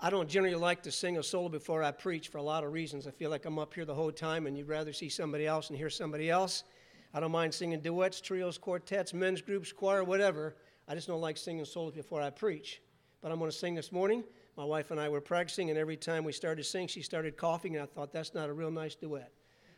I 0.00 0.10
don't 0.10 0.28
generally 0.28 0.54
like 0.54 0.84
to 0.84 0.92
sing 0.92 1.18
a 1.18 1.22
solo 1.24 1.48
before 1.48 1.82
I 1.82 1.90
preach 1.90 2.28
for 2.28 2.38
a 2.38 2.42
lot 2.42 2.62
of 2.62 2.72
reasons. 2.72 3.08
I 3.08 3.10
feel 3.10 3.30
like 3.30 3.44
I'm 3.46 3.58
up 3.58 3.74
here 3.74 3.84
the 3.84 3.94
whole 3.94 4.12
time 4.12 4.46
and 4.46 4.56
you'd 4.56 4.68
rather 4.68 4.92
see 4.92 5.08
somebody 5.08 5.44
else 5.44 5.70
and 5.70 5.76
hear 5.76 5.90
somebody 5.90 6.30
else. 6.30 6.62
I 7.12 7.18
don't 7.18 7.32
mind 7.32 7.52
singing 7.52 7.80
duets, 7.80 8.20
trios, 8.20 8.58
quartets, 8.58 9.12
men's 9.12 9.40
groups, 9.40 9.72
choir, 9.72 10.04
whatever. 10.04 10.54
I 10.86 10.94
just 10.94 11.08
don't 11.08 11.20
like 11.20 11.36
singing 11.36 11.64
solos 11.64 11.94
before 11.94 12.22
I 12.22 12.30
preach. 12.30 12.80
But 13.20 13.32
I'm 13.32 13.40
going 13.40 13.50
to 13.50 13.56
sing 13.56 13.74
this 13.74 13.90
morning. 13.90 14.22
My 14.56 14.64
wife 14.64 14.92
and 14.92 15.00
I 15.00 15.08
were 15.08 15.20
practicing, 15.20 15.68
and 15.68 15.78
every 15.78 15.96
time 15.96 16.22
we 16.22 16.32
started 16.32 16.62
to 16.62 16.68
sing, 16.68 16.86
she 16.86 17.02
started 17.02 17.36
coughing, 17.36 17.74
and 17.74 17.82
I 17.82 17.86
thought, 17.86 18.12
that's 18.12 18.34
not 18.34 18.48
a 18.48 18.52
real 18.52 18.70
nice 18.70 18.94
duet. 18.94 19.32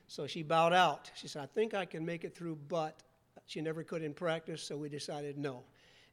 So 0.07 0.27
she 0.27 0.43
bowed 0.43 0.75
out. 0.75 1.11
She 1.15 1.29
said, 1.29 1.43
I 1.43 1.47
think 1.47 1.73
I 1.73 1.87
can 1.87 2.05
make 2.05 2.25
it 2.25 2.35
through, 2.35 2.59
but 2.69 3.03
she 3.47 3.63
never 3.63 3.83
could 3.83 4.03
in 4.03 4.13
practice, 4.13 4.63
so 4.63 4.77
we 4.77 4.91
decided 4.91 5.39
no. 5.39 5.63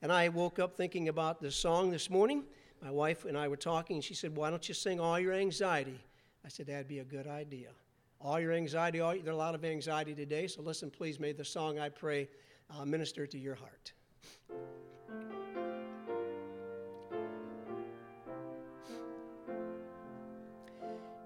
And 0.01 0.11
I 0.11 0.29
woke 0.29 0.59
up 0.59 0.77
thinking 0.77 1.09
about 1.09 1.41
the 1.41 1.51
song 1.51 1.91
this 1.91 2.09
morning 2.09 2.43
my 2.81 2.91
wife 2.91 3.25
and 3.25 3.37
I 3.37 3.47
were 3.47 3.57
talking, 3.57 3.97
and 3.97 4.03
she 4.03 4.13
said, 4.13 4.35
Why 4.35 4.49
don't 4.49 4.67
you 4.67 4.73
sing 4.73 4.99
All 4.99 5.19
Your 5.19 5.33
Anxiety? 5.33 5.99
I 6.45 6.49
said, 6.49 6.67
That'd 6.67 6.87
be 6.87 6.99
a 6.99 7.03
good 7.03 7.27
idea. 7.27 7.69
All 8.19 8.39
your 8.39 8.53
anxiety, 8.53 8.99
all, 8.99 9.11
there's 9.11 9.27
a 9.27 9.33
lot 9.33 9.53
of 9.53 9.63
anxiety 9.63 10.15
today, 10.15 10.47
so 10.47 10.63
listen, 10.63 10.89
please. 10.89 11.19
May 11.19 11.33
the 11.33 11.45
song 11.45 11.77
I 11.77 11.89
pray 11.89 12.27
uh, 12.69 12.83
minister 12.83 13.27
to 13.27 13.37
your 13.37 13.55
heart. 13.55 13.93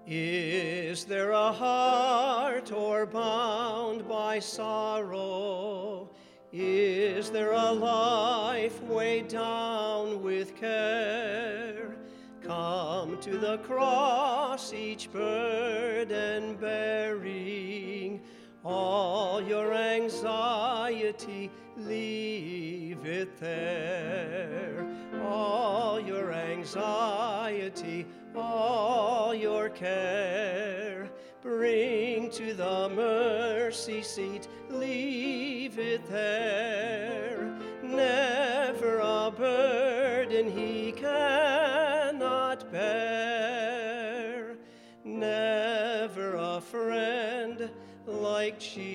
Is 0.06 1.04
there 1.04 1.30
a 1.30 1.50
heart 1.50 2.70
or 2.72 3.06
bound 3.06 4.06
by 4.06 4.40
sorrow? 4.40 6.10
Is 6.52 7.30
there 7.30 7.52
a 7.52 7.72
life 7.72 8.82
weighed 8.82 9.28
down 9.28 10.22
with 10.22 10.54
care? 10.54 11.96
Come 12.42 13.18
to 13.22 13.38
the 13.38 13.56
cross, 13.58 14.74
each 14.74 15.10
burden 15.10 16.56
bearing. 16.56 18.20
All 18.66 19.40
your 19.40 19.72
anxiety, 19.72 21.50
leave 21.78 23.06
it 23.06 23.40
there. 23.40 24.86
All 25.24 25.98
your 25.98 26.34
anxiety, 26.34 28.04
all 28.36 29.34
your 29.34 29.70
care 29.70 31.11
Bring 31.42 32.30
to 32.30 32.54
the 32.54 32.88
mercy 32.88 34.00
seat, 34.02 34.46
leave 34.70 35.76
it 35.76 36.08
there. 36.08 37.52
Never 37.82 39.00
a 39.00 39.32
burden 39.36 40.48
he 40.48 40.92
cannot 40.92 42.70
bear. 42.70 44.56
Never 45.04 46.36
a 46.36 46.60
friend 46.60 47.68
like 48.06 48.60
Jesus. 48.60 48.92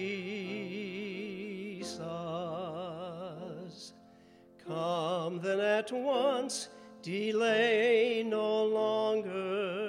Come 4.65 5.41
then 5.41 5.59
at 5.59 5.91
once, 5.91 6.69
delay 7.01 8.23
no 8.25 8.63
longer 8.63 9.86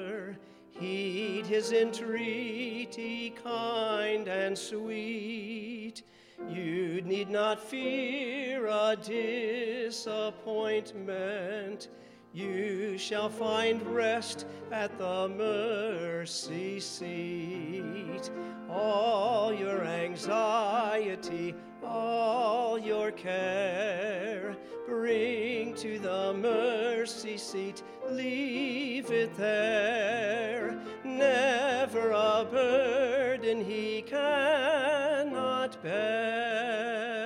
his 1.49 1.73
entreaty, 1.73 3.35
kind 3.43 4.29
and 4.29 4.57
sweet. 4.57 6.05
You 6.49 7.03
need 7.03 7.29
not 7.31 7.61
fear 7.61 8.67
a 8.67 8.97
disappointment. 9.03 11.89
You 12.35 12.99
shall 12.99 13.31
find 13.31 13.83
rest 13.83 14.45
at 14.71 14.97
the 14.99 15.29
mercy 15.29 16.79
seat. 16.81 18.31
All 18.71 19.55
your 19.55 19.85
anxiety, 19.85 21.55
all 21.83 22.79
your 22.79 23.11
care, 23.11 24.55
bring 24.89 25.75
to 25.75 25.99
the 25.99 26.33
mercy 26.33 27.37
seat. 27.37 27.83
Leave 28.11 29.11
it 29.11 29.37
there. 29.37 30.81
Never 31.05 32.13
a 32.13 32.47
burden 32.51 33.63
he 33.63 34.01
cannot 34.03 35.83
bear. 35.83 37.19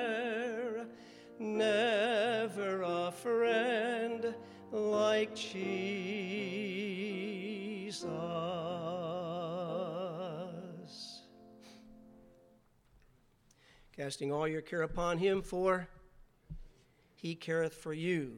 Never 1.38 2.82
a 2.82 3.12
friend 3.12 4.34
like 4.72 5.34
Jesus. 5.36 5.72
Casting 13.96 14.32
all 14.32 14.48
your 14.48 14.62
care 14.62 14.82
upon 14.82 15.18
him, 15.18 15.42
for 15.42 15.86
he 17.22 17.36
careth 17.36 17.74
for 17.74 17.94
you. 17.94 18.32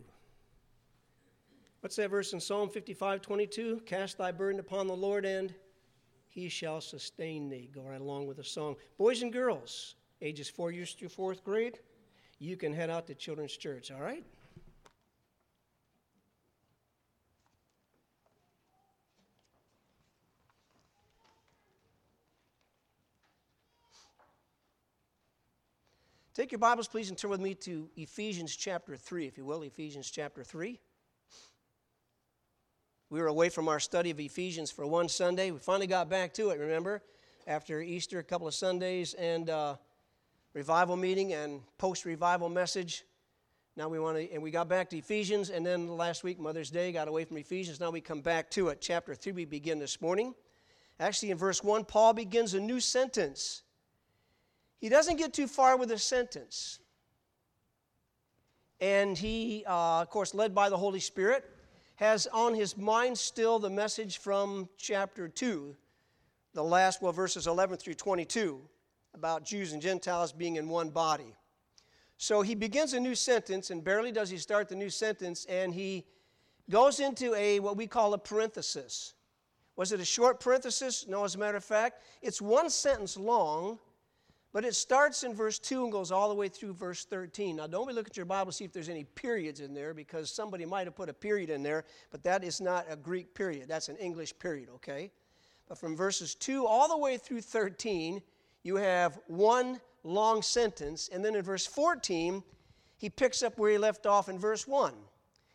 What's 1.80 1.96
that 1.96 2.10
verse 2.10 2.34
in 2.34 2.40
Psalm 2.40 2.68
55 2.68 3.22
22? 3.22 3.80
Cast 3.86 4.18
thy 4.18 4.30
burden 4.30 4.60
upon 4.60 4.86
the 4.86 4.94
Lord, 4.94 5.24
and 5.24 5.54
he 6.28 6.50
shall 6.50 6.82
sustain 6.82 7.48
thee. 7.48 7.70
Go 7.74 7.80
right 7.80 8.00
along 8.00 8.26
with 8.26 8.36
the 8.36 8.44
song. 8.44 8.76
Boys 8.98 9.22
and 9.22 9.32
girls, 9.32 9.94
ages 10.20 10.50
four 10.50 10.70
years 10.70 10.92
through 10.92 11.08
fourth 11.08 11.42
grade, 11.42 11.78
you 12.38 12.58
can 12.58 12.74
head 12.74 12.90
out 12.90 13.06
to 13.06 13.14
Children's 13.14 13.56
Church, 13.56 13.90
all 13.90 14.02
right? 14.02 14.24
Take 26.34 26.50
your 26.50 26.58
Bibles, 26.58 26.88
please, 26.88 27.10
and 27.10 27.16
turn 27.16 27.30
with 27.30 27.40
me 27.40 27.54
to 27.54 27.88
Ephesians 27.96 28.56
chapter 28.56 28.96
3, 28.96 29.28
if 29.28 29.38
you 29.38 29.44
will. 29.44 29.62
Ephesians 29.62 30.10
chapter 30.10 30.42
3. 30.42 30.80
We 33.08 33.20
were 33.20 33.28
away 33.28 33.50
from 33.50 33.68
our 33.68 33.78
study 33.78 34.10
of 34.10 34.18
Ephesians 34.18 34.68
for 34.72 34.84
one 34.84 35.08
Sunday. 35.08 35.52
We 35.52 35.60
finally 35.60 35.86
got 35.86 36.10
back 36.10 36.34
to 36.34 36.50
it, 36.50 36.58
remember? 36.58 37.04
After 37.46 37.80
Easter, 37.80 38.18
a 38.18 38.24
couple 38.24 38.48
of 38.48 38.54
Sundays, 38.54 39.14
and 39.14 39.48
uh, 39.48 39.76
revival 40.54 40.96
meeting 40.96 41.34
and 41.34 41.60
post 41.78 42.04
revival 42.04 42.48
message. 42.48 43.04
Now 43.76 43.88
we 43.88 44.00
want 44.00 44.16
to, 44.16 44.32
and 44.32 44.42
we 44.42 44.50
got 44.50 44.68
back 44.68 44.90
to 44.90 44.98
Ephesians, 44.98 45.50
and 45.50 45.64
then 45.64 45.86
last 45.86 46.24
week, 46.24 46.40
Mother's 46.40 46.68
Day, 46.68 46.90
got 46.90 47.06
away 47.06 47.24
from 47.24 47.36
Ephesians. 47.36 47.78
Now 47.78 47.90
we 47.90 48.00
come 48.00 48.22
back 48.22 48.50
to 48.50 48.70
it. 48.70 48.80
Chapter 48.80 49.14
3, 49.14 49.30
we 49.30 49.44
begin 49.44 49.78
this 49.78 50.00
morning. 50.00 50.34
Actually, 50.98 51.30
in 51.30 51.38
verse 51.38 51.62
1, 51.62 51.84
Paul 51.84 52.12
begins 52.12 52.54
a 52.54 52.60
new 52.60 52.80
sentence. 52.80 53.62
He 54.84 54.90
doesn't 54.90 55.16
get 55.16 55.32
too 55.32 55.46
far 55.46 55.78
with 55.78 55.90
a 55.92 55.98
sentence. 55.98 56.78
And 58.82 59.16
he, 59.16 59.64
uh, 59.66 60.02
of 60.02 60.10
course, 60.10 60.34
led 60.34 60.54
by 60.54 60.68
the 60.68 60.76
Holy 60.76 61.00
Spirit, 61.00 61.42
has 61.94 62.26
on 62.26 62.52
his 62.52 62.76
mind 62.76 63.16
still 63.16 63.58
the 63.58 63.70
message 63.70 64.18
from 64.18 64.68
chapter 64.76 65.26
2, 65.26 65.74
the 66.52 66.62
last, 66.62 67.00
well, 67.00 67.12
verses 67.12 67.46
11 67.46 67.78
through 67.78 67.94
22, 67.94 68.60
about 69.14 69.46
Jews 69.46 69.72
and 69.72 69.80
Gentiles 69.80 70.34
being 70.34 70.56
in 70.56 70.68
one 70.68 70.90
body. 70.90 71.34
So 72.18 72.42
he 72.42 72.54
begins 72.54 72.92
a 72.92 73.00
new 73.00 73.14
sentence, 73.14 73.70
and 73.70 73.82
barely 73.82 74.12
does 74.12 74.28
he 74.28 74.36
start 74.36 74.68
the 74.68 74.76
new 74.76 74.90
sentence, 74.90 75.46
and 75.46 75.72
he 75.72 76.04
goes 76.68 77.00
into 77.00 77.34
a 77.36 77.58
what 77.58 77.78
we 77.78 77.86
call 77.86 78.12
a 78.12 78.18
parenthesis. 78.18 79.14
Was 79.76 79.92
it 79.92 80.00
a 80.00 80.04
short 80.04 80.40
parenthesis? 80.40 81.06
No, 81.08 81.24
as 81.24 81.36
a 81.36 81.38
matter 81.38 81.56
of 81.56 81.64
fact, 81.64 82.02
it's 82.20 82.42
one 82.42 82.68
sentence 82.68 83.16
long, 83.16 83.78
but 84.54 84.64
it 84.64 84.76
starts 84.76 85.24
in 85.24 85.34
verse 85.34 85.58
2 85.58 85.82
and 85.82 85.92
goes 85.92 86.12
all 86.12 86.28
the 86.28 86.34
way 86.34 86.46
through 86.46 86.72
verse 86.72 87.04
13. 87.04 87.56
Now, 87.56 87.66
don't 87.66 87.88
we 87.88 87.92
look 87.92 88.06
at 88.06 88.16
your 88.16 88.24
Bible 88.24 88.52
see 88.52 88.64
if 88.64 88.72
there's 88.72 88.88
any 88.88 89.02
periods 89.02 89.58
in 89.58 89.74
there 89.74 89.92
because 89.92 90.30
somebody 90.30 90.64
might 90.64 90.86
have 90.86 90.94
put 90.94 91.08
a 91.08 91.12
period 91.12 91.50
in 91.50 91.64
there, 91.64 91.84
but 92.12 92.22
that 92.22 92.44
is 92.44 92.60
not 92.60 92.86
a 92.88 92.94
Greek 92.94 93.34
period. 93.34 93.66
That's 93.66 93.88
an 93.88 93.96
English 93.96 94.38
period, 94.38 94.68
okay? 94.76 95.10
But 95.68 95.76
from 95.76 95.96
verses 95.96 96.36
2 96.36 96.68
all 96.68 96.88
the 96.88 96.96
way 96.96 97.18
through 97.18 97.40
13, 97.40 98.22
you 98.62 98.76
have 98.76 99.18
one 99.26 99.80
long 100.04 100.40
sentence. 100.40 101.10
And 101.12 101.24
then 101.24 101.34
in 101.34 101.42
verse 101.42 101.66
14, 101.66 102.40
he 102.96 103.10
picks 103.10 103.42
up 103.42 103.58
where 103.58 103.72
he 103.72 103.78
left 103.78 104.06
off 104.06 104.28
in 104.28 104.38
verse 104.38 104.68
1. 104.68 104.94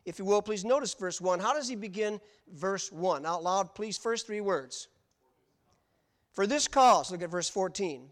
If 0.03 0.19
you 0.19 0.25
will, 0.25 0.41
please 0.41 0.65
notice 0.65 0.93
verse 0.93 1.21
1. 1.21 1.39
How 1.39 1.53
does 1.53 1.69
he 1.69 1.77
begin 1.77 2.19
verse 2.51 2.91
1? 2.91 3.25
Out 3.25 3.43
loud, 3.43 3.73
please, 3.75 3.97
first 3.97 4.27
three 4.27 4.41
words. 4.41 4.89
For 6.33 6.45
this 6.45 6.67
cause, 6.67 7.11
look 7.11 7.21
at 7.21 7.31
verse 7.31 7.47
14. 7.47 8.09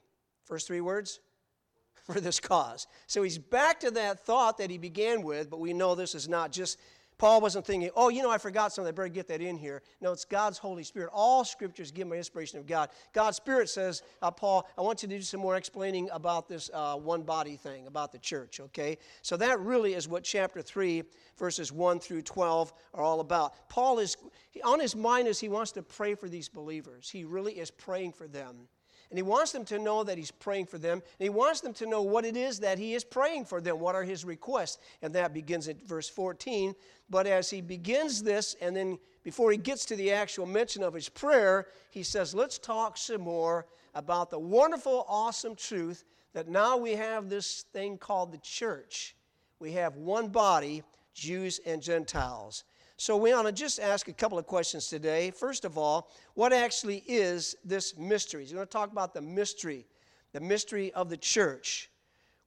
First 0.47 0.67
three 0.67 0.81
words? 0.81 1.19
For 2.07 2.21
this 2.21 2.39
cause. 2.39 2.87
So 3.05 3.21
he's 3.21 3.37
back 3.37 3.81
to 3.81 3.91
that 3.91 4.25
thought 4.25 4.57
that 4.59 4.69
he 4.69 4.77
began 4.77 5.23
with, 5.23 5.49
but 5.49 5.59
we 5.59 5.73
know 5.73 5.93
this 5.93 6.15
is 6.15 6.29
not 6.29 6.53
just 6.53 6.77
Paul 7.17 7.41
wasn't 7.41 7.65
thinking, 7.65 7.89
oh, 7.95 8.09
you 8.09 8.21
know, 8.21 8.29
I 8.29 8.37
forgot 8.37 8.71
something, 8.71 8.89
I 8.89 8.91
better 8.91 9.07
get 9.07 9.27
that 9.29 9.41
in 9.41 9.57
here. 9.57 9.81
No, 10.01 10.11
it's 10.11 10.23
God's 10.23 10.59
Holy 10.59 10.83
Spirit. 10.83 11.09
All 11.11 11.43
scriptures 11.43 11.87
is 11.87 11.91
given 11.91 12.11
by 12.11 12.17
inspiration 12.17 12.59
of 12.59 12.67
God. 12.67 12.89
God's 13.11 13.37
Spirit 13.37 13.69
says, 13.69 14.03
uh, 14.21 14.29
Paul, 14.29 14.69
I 14.77 14.81
want 14.81 15.01
you 15.01 15.09
to 15.09 15.15
do 15.15 15.21
some 15.23 15.39
more 15.39 15.55
explaining 15.55 16.09
about 16.11 16.47
this 16.47 16.69
uh, 16.73 16.95
one 16.95 17.23
body 17.23 17.55
thing, 17.55 17.87
about 17.87 18.11
the 18.11 18.19
church, 18.19 18.59
okay? 18.59 18.99
So 19.23 19.35
that 19.37 19.59
really 19.59 19.95
is 19.95 20.07
what 20.07 20.23
chapter 20.23 20.61
3, 20.61 21.03
verses 21.37 21.71
1 21.71 21.99
through 21.99 22.21
12 22.21 22.71
are 22.93 23.03
all 23.03 23.19
about. 23.19 23.67
Paul 23.67 23.97
is, 23.97 24.15
on 24.63 24.79
his 24.79 24.95
mind 24.95 25.27
is 25.27 25.39
he 25.39 25.49
wants 25.49 25.71
to 25.71 25.81
pray 25.81 26.13
for 26.13 26.29
these 26.29 26.49
believers. 26.49 27.09
He 27.09 27.23
really 27.23 27.53
is 27.53 27.71
praying 27.71 28.13
for 28.13 28.27
them. 28.27 28.67
And 29.09 29.17
he 29.17 29.23
wants 29.23 29.51
them 29.51 29.63
to 29.65 29.79
know 29.79 30.03
that 30.03 30.17
he's 30.17 30.31
praying 30.31 30.65
for 30.65 30.77
them. 30.77 30.93
And 30.93 31.23
he 31.25 31.29
wants 31.29 31.61
them 31.61 31.73
to 31.75 31.85
know 31.85 32.01
what 32.01 32.25
it 32.25 32.35
is 32.35 32.59
that 32.59 32.77
he 32.77 32.93
is 32.93 33.03
praying 33.03 33.45
for 33.45 33.61
them. 33.61 33.79
What 33.79 33.95
are 33.95 34.03
his 34.03 34.25
requests? 34.25 34.79
And 35.01 35.13
that 35.15 35.33
begins 35.33 35.67
at 35.67 35.81
verse 35.81 36.09
14. 36.09 36.75
But 37.09 37.25
as 37.25 37.49
he 37.49 37.61
begins 37.61 38.21
this, 38.21 38.55
and 38.61 38.75
then 38.75 38.99
before 39.23 39.51
he 39.51 39.57
gets 39.57 39.85
to 39.85 39.95
the 39.95 40.11
actual 40.11 40.45
mention 40.45 40.83
of 40.83 40.93
his 40.93 41.07
prayer, 41.07 41.67
he 41.89 42.03
says, 42.03 42.35
Let's 42.35 42.57
talk 42.57 42.97
some 42.97 43.21
more 43.21 43.65
about 43.95 44.29
the 44.29 44.39
wonderful, 44.39 45.05
awesome 45.07 45.55
truth 45.55 46.03
that 46.33 46.49
now 46.49 46.77
we 46.77 46.91
have 46.91 47.29
this 47.29 47.65
thing 47.73 47.97
called 47.97 48.31
the 48.31 48.37
church. 48.39 49.15
We 49.59 49.71
have 49.71 49.95
one 49.95 50.27
body, 50.27 50.83
Jews 51.13 51.59
and 51.65 51.81
Gentiles. 51.81 52.63
So 52.99 53.15
we 53.15 53.31
want 53.31 53.45
to 53.45 53.53
just 53.53 53.79
ask 53.79 54.07
a 54.07 54.13
couple 54.13 54.39
of 54.39 54.47
questions 54.47 54.87
today. 54.87 55.29
First 55.29 55.65
of 55.65 55.77
all, 55.77 56.09
what 56.33 56.51
actually 56.51 57.03
is 57.07 57.55
this 57.63 57.95
mystery? 57.95 58.43
We're 58.49 58.55
going 58.55 58.67
to 58.67 58.71
talk 58.71 58.91
about 58.91 59.13
the 59.13 59.21
mystery, 59.21 59.85
the 60.33 60.39
mystery 60.39 60.91
of 60.93 61.07
the 61.11 61.17
church. 61.17 61.91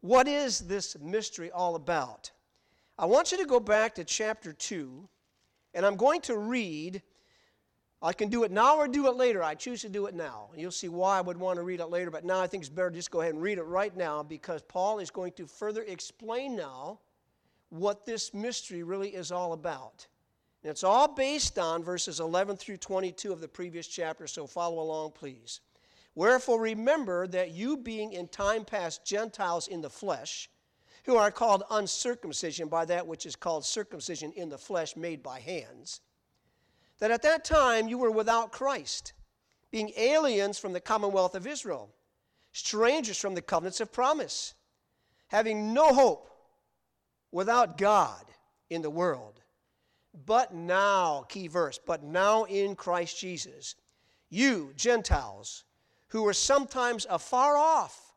What 0.01 0.27
is 0.27 0.59
this 0.59 0.99
mystery 1.01 1.53
all 1.53 1.77
about? 1.77 2.33
I 2.99 3.07
want 3.07 3.31
you 3.31 3.39
to 3.39 3.45
go 3.45 3.61
back 3.61 3.95
to 3.95 4.05
chapter 4.05 4.53
2, 4.53 5.09
and 5.75 5.87
I'm 5.87 5.95
going 5.95 6.21
to 6.23 6.37
read. 6.37 7.01
I 8.03 8.13
can 8.13 8.29
do 8.29 8.43
it 8.43 8.51
now 8.51 8.77
or 8.77 8.89
do 8.89 9.07
it 9.07 9.15
later. 9.15 9.45
I 9.45 9.55
choose 9.55 9.83
to 9.83 9.89
do 9.89 10.07
it 10.07 10.15
now. 10.15 10.51
You'll 10.57 10.73
see 10.73 10.89
why 10.89 11.19
I 11.19 11.21
would 11.21 11.37
want 11.37 11.59
to 11.59 11.63
read 11.63 11.79
it 11.79 11.87
later, 11.87 12.11
but 12.11 12.25
now 12.25 12.41
I 12.41 12.49
think 12.49 12.65
it's 12.65 12.71
better 12.71 12.91
just 12.91 13.13
go 13.13 13.21
ahead 13.21 13.35
and 13.35 13.43
read 13.43 13.59
it 13.59 13.63
right 13.63 13.97
now 13.97 14.25
because 14.25 14.63
Paul 14.63 14.99
is 14.99 15.11
going 15.11 15.33
to 15.35 15.47
further 15.47 15.83
explain 15.83 16.57
now 16.57 16.99
what 17.69 18.05
this 18.05 18.35
mystery 18.35 18.83
really 18.83 19.11
is 19.11 19.31
all 19.31 19.53
about. 19.53 20.09
And 20.63 20.71
it's 20.71 20.85
all 20.85 21.09
based 21.09 21.59
on 21.59 21.83
verses 21.83 22.21
11 22.21 22.57
through 22.57 22.77
22 22.77 23.33
of 23.33 23.41
the 23.41 23.49
previous 23.49 23.87
chapter, 23.87 24.27
so 24.27 24.47
follow 24.47 24.83
along, 24.83 25.13
please. 25.13 25.61
Wherefore, 26.15 26.61
remember 26.61 27.27
that 27.29 27.53
you, 27.53 27.77
being 27.77 28.13
in 28.13 28.29
time 28.29 28.65
past 28.65 29.07
Gentiles 29.07 29.69
in 29.69 29.81
the 29.81 29.89
flesh, 29.89 30.51
who 31.05 31.17
are 31.17 31.31
called 31.31 31.63
uncircumcision 31.71 32.69
by 32.69 32.85
that 32.85 33.07
which 33.07 33.25
is 33.25 33.37
called 33.37 33.65
circumcision 33.65 34.33
in 34.33 34.49
the 34.49 34.59
flesh 34.59 34.97
made 34.97 35.23
by 35.23 35.41
hands, 35.41 36.01
that 36.99 37.11
at 37.11 37.23
that 37.23 37.45
time 37.45 37.89
you 37.89 37.97
were 37.97 38.11
without 38.11 38.53
Christ, 38.53 39.15
being 39.71 39.93
aliens 39.97 40.59
from 40.59 40.73
the 40.73 40.81
commonwealth 40.81 41.35
of 41.35 41.47
Israel, 41.47 41.91
strangers 42.53 43.19
from 43.19 43.35
the 43.35 43.41
covenants 43.41 43.81
of 43.81 43.93
promise, 43.93 44.55
having 45.29 45.73
no 45.73 45.95
hope, 45.95 46.29
without 47.33 47.79
God 47.79 48.25
in 48.69 48.83
the 48.83 48.91
world. 48.91 49.40
But 50.13 50.53
now, 50.53 51.25
key 51.29 51.47
verse, 51.47 51.79
but 51.79 52.03
now 52.03 52.45
in 52.45 52.75
Christ 52.75 53.19
Jesus, 53.19 53.77
you, 54.29 54.73
Gentiles, 54.77 55.65
who 56.09 56.23
were 56.23 56.35
sometimes 56.35 57.07
afar 57.09 57.57
off, 57.57 58.15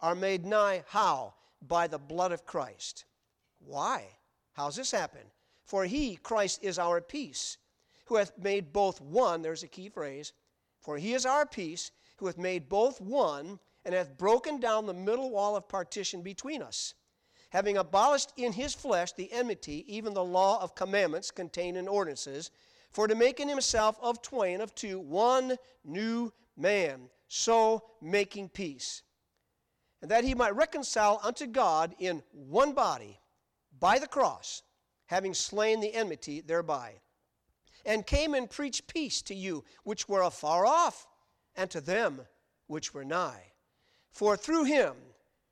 are 0.00 0.14
made 0.14 0.44
nigh. 0.44 0.84
How? 0.88 1.34
By 1.62 1.86
the 1.86 1.98
blood 1.98 2.32
of 2.32 2.44
Christ. 2.44 3.04
Why? 3.58 4.06
How's 4.52 4.76
this 4.76 4.90
happen? 4.90 5.22
For 5.64 5.84
he, 5.84 6.16
Christ, 6.16 6.62
is 6.62 6.78
our 6.78 7.00
peace, 7.00 7.58
who 8.06 8.16
hath 8.16 8.36
made 8.38 8.72
both 8.72 9.00
one, 9.00 9.42
there's 9.42 9.62
a 9.62 9.68
key 9.68 9.88
phrase, 9.88 10.32
for 10.80 10.96
he 10.98 11.14
is 11.14 11.26
our 11.26 11.46
peace, 11.46 11.90
who 12.16 12.26
hath 12.26 12.38
made 12.38 12.68
both 12.68 13.00
one, 13.00 13.58
and 13.84 13.94
hath 13.94 14.16
broken 14.16 14.58
down 14.58 14.86
the 14.86 14.94
middle 14.94 15.30
wall 15.30 15.56
of 15.56 15.68
partition 15.68 16.22
between 16.22 16.62
us 16.62 16.94
having 17.50 17.76
abolished 17.76 18.32
in 18.36 18.52
his 18.52 18.74
flesh 18.74 19.12
the 19.12 19.32
enmity, 19.32 19.84
even 19.88 20.14
the 20.14 20.24
law 20.24 20.62
of 20.62 20.74
commandments 20.74 21.30
contained 21.30 21.76
in 21.76 21.88
ordinances, 21.88 22.50
for 22.90 23.06
to 23.06 23.14
make 23.14 23.40
in 23.40 23.48
himself 23.48 23.98
of 24.00 24.22
twain, 24.22 24.60
of 24.60 24.74
two, 24.74 24.98
one 24.98 25.56
new 25.84 26.32
man, 26.56 27.08
so 27.28 27.84
making 28.00 28.48
peace. 28.48 29.02
And 30.02 30.10
that 30.10 30.24
he 30.24 30.34
might 30.34 30.56
reconcile 30.56 31.20
unto 31.22 31.46
God 31.46 31.94
in 31.98 32.22
one 32.32 32.72
body 32.72 33.20
by 33.78 33.98
the 33.98 34.06
cross, 34.06 34.62
having 35.06 35.34
slain 35.34 35.80
the 35.80 35.94
enmity 35.94 36.40
thereby. 36.40 36.94
And 37.84 38.06
came 38.06 38.34
and 38.34 38.50
preached 38.50 38.88
peace 38.88 39.22
to 39.22 39.34
you 39.34 39.64
which 39.84 40.08
were 40.08 40.22
afar 40.22 40.66
off, 40.66 41.06
and 41.54 41.70
to 41.70 41.80
them 41.80 42.22
which 42.66 42.92
were 42.92 43.04
nigh. 43.04 43.52
For 44.10 44.36
through 44.36 44.64
him, 44.64 44.94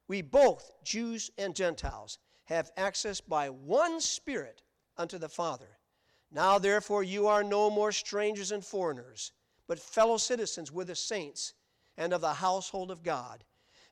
we 0.09 0.23
both, 0.23 0.73
Jews 0.83 1.31
and 1.39 1.55
Gentiles, 1.55 2.19
have 2.45 2.71
access 2.77 3.21
by 3.21 3.49
one 3.49 4.01
Spirit 4.01 4.63
unto 4.97 5.19
the 5.19 5.29
Father. 5.29 5.79
Now, 6.31 6.59
therefore, 6.59 7.03
you 7.03 7.27
are 7.27 7.45
no 7.45 7.71
more 7.71 7.93
strangers 7.93 8.53
and 8.53 8.65
foreigners, 8.65 9.33
but 9.67 9.79
fellow 9.79 10.17
citizens 10.17 10.71
with 10.71 10.89
the 10.89 10.95
saints 10.95 11.55
and 11.97 12.13
of 12.13 12.21
the 12.21 12.35
household 12.35 12.91
of 12.91 13.03
God, 13.03 13.45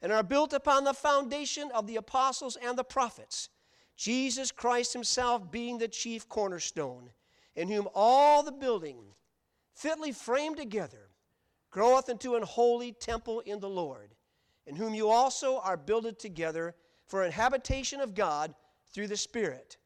and 0.03 0.13
are 0.13 0.23
built 0.23 0.53
upon 0.53 0.85
the 0.85 0.93
foundation 0.93 1.71
of 1.73 1.87
the 1.87 1.97
apostles 1.97 2.57
and 2.57 2.77
the 2.77 2.85
prophets, 2.85 3.49
Jesus 3.97 4.51
Christ 4.51 4.93
Himself 4.93 5.51
being 5.51 5.79
the 5.79 5.89
chief 5.89 6.29
cornerstone, 6.29 7.11
in 7.55 7.69
whom 7.69 7.89
all 7.95 8.43
the 8.43 8.53
building, 8.53 8.99
fitly 9.75 10.13
framed 10.13 10.57
together, 10.57 11.11
groweth 11.71 12.09
into 12.09 12.35
an 12.35 12.43
holy 12.43 12.93
temple 12.93 13.41
in 13.41 13.61
the 13.61 13.69
Lord 13.69 14.15
in 14.67 14.77
whom 14.77 14.95
you 14.95 15.09
also 15.09 15.59
are 15.59 15.77
builded 15.77 16.19
together 16.19 16.75
for 17.07 17.23
an 17.23 17.33
habitation 17.33 18.01
of 18.01 18.15
God 18.15 18.55
through 18.93 19.09
the 19.09 19.17
Spirit. 19.17 19.77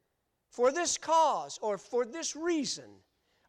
For 0.51 0.73
this 0.73 0.97
cause, 0.97 1.59
or 1.61 1.79
for 1.79 2.05
this 2.05 2.37
reason, 2.37 2.91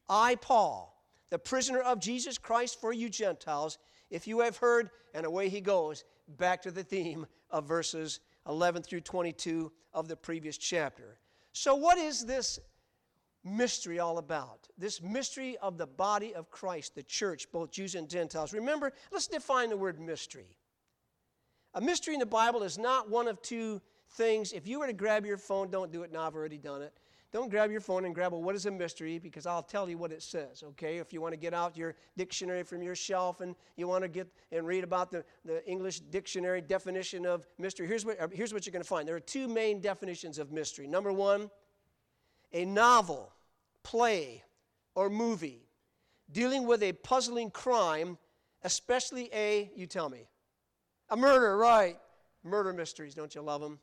I, 0.10 0.36
Paul, 0.36 1.04
the 1.30 1.40
prisoner 1.40 1.82
of 1.82 2.00
Jesus 2.00 2.38
Christ 2.38 2.80
for 2.80 2.94
you 2.94 3.10
Gentiles, 3.10 3.78
if 4.10 4.28
you 4.28 4.40
have 4.40 4.58
heard, 4.58 4.90
and 5.14 5.26
away 5.26 5.50
he 5.50 5.62
goes, 5.62 6.04
back 6.28 6.62
to 6.62 6.72
the 6.72 6.84
theme 6.84 7.26
of 7.50 7.68
verses 7.68 8.20
11 8.48 8.84
through 8.84 9.02
22 9.02 9.72
of 9.94 10.08
the 10.08 10.16
previous 10.16 10.58
chapter. 10.58 11.20
So, 11.54 11.76
what 11.76 11.98
is 11.98 12.26
this 12.26 12.60
mystery 13.44 14.00
all 14.00 14.18
about? 14.18 14.68
This 14.78 15.02
mystery 15.02 15.58
of 15.58 15.78
the 15.78 15.88
body 15.88 16.36
of 16.36 16.52
Christ, 16.52 16.96
the 16.96 17.04
church, 17.04 17.52
both 17.52 17.72
Jews 17.72 17.96
and 17.96 18.10
Gentiles. 18.10 18.54
Remember, 18.54 18.94
let's 19.12 19.28
define 19.28 19.70
the 19.70 19.78
word 19.78 20.00
mystery. 20.00 20.56
A 21.74 21.82
mystery 21.82 22.14
in 22.14 22.20
the 22.20 22.26
Bible 22.26 22.64
is 22.64 22.78
not 22.78 23.10
one 23.10 23.28
of 23.28 23.42
two 23.42 23.82
things. 24.12 24.54
If 24.54 24.68
you 24.68 24.80
were 24.80 24.88
to 24.88 24.94
grab 24.94 25.26
your 25.26 25.38
phone, 25.38 25.70
don't 25.70 25.92
do 25.92 26.04
it 26.04 26.12
now, 26.12 26.28
I've 26.28 26.36
already 26.36 26.58
done 26.58 26.82
it. 26.82 26.94
Don't 27.34 27.50
grab 27.50 27.70
your 27.72 27.82
phone 27.82 28.06
and 28.06 28.16
grab, 28.16 28.32
well, 28.32 28.42
what 28.42 28.56
is 28.56 28.66
a 28.66 28.72
mystery? 28.72 29.20
Because 29.20 29.46
I'll 29.46 29.62
tell 29.62 29.90
you 29.90 29.98
what 29.98 30.14
it 30.14 30.24
says, 30.24 30.64
okay? 30.64 30.98
If 30.98 31.12
you 31.12 31.20
want 31.20 31.34
to 31.34 31.38
get 31.38 31.54
out 31.54 31.76
your 31.76 31.96
dictionary 32.16 32.64
from 32.64 32.82
your 32.82 32.96
shelf 32.96 33.42
and 33.42 33.54
you 33.76 33.86
want 33.86 34.04
to 34.04 34.08
get 34.08 34.28
and 34.54 34.66
read 34.66 34.86
about 34.86 35.12
the, 35.12 35.26
the 35.44 35.66
English 35.70 36.00
dictionary 36.00 36.62
definition 36.62 37.26
of 37.26 37.46
mystery, 37.58 37.86
here's 37.86 38.06
what, 38.06 38.20
uh, 38.20 38.30
here's 38.32 38.54
what 38.54 38.66
you're 38.66 38.72
going 38.72 38.84
to 38.84 38.88
find. 38.88 39.06
There 39.06 39.16
are 39.16 39.20
two 39.20 39.50
main 39.50 39.82
definitions 39.82 40.40
of 40.40 40.54
mystery. 40.54 40.88
Number 40.88 41.12
one, 41.12 41.52
a 42.54 42.64
novel, 42.64 43.34
play, 43.84 44.44
or 44.96 45.10
movie 45.10 45.68
dealing 46.32 46.66
with 46.66 46.82
a 46.82 46.94
puzzling 46.94 47.52
crime, 47.52 48.18
especially 48.64 49.30
a, 49.34 49.70
you 49.76 49.86
tell 49.86 50.10
me, 50.10 50.30
a 51.10 51.18
murder, 51.18 51.58
right. 51.58 51.98
Murder 52.44 52.74
mysteries, 52.74 53.14
don't 53.14 53.34
you 53.34 53.42
love 53.42 53.62
them? 53.62 53.80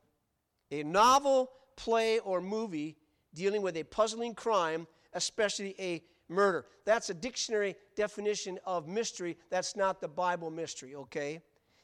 A 0.71 0.83
novel, 0.83 1.50
play, 1.76 2.19
or 2.21 2.40
movie 2.40 2.97
dealing 3.35 3.62
with 3.62 3.76
a 3.76 3.83
puzzling 3.83 4.35
crime, 4.35 4.87
especially 5.12 5.75
a 5.78 6.02
murder. 6.28 6.66
That's 6.85 7.11
a 7.11 7.14
dictionary 7.14 7.76
definition 7.97 8.59
of 8.64 8.88
mystery. 8.88 9.37
That's 9.50 9.76
not 9.76 10.00
the 10.00 10.09
Bible 10.09 10.50
mystery, 10.50 10.95
okay? 10.95 11.40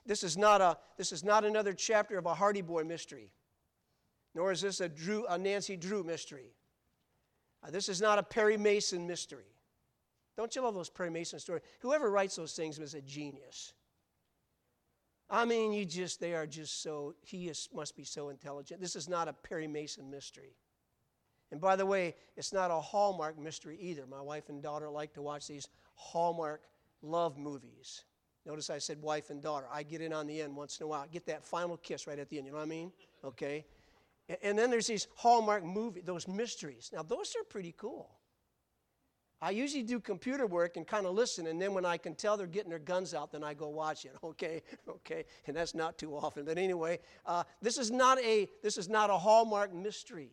This 0.06 0.22
is 0.22 0.36
not, 0.38 0.60
a, 0.60 0.78
this 0.96 1.12
is 1.12 1.22
not 1.22 1.44
another 1.44 1.72
chapter 1.72 2.18
of 2.18 2.26
a 2.26 2.34
Hardy 2.34 2.62
Boy 2.62 2.84
mystery, 2.84 3.30
nor 4.34 4.52
is 4.52 4.60
this 4.60 4.80
a, 4.80 4.88
Drew, 4.88 5.26
a 5.26 5.36
Nancy 5.36 5.76
Drew 5.76 6.02
mystery. 6.02 6.54
Uh, 7.62 7.70
this 7.70 7.88
is 7.88 8.00
not 8.00 8.18
a 8.18 8.22
Perry 8.22 8.56
Mason 8.56 9.06
mystery. 9.06 9.52
Don't 10.36 10.56
you 10.56 10.62
love 10.62 10.74
those 10.74 10.88
Perry 10.88 11.10
Mason 11.10 11.38
stories? 11.38 11.62
Whoever 11.80 12.10
writes 12.10 12.36
those 12.36 12.54
things 12.54 12.78
is 12.78 12.94
a 12.94 13.02
genius. 13.02 13.74
I 15.30 15.44
mean, 15.44 15.72
you 15.72 15.84
just, 15.84 16.20
they 16.20 16.34
are 16.34 16.46
just 16.46 16.82
so, 16.82 17.14
he 17.22 17.48
is, 17.48 17.68
must 17.72 17.96
be 17.96 18.02
so 18.02 18.30
intelligent. 18.30 18.80
This 18.80 18.96
is 18.96 19.08
not 19.08 19.28
a 19.28 19.32
Perry 19.32 19.68
Mason 19.68 20.10
mystery. 20.10 20.56
And 21.52 21.60
by 21.60 21.76
the 21.76 21.86
way, 21.86 22.16
it's 22.36 22.52
not 22.52 22.70
a 22.70 22.80
Hallmark 22.80 23.38
mystery 23.38 23.78
either. 23.80 24.06
My 24.06 24.20
wife 24.20 24.48
and 24.48 24.62
daughter 24.62 24.88
like 24.88 25.14
to 25.14 25.22
watch 25.22 25.46
these 25.46 25.68
Hallmark 25.94 26.62
love 27.02 27.38
movies. 27.38 28.04
Notice 28.44 28.70
I 28.70 28.78
said 28.78 29.00
wife 29.02 29.30
and 29.30 29.40
daughter. 29.42 29.66
I 29.72 29.82
get 29.82 30.00
in 30.00 30.12
on 30.12 30.26
the 30.26 30.40
end 30.40 30.56
once 30.56 30.78
in 30.80 30.84
a 30.84 30.88
while. 30.88 31.06
Get 31.10 31.26
that 31.26 31.44
final 31.44 31.76
kiss 31.76 32.06
right 32.06 32.18
at 32.18 32.28
the 32.28 32.38
end, 32.38 32.46
you 32.46 32.52
know 32.52 32.58
what 32.58 32.64
I 32.64 32.68
mean? 32.68 32.92
Okay? 33.24 33.64
And 34.42 34.58
then 34.58 34.70
there's 34.70 34.86
these 34.86 35.08
Hallmark 35.16 35.64
movies, 35.64 36.04
those 36.04 36.26
mysteries. 36.26 36.90
Now, 36.92 37.02
those 37.02 37.34
are 37.38 37.44
pretty 37.44 37.74
cool. 37.76 38.10
I 39.42 39.50
usually 39.50 39.82
do 39.82 40.00
computer 40.00 40.46
work 40.46 40.76
and 40.76 40.86
kind 40.86 41.06
of 41.06 41.14
listen, 41.14 41.46
and 41.46 41.60
then 41.60 41.72
when 41.72 41.86
I 41.86 41.96
can 41.96 42.14
tell 42.14 42.36
they're 42.36 42.46
getting 42.46 42.68
their 42.68 42.78
guns 42.78 43.14
out, 43.14 43.32
then 43.32 43.42
I 43.42 43.54
go 43.54 43.68
watch 43.68 44.04
it. 44.04 44.12
Okay, 44.22 44.62
okay, 44.88 45.24
and 45.46 45.56
that's 45.56 45.74
not 45.74 45.98
too 45.98 46.14
often. 46.14 46.44
But 46.44 46.56
anyway, 46.56 47.00
uh, 47.26 47.42
this 47.60 47.78
is 47.78 47.90
not 47.90 48.18
a 48.20 48.48
this 48.62 48.76
is 48.76 48.88
not 48.88 49.10
a 49.10 49.16
hallmark 49.16 49.74
mystery. 49.74 50.30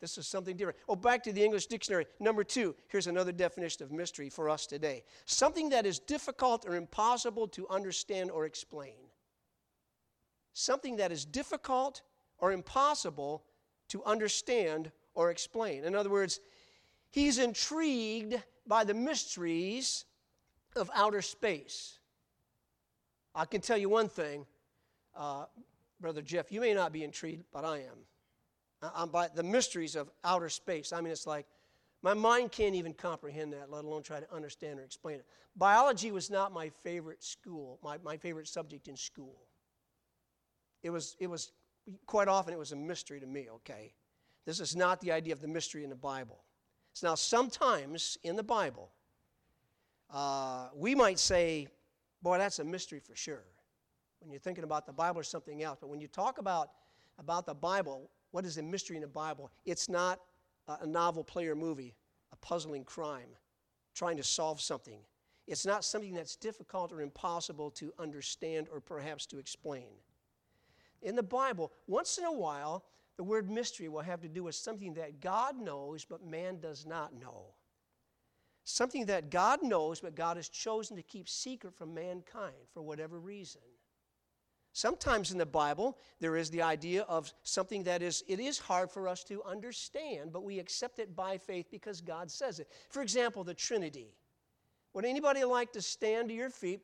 This 0.00 0.18
is 0.18 0.26
something 0.26 0.56
different. 0.56 0.78
Oh, 0.88 0.96
back 0.96 1.22
to 1.24 1.32
the 1.32 1.42
English 1.42 1.66
dictionary. 1.66 2.06
Number 2.20 2.44
two. 2.44 2.74
Here's 2.88 3.06
another 3.06 3.32
definition 3.32 3.82
of 3.84 3.92
mystery 3.92 4.28
for 4.28 4.50
us 4.50 4.66
today: 4.66 5.04
something 5.24 5.70
that 5.70 5.86
is 5.86 5.98
difficult 5.98 6.66
or 6.66 6.74
impossible 6.74 7.48
to 7.48 7.66
understand 7.68 8.30
or 8.30 8.44
explain. 8.44 9.10
Something 10.52 10.96
that 10.96 11.12
is 11.12 11.24
difficult 11.24 12.02
or 12.38 12.52
impossible 12.52 13.44
to 13.88 14.04
understand 14.04 14.90
or 15.14 15.30
explain. 15.30 15.84
In 15.84 15.94
other 15.94 16.10
words 16.10 16.40
He's 17.10 17.38
intrigued 17.38 18.40
by 18.66 18.84
the 18.84 18.94
mysteries 18.94 20.04
of 20.74 20.90
outer 20.94 21.22
space. 21.22 21.98
I 23.34 23.44
can 23.44 23.60
tell 23.60 23.76
you 23.76 23.88
one 23.88 24.08
thing, 24.08 24.46
uh, 25.16 25.46
Brother 26.00 26.22
Jeff, 26.22 26.52
you 26.52 26.60
may 26.60 26.74
not 26.74 26.92
be 26.92 27.04
intrigued, 27.04 27.44
but 27.52 27.64
I 27.64 27.78
am. 27.78 28.90
I'm 28.94 29.08
by 29.08 29.28
the 29.28 29.42
mysteries 29.42 29.96
of 29.96 30.10
outer 30.24 30.48
space. 30.48 30.92
I 30.92 31.00
mean, 31.00 31.12
it's 31.12 31.26
like 31.26 31.46
my 32.02 32.14
mind 32.14 32.52
can't 32.52 32.74
even 32.74 32.92
comprehend 32.92 33.52
that, 33.54 33.70
let 33.70 33.84
alone 33.84 34.02
try 34.02 34.20
to 34.20 34.34
understand 34.34 34.78
or 34.78 34.84
explain 34.84 35.16
it. 35.16 35.26
Biology 35.56 36.12
was 36.12 36.30
not 36.30 36.52
my 36.52 36.70
favorite 36.82 37.24
school, 37.24 37.78
my, 37.82 37.96
my 38.04 38.16
favorite 38.16 38.48
subject 38.48 38.88
in 38.88 38.96
school. 38.96 39.46
It 40.82 40.90
was, 40.90 41.16
it 41.18 41.26
was, 41.26 41.52
quite 42.06 42.28
often, 42.28 42.52
it 42.52 42.58
was 42.58 42.72
a 42.72 42.76
mystery 42.76 43.20
to 43.20 43.26
me, 43.26 43.48
okay? 43.50 43.94
This 44.44 44.60
is 44.60 44.76
not 44.76 45.00
the 45.00 45.12
idea 45.12 45.32
of 45.32 45.40
the 45.40 45.48
mystery 45.48 45.82
in 45.82 45.90
the 45.90 45.96
Bible. 45.96 46.44
So 46.96 47.08
now, 47.08 47.14
sometimes 47.14 48.16
in 48.22 48.36
the 48.36 48.42
Bible, 48.42 48.90
uh, 50.10 50.68
we 50.74 50.94
might 50.94 51.18
say, 51.18 51.68
boy, 52.22 52.38
that's 52.38 52.58
a 52.58 52.64
mystery 52.64 53.00
for 53.00 53.14
sure. 53.14 53.44
When 54.20 54.30
you're 54.30 54.40
thinking 54.40 54.64
about 54.64 54.86
the 54.86 54.94
Bible 54.94 55.20
or 55.20 55.22
something 55.22 55.62
else. 55.62 55.76
But 55.78 55.90
when 55.90 56.00
you 56.00 56.08
talk 56.08 56.38
about, 56.38 56.70
about 57.18 57.44
the 57.44 57.52
Bible, 57.52 58.10
what 58.30 58.46
is 58.46 58.56
a 58.56 58.62
mystery 58.62 58.96
in 58.96 59.02
the 59.02 59.08
Bible? 59.08 59.50
It's 59.66 59.90
not 59.90 60.20
a, 60.68 60.78
a 60.80 60.86
novel 60.86 61.22
play 61.22 61.46
or 61.48 61.54
movie, 61.54 61.94
a 62.32 62.36
puzzling 62.36 62.84
crime, 62.84 63.28
trying 63.94 64.16
to 64.16 64.22
solve 64.22 64.62
something. 64.62 65.00
It's 65.46 65.66
not 65.66 65.84
something 65.84 66.14
that's 66.14 66.34
difficult 66.34 66.92
or 66.92 67.02
impossible 67.02 67.70
to 67.72 67.92
understand 67.98 68.68
or 68.72 68.80
perhaps 68.80 69.26
to 69.26 69.38
explain. 69.38 69.92
In 71.02 71.14
the 71.14 71.22
Bible, 71.22 71.74
once 71.86 72.16
in 72.16 72.24
a 72.24 72.32
while, 72.32 72.86
the 73.16 73.24
word 73.24 73.50
mystery 73.50 73.88
will 73.88 74.02
have 74.02 74.20
to 74.20 74.28
do 74.28 74.44
with 74.44 74.54
something 74.54 74.94
that 74.94 75.20
God 75.20 75.58
knows 75.58 76.04
but 76.04 76.24
man 76.24 76.60
does 76.60 76.86
not 76.86 77.18
know. 77.18 77.54
Something 78.64 79.06
that 79.06 79.30
God 79.30 79.62
knows 79.62 80.00
but 80.00 80.14
God 80.14 80.36
has 80.36 80.48
chosen 80.48 80.96
to 80.96 81.02
keep 81.02 81.28
secret 81.28 81.74
from 81.74 81.94
mankind 81.94 82.54
for 82.72 82.82
whatever 82.82 83.18
reason. 83.18 83.62
Sometimes 84.76 85.32
in 85.32 85.38
the 85.38 85.46
Bible, 85.46 85.96
there 86.20 86.36
is 86.36 86.50
the 86.50 86.60
idea 86.60 87.02
of 87.04 87.32
something 87.44 87.84
that 87.84 88.02
is, 88.02 88.22
it 88.28 88.38
is 88.38 88.58
hard 88.58 88.90
for 88.90 89.08
us 89.08 89.24
to 89.24 89.42
understand, 89.44 90.34
but 90.34 90.44
we 90.44 90.58
accept 90.58 90.98
it 90.98 91.16
by 91.16 91.38
faith 91.38 91.70
because 91.70 92.02
God 92.02 92.30
says 92.30 92.60
it. 92.60 92.68
For 92.90 93.00
example, 93.00 93.42
the 93.42 93.54
Trinity. 93.54 94.12
Would 94.92 95.06
anybody 95.06 95.44
like 95.44 95.72
to 95.72 95.80
stand 95.80 96.28
to 96.28 96.34
your 96.34 96.50
feet, 96.50 96.82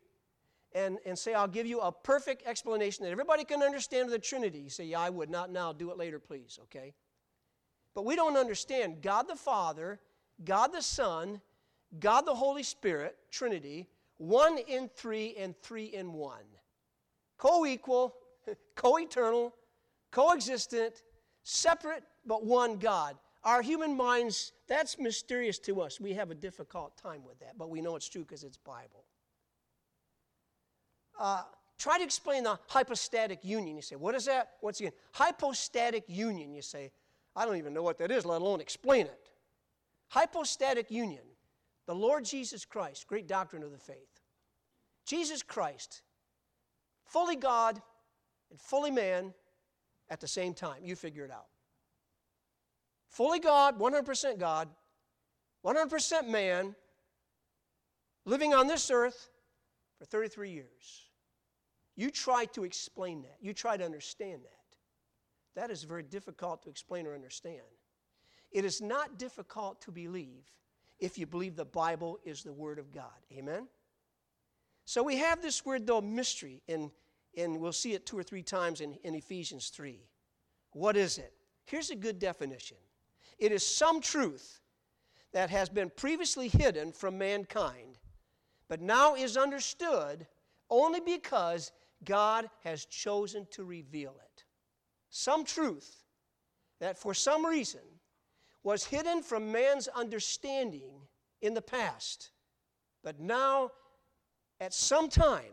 and, 0.75 0.99
and 1.05 1.19
say, 1.19 1.35
I'll 1.35 1.49
give 1.49 1.67
you 1.67 1.81
a 1.81 1.93
perfect 1.93 2.47
explanation 2.47 3.05
that 3.05 3.11
everybody 3.11 3.45
can 3.45 3.63
understand 3.63 4.07
of 4.07 4.11
the 4.11 4.19
Trinity. 4.19 4.59
You 4.59 4.71
say, 4.71 4.85
Yeah, 4.85 5.01
I 5.01 5.11
would. 5.11 5.31
Not 5.31 5.51
now. 5.51 5.73
Do 5.73 5.91
it 5.91 5.99
later, 5.99 6.19
please. 6.19 6.59
Okay? 6.65 6.95
But 7.95 8.05
we 8.05 8.17
don't 8.17 8.37
understand 8.37 9.03
God 9.03 9.29
the 9.29 9.37
Father, 9.37 10.01
God 10.45 10.73
the 10.73 10.83
Son, 10.83 11.41
God 12.01 12.23
the 12.23 12.35
Holy 12.35 12.63
Spirit, 12.63 13.17
Trinity, 13.31 13.89
one 14.17 14.59
in 14.59 14.89
three 14.89 15.35
and 15.39 15.55
three 15.63 15.87
in 15.87 16.13
one. 16.13 16.45
Co 17.39 17.67
equal, 17.67 18.15
co 18.77 18.99
eternal, 18.99 19.55
coexistent, 20.11 21.03
separate, 21.43 22.05
but 22.25 22.45
one 22.45 22.77
God. 22.77 23.17
Our 23.45 23.61
human 23.61 23.97
minds, 23.97 24.53
that's 24.69 24.99
mysterious 24.99 25.59
to 25.61 25.81
us. 25.81 26.01
We 26.01 26.15
have 26.15 26.31
a 26.31 26.35
difficult 26.35 26.97
time 26.97 27.25
with 27.27 27.41
that, 27.41 27.59
but 27.59 27.71
we 27.71 27.81
know 27.81 27.97
it's 27.97 28.09
true 28.09 28.23
because 28.23 28.45
it's 28.45 28.57
Bible. 28.57 29.05
Uh, 31.19 31.43
try 31.79 31.99
to 31.99 32.05
explain 32.05 32.45
the 32.45 32.59
hypostatic 32.69 33.41
union. 33.45 33.77
You 33.77 33.83
say, 33.83 33.97
what 33.97 34.15
is 34.15 34.27
that? 34.27 34.53
Once 34.61 34.81
again, 34.81 34.93
hypostatic 35.13 36.05
union. 36.09 36.55
You 36.55 36.63
say, 36.63 36.93
I 37.35 37.45
don't 37.45 37.57
even 37.57 37.75
know 37.75 37.83
what 37.83 37.99
that 37.99 38.11
is, 38.11 38.25
let 38.25 38.41
alone 38.41 38.61
explain 38.61 39.07
it. 39.07 39.31
Hypostatic 40.09 40.91
union. 40.91 41.23
The 41.87 41.95
Lord 41.95 42.25
Jesus 42.25 42.65
Christ, 42.65 43.07
great 43.07 43.27
doctrine 43.27 43.63
of 43.63 43.73
the 43.73 43.79
faith. 43.79 44.21
Jesus 45.05 45.43
Christ, 45.43 46.03
fully 47.05 47.37
God 47.37 47.81
and 48.51 48.61
fully 48.61 48.91
man 48.91 49.35
at 50.09 50.21
the 50.21 50.29
same 50.29 50.55
time. 50.55 50.83
You 50.85 50.95
figure 50.95 51.25
it 51.25 51.31
out. 51.31 51.47
Fully 53.09 53.41
God, 53.41 53.79
100% 53.79 54.39
God, 54.39 54.69
100% 55.65 56.29
man, 56.29 56.75
living 58.25 58.55
on 58.55 58.67
this 58.69 58.91
earth 58.91 59.29
for 60.03 60.07
33 60.07 60.51
years. 60.51 61.11
You 61.95 62.11
try 62.11 62.47
to 62.47 62.65
explain 62.65 63.23
that. 63.23 63.37
You 63.41 63.55
try 63.55 63.77
to 63.77 63.85
understand 63.85 64.43
that. 64.43 65.61
That 65.61 65.71
is 65.71 65.85
very 65.85 66.03
difficult 66.03 66.65
to 66.65 66.71
explain 66.71 67.07
or 67.07 67.15
understand. 67.15 67.63
It 68.51 68.65
is 68.65 68.81
not 68.81 69.17
difficult 69.17 69.81
to 69.83 69.93
believe 69.93 70.51
if 70.99 71.19
you 71.19 71.27
believe 71.27 71.55
the 71.55 71.65
Bible 71.65 72.19
is 72.25 72.43
the 72.43 72.53
Word 72.53 72.81
of 72.81 72.93
God. 72.93 73.13
Amen? 73.33 73.69
So 74.87 75.05
we 75.05 75.19
have 75.19 75.41
this 75.41 75.65
word, 75.65 75.87
though, 75.87 76.01
mystery, 76.01 76.63
and, 76.69 76.91
and 77.39 77.61
we'll 77.61 77.73
see 77.73 77.93
it 77.93 78.05
two 78.05 78.19
or 78.19 78.25
three 78.25 78.43
times 78.43 78.81
in, 78.81 78.97
in 79.05 79.15
Ephesians 79.15 79.69
3. 79.69 80.01
What 80.73 80.97
is 80.97 81.19
it? 81.19 81.33
Here's 81.65 81.91
a 81.91 81.97
good 81.97 82.19
definition 82.19 82.79
it 83.39 83.53
is 83.53 83.65
some 83.65 84.01
truth 84.01 84.63
that 85.33 85.49
has 85.51 85.69
been 85.69 85.91
previously 85.91 86.49
hidden 86.49 86.91
from 86.91 87.19
mankind, 87.19 87.99
but 88.73 88.81
now 88.81 89.15
is 89.15 89.37
understood 89.37 90.27
only 90.71 91.01
because 91.01 91.73
God 92.07 92.49
has 92.65 92.87
chosen 92.87 93.47
to 93.51 93.65
reveal 93.65 94.15
it. 94.19 94.45
Some 95.11 95.45
truth 95.45 96.05
that 96.81 96.97
for 96.97 97.13
some 97.13 97.45
reason 97.45 97.83
was 98.63 98.83
hidden 98.83 99.23
from 99.23 99.53
man's 99.53 99.89
understanding 99.89 100.89
in 101.43 101.53
the 101.53 101.61
past, 101.61 102.31
but 103.05 103.21
now 103.21 103.73
at 104.59 104.73
some 104.73 105.11
time, 105.11 105.53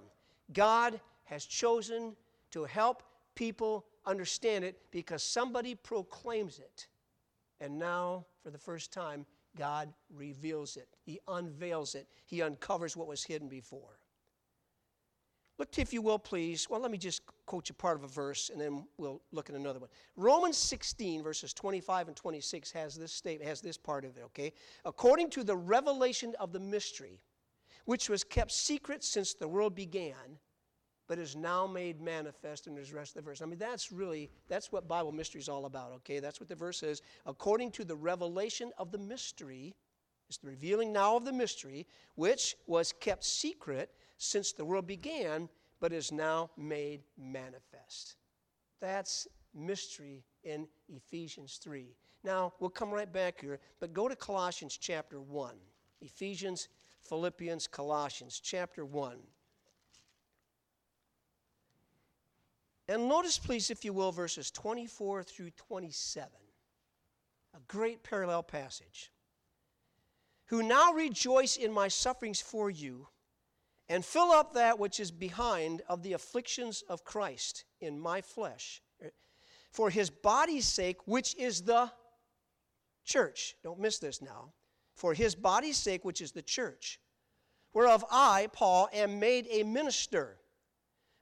God 0.54 1.02
has 1.26 1.44
chosen 1.44 2.16
to 2.52 2.64
help 2.64 3.04
people 3.36 3.86
understand 4.06 4.64
it 4.64 4.80
because 4.92 5.24
somebody 5.24 5.76
proclaims 5.76 6.58
it. 6.60 6.88
And 7.60 7.78
now, 7.78 8.28
for 8.42 8.50
the 8.50 8.58
first 8.58 8.94
time, 8.94 9.26
God 9.60 9.94
reveals 10.16 10.78
it. 10.78 10.88
He 11.04 11.20
unveils 11.28 11.94
it. 11.94 12.08
He 12.26 12.42
uncovers 12.42 12.96
what 12.96 13.08
was 13.08 13.26
hidden 13.26 13.50
before. 13.50 14.00
Look, 15.58 15.78
if 15.78 15.92
you 15.92 16.02
will, 16.02 16.18
please. 16.18 16.70
Well, 16.70 16.80
let 16.80 16.90
me 16.90 16.98
just 16.98 17.22
quote 17.46 17.68
you 17.68 17.76
part 17.76 17.98
of 17.98 18.06
a 18.06 18.08
verse 18.08 18.50
and 18.50 18.62
then 18.62 18.86
we'll 18.98 19.22
look 19.34 19.50
at 19.50 19.58
another 19.58 19.80
one. 19.80 19.90
Romans 20.16 20.56
16, 20.56 21.22
verses 21.22 21.54
25 21.54 22.08
and 22.08 22.16
26 22.16 22.72
has 22.72 22.96
this 22.96 23.12
statement, 23.12 23.50
has 23.50 23.60
this 23.60 23.78
part 23.78 24.06
of 24.06 24.16
it, 24.16 24.24
okay? 24.24 24.54
According 24.86 25.30
to 25.32 25.44
the 25.44 25.58
revelation 25.58 26.34
of 26.40 26.54
the 26.54 26.60
mystery, 26.62 27.20
which 27.84 28.08
was 28.08 28.24
kept 28.24 28.54
secret 28.54 29.04
since 29.04 29.34
the 29.34 29.50
world 29.50 29.76
began, 29.76 30.40
but 31.10 31.18
is 31.18 31.36
now 31.36 31.66
made 31.66 32.00
manifest 32.00 32.68
in 32.68 32.76
the 32.76 32.86
rest 32.94 33.16
of 33.18 33.24
the 33.24 33.30
verse. 33.30 33.42
I 33.42 33.46
mean, 33.46 33.58
that's 33.58 33.92
really, 33.92 34.30
that's 34.48 34.72
what 34.72 34.88
Bible 34.88 35.12
mystery 35.12 35.42
is 35.42 35.50
all 35.50 35.66
about, 35.66 35.92
okay? 35.94 36.20
That's 36.20 36.40
what 36.40 36.48
the 36.48 36.56
verse 36.56 36.78
says. 36.78 37.02
According 37.26 37.72
to 37.72 37.84
the 37.84 37.96
revelation 37.96 38.72
of 38.78 38.92
the 38.92 39.00
mystery, 39.00 39.74
it's 40.30 40.38
the 40.38 40.48
revealing 40.48 40.94
now 40.94 41.18
of 41.18 41.26
the 41.26 41.34
mystery, 41.34 41.88
which 42.14 42.56
was 42.68 42.94
kept 42.94 43.26
secret 43.26 43.90
since 44.18 44.54
the 44.54 44.64
world 44.64 44.86
began, 44.86 45.50
but 45.80 45.92
is 45.92 46.12
now 46.12 46.52
made 46.56 47.02
manifest. 47.18 48.18
That's 48.80 49.28
mystery 49.56 50.24
in 50.44 50.68
Ephesians 50.88 51.60
3. 51.64 51.88
Now, 52.24 52.54
we'll 52.60 52.70
come 52.70 52.92
right 52.92 53.12
back 53.12 53.42
here, 53.42 53.60
but 53.80 53.94
go 53.94 54.08
to 54.08 54.16
Colossians 54.16 54.78
chapter 54.80 55.20
1. 55.20 55.56
Ephesians, 56.02 56.68
Philippians, 57.02 57.66
Colossians 57.66 58.40
chapter 58.40 58.86
1. 58.86 59.18
And 62.90 63.08
notice, 63.08 63.38
please, 63.38 63.70
if 63.70 63.86
you 63.86 63.94
will, 63.94 64.12
verses 64.12 64.50
24 64.50 65.22
through 65.22 65.52
27. 65.52 66.28
A 67.54 67.60
great 67.68 68.02
parallel 68.02 68.42
passage. 68.42 69.12
Who 70.48 70.64
now 70.64 70.94
rejoice 70.94 71.56
in 71.56 71.72
my 71.72 71.88
sufferings 71.88 72.42
for 72.42 72.72
you 72.72 73.08
and 73.90 74.04
fill 74.04 74.32
up 74.32 74.56
that 74.56 74.80
which 74.80 75.00
is 75.00 75.12
behind 75.12 75.84
of 75.88 76.02
the 76.02 76.14
afflictions 76.14 76.82
of 76.90 77.04
Christ 77.04 77.64
in 77.80 78.00
my 78.00 78.22
flesh, 78.22 78.82
er, 79.04 79.12
for 79.70 79.92
his 79.92 80.10
body's 80.10 80.68
sake, 80.68 80.98
which 81.06 81.36
is 81.36 81.62
the 81.62 81.92
church. 83.06 83.56
Don't 83.62 83.80
miss 83.80 84.00
this 84.00 84.20
now. 84.20 84.54
For 84.96 85.14
his 85.14 85.36
body's 85.36 85.78
sake, 85.78 86.04
which 86.04 86.22
is 86.22 86.32
the 86.32 86.42
church, 86.42 87.00
whereof 87.72 88.04
I, 88.10 88.48
Paul, 88.52 88.90
am 88.92 89.20
made 89.20 89.46
a 89.52 89.62
minister. 89.62 90.39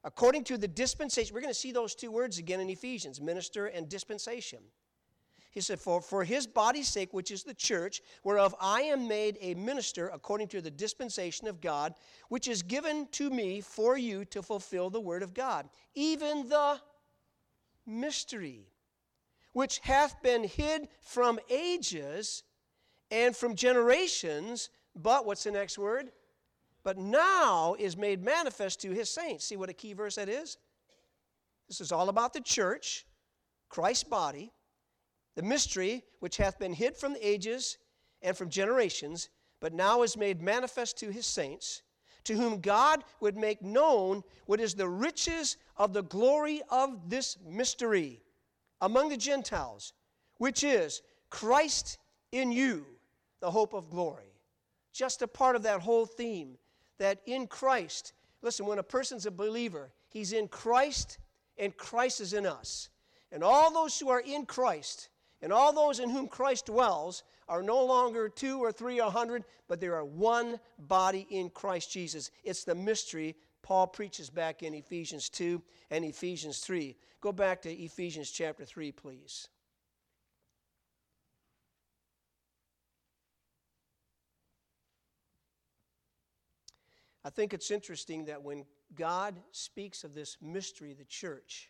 According 0.07 0.45
to 0.45 0.57
the 0.57 0.69
dispensation, 0.69 1.33
we're 1.33 1.41
going 1.41 1.53
to 1.53 1.59
see 1.59 1.73
those 1.73 1.93
two 1.93 2.11
words 2.11 2.37
again 2.37 2.61
in 2.61 2.69
Ephesians 2.69 3.19
minister 3.19 3.65
and 3.65 3.89
dispensation. 3.89 4.59
He 5.51 5.59
said, 5.59 5.81
for, 5.81 6.01
for 6.01 6.23
his 6.23 6.47
body's 6.47 6.87
sake, 6.87 7.13
which 7.13 7.29
is 7.29 7.43
the 7.43 7.53
church, 7.53 8.01
whereof 8.23 8.55
I 8.61 8.83
am 8.83 9.09
made 9.09 9.37
a 9.41 9.53
minister 9.55 10.07
according 10.07 10.47
to 10.49 10.61
the 10.61 10.71
dispensation 10.71 11.45
of 11.45 11.59
God, 11.59 11.93
which 12.29 12.47
is 12.47 12.61
given 12.63 13.09
to 13.13 13.29
me 13.29 13.59
for 13.59 13.97
you 13.97 14.23
to 14.25 14.41
fulfill 14.41 14.89
the 14.89 15.01
word 15.01 15.23
of 15.23 15.33
God, 15.33 15.67
even 15.93 16.47
the 16.47 16.79
mystery, 17.85 18.69
which 19.51 19.79
hath 19.79 20.21
been 20.23 20.45
hid 20.45 20.87
from 21.01 21.37
ages 21.49 22.43
and 23.11 23.35
from 23.35 23.55
generations, 23.55 24.69
but 24.95 25.25
what's 25.25 25.43
the 25.43 25.51
next 25.51 25.77
word? 25.77 26.11
But 26.88 26.98
now 26.98 27.75
is 27.77 27.98
made 27.98 28.24
manifest 28.24 28.79
to 28.79 28.91
his 28.91 29.10
saints. 29.10 29.44
See 29.44 29.58
what 29.58 29.67
a 29.67 29.74
key 29.74 29.91
verse 29.91 30.15
that 30.15 30.29
is? 30.29 30.56
This 31.67 31.82
is 31.82 31.91
all 31.91 32.08
about 32.08 32.32
the 32.32 32.39
church, 32.39 33.06
Christ's 33.67 34.06
body, 34.06 34.53
the 35.36 35.41
mystery 35.41 36.06
which 36.22 36.38
hath 36.38 36.58
been 36.58 36.72
hid 36.72 36.96
from 36.96 37.12
the 37.12 37.27
ages 37.27 37.77
and 38.22 38.38
from 38.38 38.50
generations, 38.50 39.27
but 39.60 39.74
now 39.74 40.01
is 40.01 40.15
made 40.15 40.41
manifest 40.41 40.98
to 41.00 41.12
his 41.12 41.25
saints, 41.25 41.82
to 42.24 42.36
whom 42.36 42.62
God 42.62 43.03
would 43.20 43.36
make 43.36 43.62
known 43.62 44.24
what 44.46 44.62
is 44.62 44.74
the 44.74 44.88
riches 44.88 45.58
of 45.75 45.91
the 45.91 46.03
glory 46.03 46.62
of 46.70 47.10
this 47.10 47.36
mystery 47.46 48.22
among 48.79 49.10
the 49.10 49.17
Gentiles, 49.17 49.91
which 50.38 50.63
is 50.63 51.01
Christ 51.29 51.98
in 52.32 52.50
you, 52.50 52.86
the 53.41 53.51
hope 53.51 53.74
of 53.74 53.89
glory. 53.89 54.39
Just 54.94 55.22
a 55.22 55.27
part 55.27 55.58
of 55.58 55.63
that 55.63 55.82
whole 55.82 56.06
theme 56.06 56.58
that 56.99 57.21
in 57.25 57.47
Christ, 57.47 58.13
listen, 58.41 58.65
when 58.65 58.79
a 58.79 58.83
person's 58.83 59.25
a 59.25 59.31
believer, 59.31 59.91
he's 60.09 60.33
in 60.33 60.47
Christ 60.47 61.17
and 61.57 61.75
Christ 61.75 62.21
is 62.21 62.33
in 62.33 62.45
us. 62.45 62.89
And 63.31 63.43
all 63.43 63.73
those 63.73 63.99
who 63.99 64.09
are 64.09 64.21
in 64.21 64.45
Christ, 64.45 65.09
and 65.41 65.51
all 65.51 65.73
those 65.73 65.99
in 65.99 66.09
whom 66.09 66.27
Christ 66.27 66.67
dwells, 66.67 67.23
are 67.49 67.63
no 67.63 67.83
longer 67.85 68.29
two 68.29 68.59
or 68.59 68.71
three 68.71 68.99
or 68.99 69.07
a 69.07 69.09
hundred, 69.09 69.43
but 69.67 69.79
there 69.79 69.95
are 69.95 70.05
one 70.05 70.59
body 70.79 71.27
in 71.29 71.49
Christ 71.49 71.91
Jesus. 71.91 72.31
It's 72.43 72.63
the 72.63 72.75
mystery 72.75 73.35
Paul 73.61 73.87
preaches 73.87 74.29
back 74.29 74.63
in 74.63 74.73
Ephesians 74.73 75.29
2 75.29 75.61
and 75.91 76.05
Ephesians 76.05 76.59
3. 76.59 76.95
Go 77.19 77.31
back 77.31 77.61
to 77.63 77.71
Ephesians 77.71 78.31
chapter 78.31 78.63
3, 78.63 78.91
please. 78.91 79.49
I 87.27 87.29
think 87.29 87.53
it's 87.53 87.72
interesting 87.72 88.24
that 88.25 88.41
when 88.41 88.63
God 88.96 89.36
speaks 89.51 90.05
of 90.05 90.15
this 90.15 90.38
mystery, 90.41 90.93
the 90.93 91.03
church, 91.03 91.69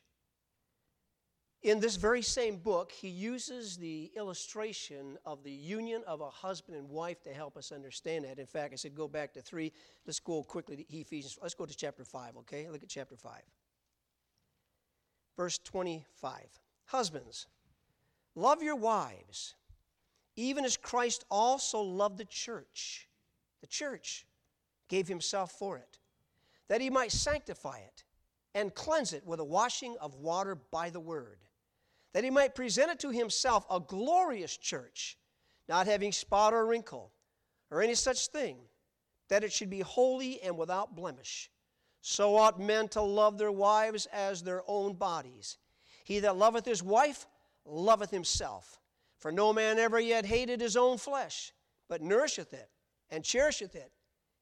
in 1.63 1.79
this 1.79 1.95
very 1.95 2.21
same 2.21 2.57
book, 2.57 2.91
he 2.91 3.07
uses 3.07 3.75
the 3.75 4.11
illustration 4.15 5.17
of 5.25 5.43
the 5.43 5.51
union 5.51 6.03
of 6.05 6.21
a 6.21 6.29
husband 6.29 6.77
and 6.77 6.87
wife 6.87 7.23
to 7.23 7.33
help 7.33 7.57
us 7.57 7.71
understand 7.71 8.25
that. 8.25 8.37
In 8.37 8.45
fact, 8.45 8.71
I 8.71 8.75
said 8.75 8.93
go 8.93 9.07
back 9.07 9.33
to 9.33 9.41
3. 9.41 9.73
Let's 10.05 10.19
go 10.19 10.43
quickly 10.43 10.75
to 10.75 10.95
Ephesians. 10.95 11.39
Let's 11.41 11.55
go 11.55 11.65
to 11.65 11.75
chapter 11.75 12.03
5, 12.03 12.37
okay? 12.37 12.69
Look 12.69 12.83
at 12.83 12.89
chapter 12.89 13.15
5. 13.15 13.41
Verse 15.35 15.57
25. 15.57 16.35
Husbands, 16.85 17.47
love 18.35 18.61
your 18.61 18.75
wives, 18.75 19.55
even 20.35 20.65
as 20.65 20.77
Christ 20.77 21.25
also 21.31 21.81
loved 21.81 22.19
the 22.19 22.25
church. 22.25 23.09
The 23.61 23.67
church 23.67 24.26
gave 24.87 25.07
himself 25.07 25.51
for 25.51 25.77
it, 25.77 25.99
that 26.67 26.81
he 26.81 26.89
might 26.89 27.11
sanctify 27.11 27.79
it 27.79 28.03
and 28.55 28.73
cleanse 28.73 29.13
it 29.13 29.25
with 29.25 29.39
a 29.39 29.45
washing 29.45 29.95
of 29.99 30.15
water 30.15 30.55
by 30.55 30.89
the 30.89 30.99
word, 30.99 31.39
that 32.13 32.23
he 32.23 32.29
might 32.29 32.55
present 32.55 32.91
it 32.91 32.99
to 32.99 33.11
himself 33.11 33.65
a 33.69 33.79
glorious 33.79 34.57
church, 34.57 35.17
not 35.69 35.87
having 35.87 36.11
spot 36.11 36.53
or 36.53 36.65
wrinkle 36.65 37.11
or 37.69 37.81
any 37.81 37.95
such 37.95 38.27
thing, 38.27 38.57
that 39.29 39.43
it 39.43 39.51
should 39.51 39.69
be 39.69 39.81
holy 39.81 40.41
and 40.41 40.57
without 40.57 40.95
blemish. 40.95 41.51
So 42.01 42.37
ought 42.37 42.59
men 42.59 42.87
to 42.89 43.01
love 43.01 43.37
their 43.37 43.51
wives 43.51 44.07
as 44.13 44.41
their 44.41 44.63
own 44.67 44.93
bodies. 44.93 45.57
He 46.05 46.19
that 46.19 46.37
loveth 46.37 46.65
his 46.65 46.81
wife 46.81 47.25
loveth 47.65 48.11
himself. 48.11 48.79
For 49.17 49.31
no 49.31 49.51
man 49.51 49.77
ever 49.79 49.99
yet 49.99 50.25
hated 50.25 50.61
his 50.61 50.77
own 50.77 50.97
flesh, 50.97 51.51
but 51.89 52.01
nourisheth 52.01 52.53
it 52.53 52.69
and 53.09 53.23
cherisheth 53.23 53.75
it 53.75 53.91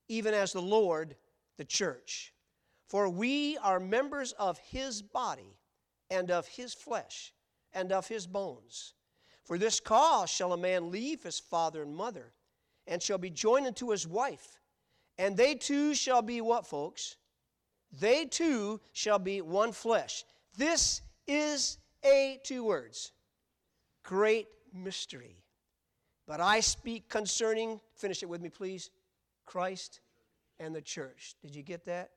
even 0.08 0.34
as 0.34 0.54
the 0.54 0.62
Lord 0.62 1.16
the 1.58 1.66
church. 1.66 2.34
For 2.88 3.10
we 3.10 3.58
are 3.58 3.80
members 3.80 4.32
of 4.34 4.58
his 4.60 5.02
body 5.02 5.58
and 6.10 6.30
of 6.32 6.48
his 6.48 6.74
flesh 6.74 7.34
and 7.74 7.92
of 7.92 8.08
his 8.08 8.28
bones. 8.28 8.94
For 9.44 9.58
this 9.58 9.80
cause 9.80 10.30
shall 10.30 10.54
a 10.54 10.58
man 10.58 10.92
leave 10.92 11.24
his 11.24 11.40
father 11.40 11.84
and 11.84 11.96
mother 11.96 12.34
and 12.88 13.02
shall 13.02 13.18
be 13.18 13.30
joined 13.30 13.68
unto 13.68 13.90
his 13.90 14.08
wife. 14.08 14.60
And 15.18 15.36
they 15.36 15.56
two 15.56 15.94
shall 15.94 16.22
be 16.22 16.42
what, 16.42 16.68
folks? 16.68 17.18
They 17.92 18.26
two 18.26 18.82
shall 18.92 19.20
be 19.20 19.42
one 19.42 19.72
flesh. 19.72 20.24
This 20.58 21.02
is 21.28 21.78
a, 22.04 22.40
two 22.44 22.64
words, 22.64 23.12
great 24.04 24.48
mystery. 24.74 25.38
But 26.28 26.42
I 26.42 26.60
speak 26.60 27.08
concerning, 27.08 27.80
finish 27.96 28.24
it 28.24 28.30
with 28.30 28.42
me, 28.42 28.50
please 28.50 28.90
Christ 29.46 30.02
and 30.60 30.76
the 30.76 30.82
church. 30.82 31.36
Did 31.42 31.56
you 31.56 31.64
get 31.64 31.86
that? 31.86 32.12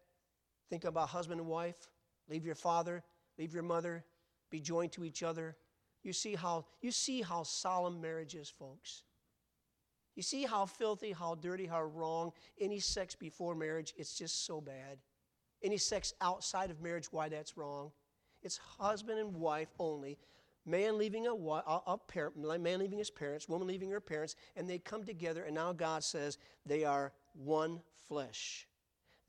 Think 0.70 0.84
about 0.84 1.08
husband 1.08 1.40
and 1.40 1.48
wife. 1.48 1.88
Leave 2.28 2.44
your 2.44 2.54
father, 2.54 3.02
leave 3.38 3.54
your 3.54 3.62
mother, 3.62 4.04
be 4.50 4.60
joined 4.60 4.92
to 4.92 5.04
each 5.04 5.22
other. 5.22 5.56
You 6.02 6.12
see 6.12 6.34
how 6.34 6.66
you 6.80 6.90
see 6.90 7.22
how 7.22 7.42
solemn 7.42 8.00
marriage 8.00 8.34
is, 8.34 8.48
folks. 8.48 9.02
You 10.14 10.22
see 10.22 10.42
how 10.44 10.66
filthy, 10.66 11.12
how 11.12 11.36
dirty, 11.36 11.66
how 11.66 11.82
wrong 11.82 12.32
any 12.60 12.80
sex 12.80 13.14
before 13.14 13.54
marriage, 13.54 13.94
it's 13.96 14.14
just 14.14 14.44
so 14.44 14.60
bad. 14.60 14.98
Any 15.62 15.76
sex 15.76 16.12
outside 16.20 16.70
of 16.70 16.80
marriage, 16.80 17.12
why 17.12 17.28
that's 17.28 17.56
wrong. 17.56 17.92
It's 18.42 18.56
husband 18.56 19.18
and 19.18 19.34
wife 19.34 19.68
only. 19.78 20.18
Man 20.66 20.98
leaving 20.98 21.26
a, 21.26 21.32
a, 21.32 21.82
a 21.86 21.98
parent, 21.98 22.36
man 22.36 22.78
leaving 22.78 22.98
his 22.98 23.10
parents, 23.10 23.48
woman 23.48 23.68
leaving 23.68 23.90
her 23.90 24.00
parents, 24.00 24.34
and 24.56 24.68
they 24.68 24.78
come 24.78 25.04
together, 25.04 25.44
and 25.44 25.54
now 25.54 25.72
God 25.72 26.04
says 26.04 26.36
they 26.66 26.84
are 26.84 27.12
one 27.38 27.80
flesh. 28.08 28.66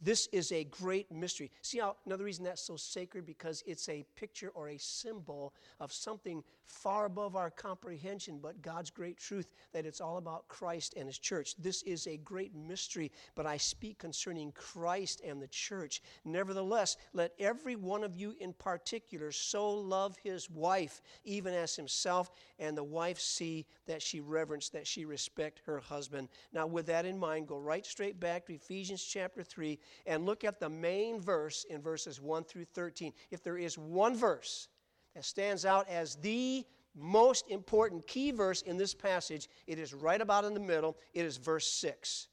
This 0.02 0.28
is 0.32 0.52
a 0.52 0.64
great 0.64 1.12
mystery. 1.12 1.52
See 1.62 1.80
how 1.80 1.98
another 2.06 2.24
reason 2.24 2.46
that's 2.46 2.62
so 2.62 2.78
sacred 2.78 3.26
because 3.26 3.64
it's 3.66 3.90
a 3.90 4.06
picture 4.16 4.52
or 4.56 4.70
a 4.70 4.78
symbol 4.78 5.54
of 5.80 5.92
something 5.92 6.44
far 6.70 7.06
above 7.06 7.36
our 7.36 7.50
comprehension, 7.50 8.40
but 8.42 8.62
God's 8.62 8.92
great 8.92 9.18
truth 9.18 9.48
that 9.74 9.86
it's 9.86 10.00
all 10.00 10.18
about 10.18 10.48
Christ 10.48 10.94
and 10.96 11.08
His 11.08 11.18
church. 11.18 11.56
This 11.58 11.82
is 11.84 12.08
a 12.08 12.18
great 12.18 12.56
mystery, 12.56 13.12
but 13.36 13.46
I 13.46 13.58
speak 13.58 13.98
concerning 13.98 14.52
Christ 14.52 15.22
and 15.26 15.42
the 15.42 15.48
church. 15.48 16.02
Nevertheless, 16.24 16.96
let 17.14 17.34
every 17.40 17.76
one 17.76 18.04
of 18.04 18.16
you 18.16 18.36
in 18.40 18.54
particular 18.54 19.32
so 19.32 19.70
love 19.70 20.16
his 20.24 20.50
wife, 20.50 21.02
even 21.24 21.54
as 21.54 21.76
himself, 21.76 22.32
and 22.60 22.78
the 22.78 22.84
wife 22.84 23.20
see 23.20 23.66
that 23.88 24.02
she 24.02 24.20
reverence, 24.20 24.70
that 24.70 24.88
she 24.88 25.06
respect 25.06 25.62
her 25.66 25.80
husband. 25.80 26.30
Now, 26.54 26.68
with 26.68 26.86
that 26.86 27.06
in 27.06 27.18
mind, 27.18 27.48
go 27.48 27.58
right 27.58 27.86
straight 27.86 28.20
back 28.20 28.46
to 28.46 28.54
Ephesians 28.54 29.04
chapter 29.04 29.44
3 29.44 29.80
and 30.06 30.26
look 30.26 30.44
at 30.44 30.60
the 30.60 30.70
main 30.70 31.20
verse 31.20 31.66
in 31.70 31.82
verses 31.82 32.22
1 32.22 32.44
through 32.44 32.66
13. 32.66 33.14
If 33.32 33.44
there 33.44 33.58
is 33.58 33.78
one 33.78 34.16
verse 34.16 34.68
that 35.16 35.26
stands 35.26 35.66
out 35.66 35.88
as 35.90 36.16
the 36.16 36.66
most 36.96 37.50
important 37.50 38.06
key 38.08 38.32
verse 38.32 38.62
in 38.62 38.78
this 38.78 38.94
passage, 38.94 39.48
it 39.68 39.80
is 39.80 39.94
right 39.94 40.22
about 40.22 40.46
in 40.46 40.54
the 40.54 40.60
middle. 40.60 40.98
It 41.14 41.26
is 41.26 41.38
verse 41.38 41.68
6. 41.68 42.28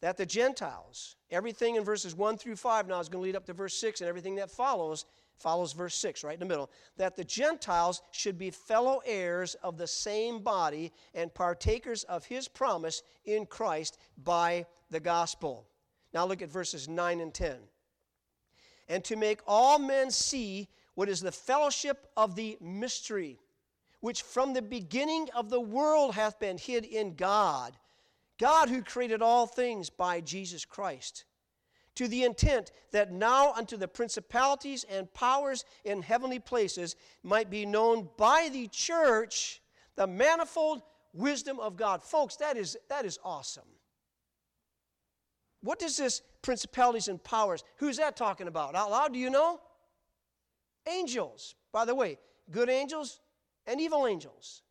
That 0.00 0.16
the 0.16 0.26
Gentiles, 0.26 1.16
everything 1.30 1.76
in 1.76 1.84
verses 1.84 2.14
1 2.14 2.38
through 2.38 2.56
5 2.56 2.88
now 2.88 3.00
is 3.00 3.08
going 3.08 3.22
to 3.22 3.26
lead 3.26 3.36
up 3.36 3.44
to 3.46 3.52
verse 3.52 3.74
6, 3.74 4.00
and 4.00 4.08
everything 4.08 4.36
that 4.36 4.50
follows 4.50 5.04
follows 5.40 5.72
verse 5.72 5.94
6 5.96 6.22
right 6.22 6.34
in 6.34 6.40
the 6.40 6.46
middle 6.46 6.70
that 6.96 7.16
the 7.16 7.24
gentiles 7.24 8.02
should 8.12 8.38
be 8.38 8.50
fellow 8.50 9.00
heirs 9.06 9.54
of 9.62 9.78
the 9.78 9.86
same 9.86 10.40
body 10.40 10.92
and 11.14 11.32
partakers 11.32 12.04
of 12.04 12.24
his 12.26 12.46
promise 12.46 13.02
in 13.24 13.46
christ 13.46 13.96
by 14.22 14.64
the 14.90 15.00
gospel 15.00 15.66
now 16.12 16.26
look 16.26 16.42
at 16.42 16.50
verses 16.50 16.88
9 16.88 17.20
and 17.20 17.32
10. 17.32 17.56
And 18.88 19.04
to 19.04 19.16
make 19.16 19.40
all 19.46 19.78
men 19.78 20.10
see 20.10 20.68
what 20.94 21.08
is 21.08 21.20
the 21.20 21.32
fellowship 21.32 22.08
of 22.16 22.34
the 22.34 22.58
mystery, 22.60 23.38
which 24.00 24.22
from 24.22 24.52
the 24.52 24.62
beginning 24.62 25.28
of 25.34 25.48
the 25.48 25.60
world 25.60 26.14
hath 26.14 26.38
been 26.40 26.58
hid 26.58 26.84
in 26.84 27.14
God, 27.14 27.76
God 28.38 28.68
who 28.68 28.82
created 28.82 29.22
all 29.22 29.46
things 29.46 29.90
by 29.90 30.20
Jesus 30.20 30.64
Christ 30.64 31.24
to 32.00 32.08
the 32.08 32.24
intent 32.24 32.72
that 32.92 33.12
now 33.12 33.52
unto 33.52 33.76
the 33.76 33.88
principalities 33.88 34.84
and 34.88 35.12
powers 35.12 35.64
in 35.84 36.02
heavenly 36.02 36.38
places 36.38 36.96
might 37.22 37.50
be 37.50 37.66
known 37.66 38.08
by 38.16 38.48
the 38.52 38.68
church 38.68 39.60
the 39.96 40.06
manifold 40.06 40.80
wisdom 41.12 41.60
of 41.60 41.76
God. 41.76 42.02
Folks, 42.02 42.36
that 42.36 42.56
is, 42.56 42.76
that 42.88 43.04
is 43.04 43.18
awesome. 43.22 43.64
What 45.62 45.78
does 45.78 45.96
this 45.96 46.22
principalities 46.42 47.08
and 47.08 47.22
powers, 47.22 47.64
who's 47.76 47.98
that 47.98 48.16
talking 48.16 48.48
about? 48.48 48.74
Out 48.74 48.90
loud, 48.90 49.12
do 49.12 49.18
you 49.18 49.30
know? 49.30 49.60
Angels. 50.88 51.54
By 51.72 51.84
the 51.84 51.94
way, 51.94 52.18
good 52.50 52.70
angels 52.70 53.20
and 53.66 53.80
evil 53.80 54.06
angels. 54.06 54.62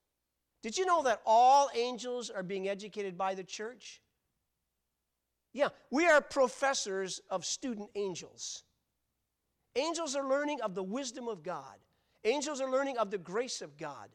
Did 0.62 0.78
you 0.78 0.86
know 0.86 1.04
that 1.04 1.21
all 1.25 1.69
angels 1.73 2.30
are 2.30 2.43
being 2.43 2.67
educated 2.67 3.17
by 3.17 3.36
the 3.36 3.43
church? 3.43 4.02
Yeah, 5.54 5.69
we 5.89 6.06
are 6.08 6.21
professors 6.21 7.21
of 7.30 7.45
student 7.45 7.89
angels. 7.95 8.63
Angels 9.75 10.15
are 10.15 10.28
learning 10.28 10.62
of 10.62 10.75
the 10.75 10.84
wisdom 10.84 11.28
of 11.28 11.43
God. 11.43 11.78
Angels 12.25 12.60
are 12.60 12.69
learning 12.69 12.97
of 12.97 13.12
the 13.12 13.17
grace 13.17 13.62
of 13.62 13.78
God, 13.78 14.10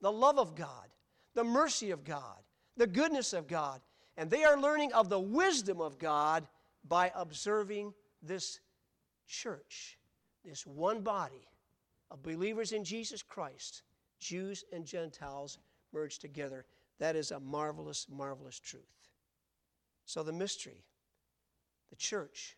the 0.00 0.10
love 0.10 0.38
of 0.38 0.54
God, 0.54 0.88
the 1.34 1.44
mercy 1.44 1.90
of 1.90 2.04
God, 2.04 2.38
the 2.76 2.86
goodness 2.86 3.32
of 3.32 3.46
God. 3.46 3.80
And 4.16 4.30
they 4.30 4.44
are 4.44 4.60
learning 4.60 4.92
of 4.92 5.08
the 5.08 5.20
wisdom 5.20 5.80
of 5.80 5.98
God 5.98 6.46
by 6.86 7.12
observing 7.14 7.94
this 8.22 8.60
church, 9.26 9.98
this 10.44 10.66
one 10.66 11.00
body 11.00 11.48
of 12.10 12.22
believers 12.22 12.72
in 12.72 12.84
Jesus 12.84 13.22
Christ, 13.22 13.82
Jews 14.18 14.64
and 14.72 14.84
Gentiles 14.84 15.58
merged 15.92 16.20
together. 16.20 16.66
That 16.98 17.16
is 17.16 17.30
a 17.30 17.40
marvelous, 17.40 18.06
marvelous 18.10 18.58
truth. 18.58 18.82
So, 20.04 20.22
the 20.22 20.32
mystery, 20.32 20.84
the 21.90 21.96
church, 21.96 22.56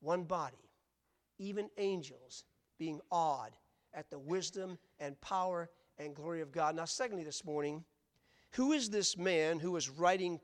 one 0.00 0.24
body, 0.24 0.70
even 1.38 1.68
angels 1.78 2.44
being 2.78 3.00
awed 3.10 3.56
at 3.92 4.10
the 4.10 4.18
wisdom 4.18 4.78
and 4.98 5.20
power 5.20 5.68
and 5.98 6.14
glory 6.14 6.40
of 6.40 6.52
God. 6.52 6.76
Now, 6.76 6.84
secondly, 6.84 7.24
this 7.24 7.44
morning, 7.44 7.84
who 8.52 8.72
is 8.72 8.90
this 8.90 9.16
man 9.16 9.58
who 9.58 9.76
is 9.76 9.88
writing 9.88 10.40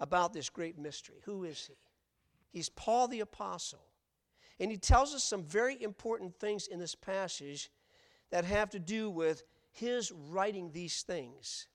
about 0.00 0.32
this 0.32 0.48
great 0.48 0.78
mystery? 0.78 1.16
Who 1.24 1.44
is 1.44 1.66
he? 1.66 1.74
He's 2.50 2.68
Paul 2.68 3.08
the 3.08 3.20
Apostle. 3.20 3.84
And 4.60 4.70
he 4.70 4.76
tells 4.76 5.14
us 5.14 5.24
some 5.24 5.42
very 5.42 5.82
important 5.82 6.38
things 6.38 6.68
in 6.68 6.78
this 6.78 6.94
passage 6.94 7.70
that 8.30 8.44
have 8.44 8.70
to 8.70 8.78
do 8.78 9.10
with 9.10 9.42
his 9.72 10.12
writing 10.12 10.70
these 10.70 11.02
things. 11.02 11.66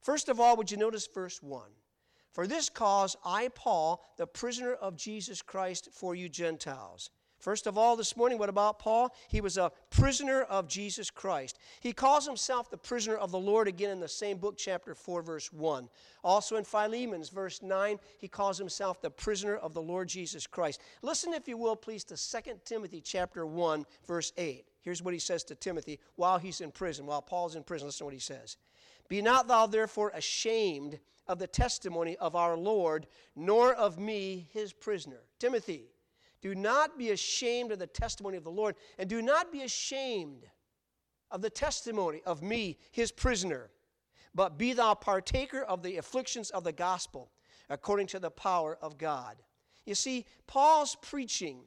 First 0.00 0.28
of 0.28 0.40
all, 0.40 0.56
would 0.56 0.70
you 0.70 0.76
notice 0.76 1.06
verse 1.06 1.42
1? 1.42 1.62
For 2.32 2.48
this 2.48 2.68
cause, 2.68 3.16
I, 3.24 3.48
Paul, 3.54 4.04
the 4.16 4.26
prisoner 4.26 4.72
of 4.72 4.96
Jesus 4.96 5.40
Christ 5.40 5.88
for 5.92 6.16
you 6.16 6.28
Gentiles. 6.28 7.10
First 7.44 7.66
of 7.66 7.76
all, 7.76 7.94
this 7.94 8.16
morning, 8.16 8.38
what 8.38 8.48
about 8.48 8.78
Paul? 8.78 9.14
He 9.28 9.42
was 9.42 9.58
a 9.58 9.70
prisoner 9.90 10.44
of 10.44 10.66
Jesus 10.66 11.10
Christ. 11.10 11.58
He 11.80 11.92
calls 11.92 12.26
himself 12.26 12.70
the 12.70 12.78
prisoner 12.78 13.16
of 13.16 13.32
the 13.32 13.38
Lord 13.38 13.68
again 13.68 13.90
in 13.90 14.00
the 14.00 14.08
same 14.08 14.38
book, 14.38 14.56
chapter 14.56 14.94
4, 14.94 15.20
verse 15.20 15.52
1. 15.52 15.90
Also 16.24 16.56
in 16.56 16.64
Philemon's, 16.64 17.28
verse 17.28 17.60
9, 17.60 17.98
he 18.16 18.28
calls 18.28 18.56
himself 18.56 19.02
the 19.02 19.10
prisoner 19.10 19.56
of 19.56 19.74
the 19.74 19.82
Lord 19.82 20.08
Jesus 20.08 20.46
Christ. 20.46 20.80
Listen, 21.02 21.34
if 21.34 21.46
you 21.46 21.58
will, 21.58 21.76
please, 21.76 22.02
to 22.04 22.16
2 22.16 22.52
Timothy 22.64 23.02
chapter 23.02 23.44
1, 23.44 23.84
verse 24.06 24.32
8. 24.38 24.64
Here's 24.80 25.02
what 25.02 25.12
he 25.12 25.20
says 25.20 25.44
to 25.44 25.54
Timothy 25.54 26.00
while 26.16 26.38
he's 26.38 26.62
in 26.62 26.70
prison, 26.70 27.04
while 27.04 27.20
Paul's 27.20 27.56
in 27.56 27.62
prison. 27.62 27.88
Listen 27.88 27.98
to 27.98 28.04
what 28.06 28.14
he 28.14 28.20
says. 28.20 28.56
Be 29.10 29.20
not 29.20 29.48
thou 29.48 29.66
therefore 29.66 30.12
ashamed 30.14 30.98
of 31.28 31.38
the 31.38 31.46
testimony 31.46 32.16
of 32.16 32.34
our 32.34 32.56
Lord, 32.56 33.06
nor 33.36 33.74
of 33.74 33.98
me, 33.98 34.48
his 34.50 34.72
prisoner. 34.72 35.20
Timothy, 35.38 35.90
do 36.44 36.54
not 36.54 36.98
be 36.98 37.10
ashamed 37.10 37.72
of 37.72 37.78
the 37.78 37.86
testimony 37.86 38.36
of 38.36 38.44
the 38.44 38.50
Lord, 38.50 38.74
and 38.98 39.08
do 39.08 39.22
not 39.22 39.50
be 39.50 39.62
ashamed 39.62 40.44
of 41.30 41.40
the 41.40 41.48
testimony 41.48 42.20
of 42.26 42.42
me, 42.42 42.76
his 42.92 43.10
prisoner, 43.10 43.70
but 44.34 44.58
be 44.58 44.74
thou 44.74 44.92
partaker 44.92 45.62
of 45.62 45.82
the 45.82 45.96
afflictions 45.96 46.50
of 46.50 46.62
the 46.62 46.70
gospel, 46.70 47.30
according 47.70 48.08
to 48.08 48.18
the 48.18 48.30
power 48.30 48.76
of 48.82 48.98
God. 48.98 49.36
You 49.86 49.94
see, 49.94 50.26
Paul's 50.46 50.98
preaching 51.00 51.60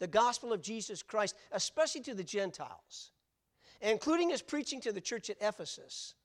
the 0.00 0.08
gospel 0.08 0.52
of 0.52 0.60
Jesus 0.60 1.00
Christ, 1.04 1.36
especially 1.52 2.00
to 2.00 2.14
the 2.16 2.24
Gentiles, 2.24 3.12
including 3.80 4.30
his 4.30 4.42
preaching 4.42 4.80
to 4.80 4.90
the 4.90 5.00
church 5.00 5.30
at 5.30 5.36
Ephesus, 5.40 6.16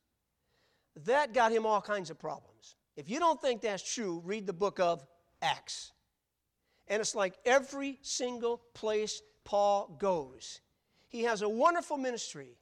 that 1.06 1.36
got 1.36 1.52
him 1.52 1.68
all 1.68 1.80
kinds 1.80 2.10
of 2.10 2.18
problems. 2.18 2.76
If 2.98 3.08
you 3.08 3.20
don't 3.20 3.39
think 3.39 3.62
that's 3.62 3.84
true, 3.94 4.20
read 4.26 4.48
the 4.48 4.52
book 4.52 4.80
of 4.80 5.06
Acts. 5.44 5.92
And 6.89 6.99
it's 6.99 7.15
like 7.15 7.36
every 7.45 7.99
single 8.02 8.62
place 8.73 9.21
Paul 9.45 9.95
goes, 9.99 10.62
he 11.08 11.23
has 11.23 11.41
a 11.41 11.49
wonderful 11.49 11.97
ministry. 11.97 12.58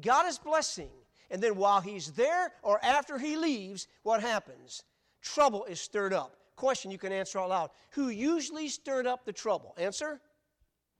God 0.00 0.26
is 0.26 0.38
blessing. 0.38 0.90
And 1.30 1.40
then 1.40 1.56
while 1.56 1.80
he's 1.80 2.10
there 2.12 2.52
or 2.62 2.84
after 2.84 3.18
he 3.18 3.36
leaves, 3.36 3.86
what 4.02 4.20
happens? 4.20 4.82
Trouble 5.22 5.64
is 5.64 5.80
stirred 5.80 6.12
up. 6.12 6.36
Question 6.56 6.90
you 6.90 6.98
can 6.98 7.12
answer 7.12 7.38
out 7.38 7.48
loud. 7.48 7.70
Who 7.92 8.08
usually 8.08 8.68
stirred 8.68 9.06
up 9.06 9.24
the 9.24 9.32
trouble? 9.32 9.74
Answer? 9.78 10.20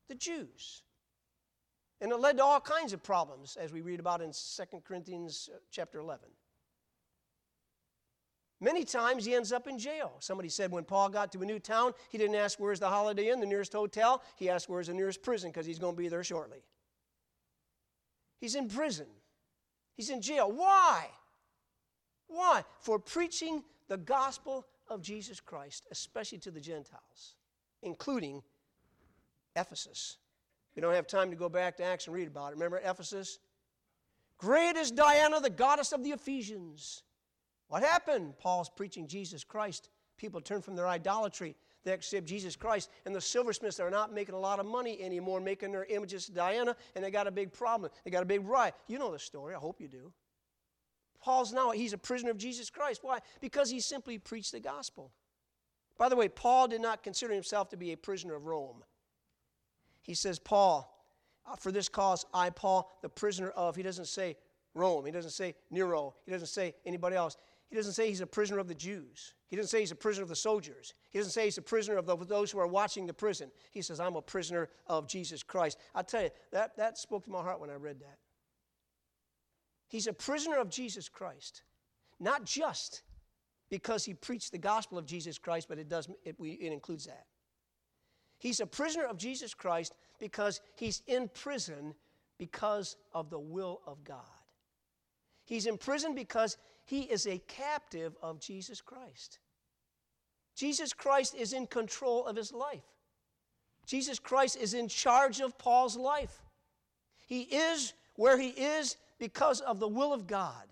The 0.09 0.15
Jews. 0.15 0.83
And 2.01 2.13
it 2.13 2.17
led 2.17 2.39
to 2.39 2.45
all 2.45 2.61
kinds 2.61 2.93
of 2.93 3.03
problems, 3.03 3.57
as 3.61 3.73
we 3.73 3.83
read 3.83 4.01
about 4.01 4.23
in 4.23 4.33
2 4.33 4.63
Corinthians 4.85 5.51
uh, 5.53 5.59
chapter 5.71 5.99
11. 5.99 6.29
Many 8.61 8.85
times 8.85 9.25
he 9.25 9.35
ends 9.35 9.53
up 9.53 9.67
in 9.67 9.79
jail. 9.79 10.13
Somebody 10.19 10.51
said 10.51 10.71
when 10.71 10.85
Paul 10.85 11.09
got 11.09 11.33
to 11.33 11.41
a 11.41 11.47
new 11.47 11.59
town, 11.59 11.95
he 12.11 12.19
didn't 12.19 12.37
ask 12.37 12.61
where's 12.61 12.79
the 12.79 12.89
Holiday 12.89 13.31
Inn, 13.31 13.41
the 13.41 13.47
nearest 13.47 13.73
hotel. 13.73 14.23
He 14.37 14.51
asked 14.51 14.69
where's 14.69 14.89
the 14.89 14.95
nearest 14.95 15.23
prison 15.23 15.51
because 15.51 15.65
he's 15.65 15.79
going 15.79 15.95
to 15.95 15.99
be 15.99 16.09
there 16.09 16.23
shortly. 16.23 16.63
He's 18.39 18.55
in 18.55 18.69
prison. 18.69 19.07
He's 19.97 20.11
in 20.11 20.21
jail. 20.21 20.53
Why? 20.53 21.07
Why? 22.29 22.65
For 22.81 22.99
preaching 22.99 23.65
the 23.89 23.97
gospel 23.97 24.67
of 24.89 25.01
Jesus 25.01 25.41
Christ, 25.41 25.87
especially 25.91 26.39
to 26.39 26.51
the 26.51 26.61
Gentiles, 26.61 27.37
including 27.83 28.43
Ephesus. 29.57 30.19
We 30.77 30.83
don't 30.83 30.95
have 30.95 31.07
time 31.07 31.31
to 31.31 31.37
go 31.37 31.49
back 31.49 31.77
to 31.79 31.85
Acts 31.85 32.07
and 32.07 32.15
read 32.15 32.29
about 32.29 32.53
it. 32.53 32.55
Remember 32.55 32.81
Ephesus? 32.85 33.39
Great 34.39 34.77
is 34.77 34.91
Diana, 34.91 35.41
the 35.41 35.51
goddess 35.51 35.93
of 35.93 36.05
the 36.05 36.11
Ephesians. 36.11 37.03
What 37.71 37.85
happened? 37.85 38.37
Paul's 38.37 38.69
preaching 38.69 39.07
Jesus 39.07 39.45
Christ. 39.45 39.91
People 40.19 40.41
turn 40.41 40.61
from 40.61 40.75
their 40.75 40.89
idolatry. 40.89 41.55
They 41.85 41.93
accept 41.93 42.27
Jesus 42.27 42.57
Christ. 42.57 42.91
And 43.07 43.15
the 43.15 43.21
silversmiths 43.21 43.79
are 43.79 43.91
not 43.91 44.13
making 44.13 44.35
a 44.35 44.41
lot 44.41 44.59
of 44.59 44.67
money 44.67 45.01
anymore, 45.01 45.41
making 45.41 45.71
their 45.71 45.85
images 45.85 46.27
to 46.27 46.33
Diana, 46.33 46.75
and 46.97 47.05
they 47.05 47.13
got 47.13 47.29
a 47.29 47.31
big 47.31 47.53
problem. 47.53 47.93
They 48.05 48.11
got 48.11 48.25
a 48.25 48.27
big 48.27 48.45
riot. 48.45 48.75
You 48.89 48.99
know 48.99 49.13
the 49.13 49.21
story. 49.21 49.55
I 49.55 49.59
hope 49.59 49.81
you 49.81 49.87
do. 49.87 50.13
Paul's 51.21 51.53
now, 51.53 51.71
he's 51.71 51.93
a 51.93 51.99
prisoner 51.99 52.33
of 52.33 52.39
Jesus 52.39 52.71
Christ. 52.71 53.05
Why? 53.05 53.21
Because 53.41 53.71
he 53.71 53.79
simply 53.79 54.19
preached 54.19 54.51
the 54.51 54.61
gospel. 54.61 55.13
By 55.97 56.09
the 56.09 56.17
way, 56.17 56.29
Paul 56.29 56.67
did 56.67 56.81
not 56.81 57.05
consider 57.05 57.33
himself 57.33 57.69
to 57.69 57.77
be 57.77 57.93
a 57.93 57.97
prisoner 57.97 58.35
of 58.35 58.47
Rome. 58.47 58.83
He 60.03 60.15
says, 60.15 60.41
Paul, 60.41 60.93
uh, 61.47 61.55
for 61.55 61.71
this 61.71 61.89
cause, 61.89 62.27
I, 62.35 62.51
Paul, 62.51 62.91
the 63.01 63.09
prisoner 63.09 63.51
of, 63.51 63.77
he 63.77 63.85
doesn't 63.85 64.09
say 64.09 64.37
Rome. 64.75 65.07
He 65.07 65.13
doesn't 65.13 65.31
say 65.31 65.55
Nero. 65.71 66.15
He 66.25 66.33
doesn't 66.33 66.49
say 66.49 66.75
anybody 66.85 67.17
else. 67.17 67.37
He 67.71 67.77
doesn't 67.77 67.93
say 67.93 68.09
he's 68.09 68.21
a 68.21 68.27
prisoner 68.27 68.59
of 68.59 68.67
the 68.67 68.75
Jews. 68.75 69.35
He 69.47 69.55
doesn't 69.55 69.71
say 69.71 69.79
he's 69.79 69.93
a 69.93 69.97
prisoner 69.97 70.25
of 70.25 70.29
the 70.29 70.37
soldiers. 70.37 70.93
He 71.11 71.19
doesn't 71.19 71.33
say 71.33 71.45
he's 71.45 71.59
a 71.59 71.63
prisoner 71.63 71.97
of 71.97 72.29
those 72.29 72.51
who 72.51 72.59
are 72.59 72.67
watching 72.67 73.07
the 73.07 73.15
prison. 73.15 73.51
He 73.71 73.81
says, 73.81 74.01
I'm 74.01 74.17
a 74.17 74.23
prisoner 74.23 74.69
of 74.89 75.07
Jesus 75.07 75.45
Christ. 75.45 75.79
I 75.95 76.03
tell 76.03 76.23
you, 76.23 76.31
that, 76.51 76.77
that 76.77 76.99
spoke 76.99 77.25
to 77.25 77.31
my 77.31 77.41
heart 77.41 77.61
when 77.61 77.71
I 77.71 77.75
read 77.75 78.01
that. 78.01 78.19
He's 79.87 80.09
a 80.09 80.13
prisoner 80.13 80.57
of 80.59 80.69
Jesus 80.69 81.09
Christ, 81.09 81.63
not 82.19 82.45
just 82.45 83.03
because 83.71 84.05
he 84.05 84.15
preached 84.15 84.51
the 84.51 84.59
gospel 84.59 84.99
of 84.99 85.07
Jesus 85.07 85.39
Christ, 85.39 85.69
but 85.69 85.79
it, 85.79 85.89
does, 85.89 86.09
it, 86.25 86.35
we, 86.39 86.51
it 86.53 86.73
includes 86.73 87.07
that. 87.07 87.27
He's 88.39 88.59
a 88.59 88.67
prisoner 88.67 89.05
of 89.05 89.17
Jesus 89.17 89.55
Christ 89.55 89.95
because 90.19 90.61
he's 90.75 91.03
in 91.07 91.29
prison 91.29 91.95
because 92.37 92.97
of 93.13 93.31
the 93.31 93.39
will 93.39 93.81
of 93.87 94.03
God. 94.03 94.25
He's 95.45 95.67
in 95.67 95.77
prison 95.77 96.15
because 96.15 96.57
he 96.85 97.03
is 97.03 97.27
a 97.27 97.39
captive 97.39 98.17
of 98.23 98.41
Jesus 98.41 98.81
Christ. 98.81 99.39
Jesus 100.57 100.93
Christ 100.93 101.35
is 101.35 101.53
in 101.53 101.67
control 101.67 102.27
of 102.27 102.37
his 102.37 102.53
life. 102.53 102.85
Jesus 103.87 104.19
Christ 104.19 104.57
is 104.57 104.75
in 104.75 104.89
charge 104.89 105.41
of 105.41 105.57
Paul's 105.59 105.97
life. 105.97 106.43
He 107.27 107.43
is 107.43 107.95
where 108.17 108.39
he 108.39 108.49
is 108.49 108.97
because 109.19 109.61
of 109.61 109.81
the 109.81 109.89
will 109.89 110.13
of 110.13 110.27
God. 110.27 110.67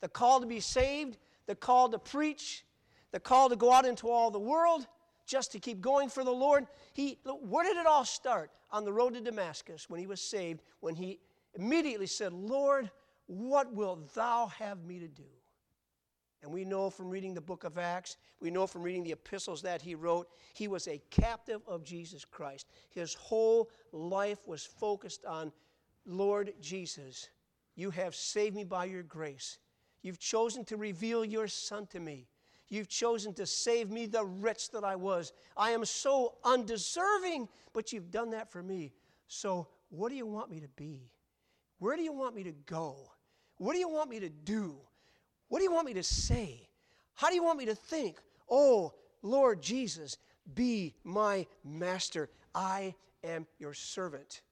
The 0.00 0.08
call 0.08 0.40
to 0.40 0.46
be 0.46 0.60
saved, 0.60 1.18
the 1.46 1.54
call 1.54 1.88
to 1.88 1.98
preach, 1.98 2.64
the 3.12 3.20
call 3.20 3.48
to 3.48 3.56
go 3.56 3.72
out 3.72 3.86
into 3.86 4.10
all 4.10 4.30
the 4.30 4.38
world, 4.38 4.86
just 5.26 5.52
to 5.52 5.58
keep 5.58 5.80
going 5.80 6.08
for 6.08 6.24
the 6.24 6.32
Lord. 6.32 6.66
He, 6.92 7.18
where 7.24 7.64
did 7.64 7.76
it 7.76 7.86
all 7.86 8.04
start? 8.04 8.50
On 8.70 8.84
the 8.84 8.92
road 8.92 9.14
to 9.14 9.20
Damascus 9.20 9.88
when 9.88 10.00
he 10.00 10.06
was 10.06 10.20
saved, 10.20 10.62
when 10.80 10.94
he 10.94 11.20
immediately 11.54 12.06
said, 12.06 12.32
Lord, 12.32 12.90
what 13.26 13.72
wilt 13.72 14.14
thou 14.14 14.46
have 14.58 14.84
me 14.84 14.98
to 14.98 15.08
do? 15.08 15.24
And 16.42 16.50
we 16.50 16.64
know 16.64 16.90
from 16.90 17.08
reading 17.08 17.34
the 17.34 17.40
book 17.40 17.62
of 17.62 17.78
Acts, 17.78 18.16
we 18.40 18.50
know 18.50 18.66
from 18.66 18.82
reading 18.82 19.04
the 19.04 19.12
epistles 19.12 19.62
that 19.62 19.80
he 19.80 19.94
wrote, 19.94 20.28
he 20.54 20.66
was 20.66 20.88
a 20.88 21.00
captive 21.10 21.62
of 21.68 21.84
Jesus 21.84 22.24
Christ. 22.24 22.66
His 22.90 23.14
whole 23.14 23.70
life 23.92 24.40
was 24.46 24.64
focused 24.64 25.24
on 25.24 25.52
Lord 26.04 26.52
Jesus, 26.60 27.28
you 27.74 27.90
have 27.90 28.14
saved 28.14 28.54
me 28.54 28.64
by 28.64 28.86
your 28.86 29.02
grace. 29.02 29.58
You've 30.02 30.18
chosen 30.18 30.64
to 30.66 30.76
reveal 30.76 31.24
your 31.24 31.46
Son 31.46 31.86
to 31.88 32.00
me. 32.00 32.26
You've 32.68 32.88
chosen 32.88 33.34
to 33.34 33.46
save 33.46 33.90
me, 33.90 34.06
the 34.06 34.24
wretch 34.24 34.70
that 34.70 34.82
I 34.82 34.96
was. 34.96 35.32
I 35.56 35.70
am 35.70 35.84
so 35.84 36.34
undeserving, 36.44 37.48
but 37.72 37.92
you've 37.92 38.10
done 38.10 38.30
that 38.30 38.50
for 38.50 38.62
me. 38.62 38.92
So, 39.28 39.68
what 39.90 40.08
do 40.08 40.16
you 40.16 40.26
want 40.26 40.50
me 40.50 40.58
to 40.60 40.68
be? 40.68 41.11
Where 41.82 41.96
do 41.96 42.02
you 42.04 42.12
want 42.12 42.36
me 42.36 42.44
to 42.44 42.52
go? 42.66 42.94
What 43.56 43.72
do 43.72 43.80
you 43.80 43.88
want 43.88 44.08
me 44.08 44.20
to 44.20 44.28
do? 44.28 44.76
What 45.48 45.58
do 45.58 45.64
you 45.64 45.72
want 45.72 45.84
me 45.84 45.94
to 45.94 46.02
say? 46.04 46.68
How 47.14 47.28
do 47.28 47.34
you 47.34 47.42
want 47.42 47.58
me 47.58 47.64
to 47.64 47.74
think? 47.74 48.18
Oh, 48.48 48.94
Lord 49.20 49.60
Jesus, 49.60 50.16
be 50.54 50.94
my 51.02 51.44
master. 51.64 52.30
I 52.54 52.94
am 53.24 53.48
your 53.58 53.74
servant. 53.74 54.42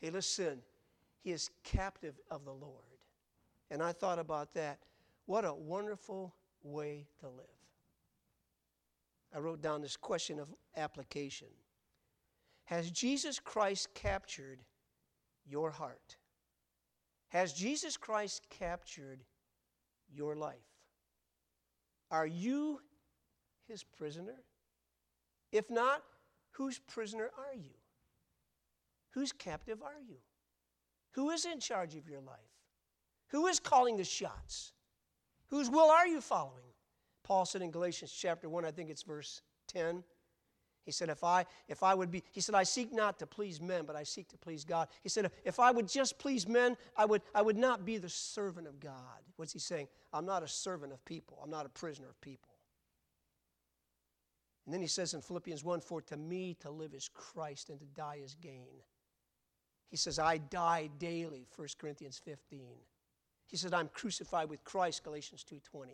Hey, 0.00 0.08
listen, 0.08 0.62
he 1.22 1.32
is 1.32 1.50
captive 1.64 2.18
of 2.30 2.46
the 2.46 2.54
Lord. 2.54 2.96
And 3.70 3.82
I 3.82 3.92
thought 3.92 4.18
about 4.18 4.54
that. 4.54 4.78
What 5.26 5.44
a 5.44 5.52
wonderful 5.52 6.34
way 6.62 7.08
to 7.20 7.26
live. 7.26 7.44
I 9.34 9.38
wrote 9.38 9.60
down 9.60 9.82
this 9.82 9.98
question 9.98 10.38
of 10.38 10.48
application 10.78 11.48
Has 12.64 12.90
Jesus 12.90 13.38
Christ 13.38 13.92
captured 13.92 14.60
your 15.46 15.70
heart? 15.70 16.16
Has 17.34 17.52
Jesus 17.52 17.96
Christ 17.96 18.46
captured 18.48 19.24
your 20.08 20.36
life? 20.36 20.54
Are 22.12 22.28
you 22.28 22.78
his 23.66 23.82
prisoner? 23.82 24.36
If 25.50 25.68
not, 25.68 26.04
whose 26.52 26.78
prisoner 26.78 27.32
are 27.36 27.56
you? 27.56 27.74
Whose 29.14 29.32
captive 29.32 29.82
are 29.82 30.00
you? 30.08 30.18
Who 31.14 31.30
is 31.30 31.44
in 31.44 31.58
charge 31.58 31.96
of 31.96 32.08
your 32.08 32.20
life? 32.20 32.38
Who 33.30 33.48
is 33.48 33.58
calling 33.58 33.96
the 33.96 34.04
shots? 34.04 34.72
Whose 35.48 35.68
will 35.68 35.90
are 35.90 36.06
you 36.06 36.20
following? 36.20 36.62
Paul 37.24 37.46
said 37.46 37.62
in 37.62 37.72
Galatians 37.72 38.12
chapter 38.12 38.48
1, 38.48 38.64
I 38.64 38.70
think 38.70 38.90
it's 38.90 39.02
verse 39.02 39.42
10. 39.66 40.04
He 40.84 40.92
said, 40.92 41.08
if 41.08 41.24
I, 41.24 41.46
if 41.66 41.82
I 41.82 41.94
would 41.94 42.10
be, 42.10 42.22
he 42.30 42.40
said, 42.40 42.54
I 42.54 42.62
seek 42.62 42.92
not 42.92 43.18
to 43.18 43.26
please 43.26 43.60
men, 43.60 43.84
but 43.86 43.96
I 43.96 44.02
seek 44.02 44.28
to 44.28 44.38
please 44.38 44.64
God. 44.64 44.88
He 45.02 45.08
said, 45.08 45.30
if 45.44 45.58
I 45.58 45.70
would 45.70 45.88
just 45.88 46.18
please 46.18 46.46
men, 46.46 46.76
I 46.96 47.06
would, 47.06 47.22
I 47.34 47.40
would 47.40 47.56
not 47.56 47.86
be 47.86 47.96
the 47.96 48.08
servant 48.08 48.66
of 48.66 48.80
God. 48.80 49.22
What's 49.36 49.52
he 49.52 49.58
saying? 49.58 49.88
I'm 50.12 50.26
not 50.26 50.42
a 50.42 50.48
servant 50.48 50.92
of 50.92 51.02
people. 51.04 51.38
I'm 51.42 51.50
not 51.50 51.64
a 51.64 51.70
prisoner 51.70 52.08
of 52.08 52.20
people. 52.20 52.50
And 54.66 54.74
then 54.74 54.80
he 54.80 54.86
says 54.86 55.14
in 55.14 55.20
Philippians 55.20 55.64
1 55.64 55.80
For 55.80 56.02
to 56.02 56.16
me 56.16 56.56
to 56.60 56.70
live 56.70 56.94
is 56.94 57.08
Christ 57.12 57.70
and 57.70 57.78
to 57.80 57.86
die 57.86 58.20
is 58.22 58.34
gain. 58.34 58.82
He 59.88 59.96
says, 59.96 60.18
I 60.18 60.38
die 60.38 60.90
daily, 60.98 61.46
1 61.54 61.68
Corinthians 61.78 62.20
15. 62.24 62.60
He 63.46 63.56
said, 63.56 63.72
I'm 63.72 63.88
crucified 63.88 64.48
with 64.48 64.64
Christ, 64.64 65.04
Galatians 65.04 65.44
2.20. 65.50 65.88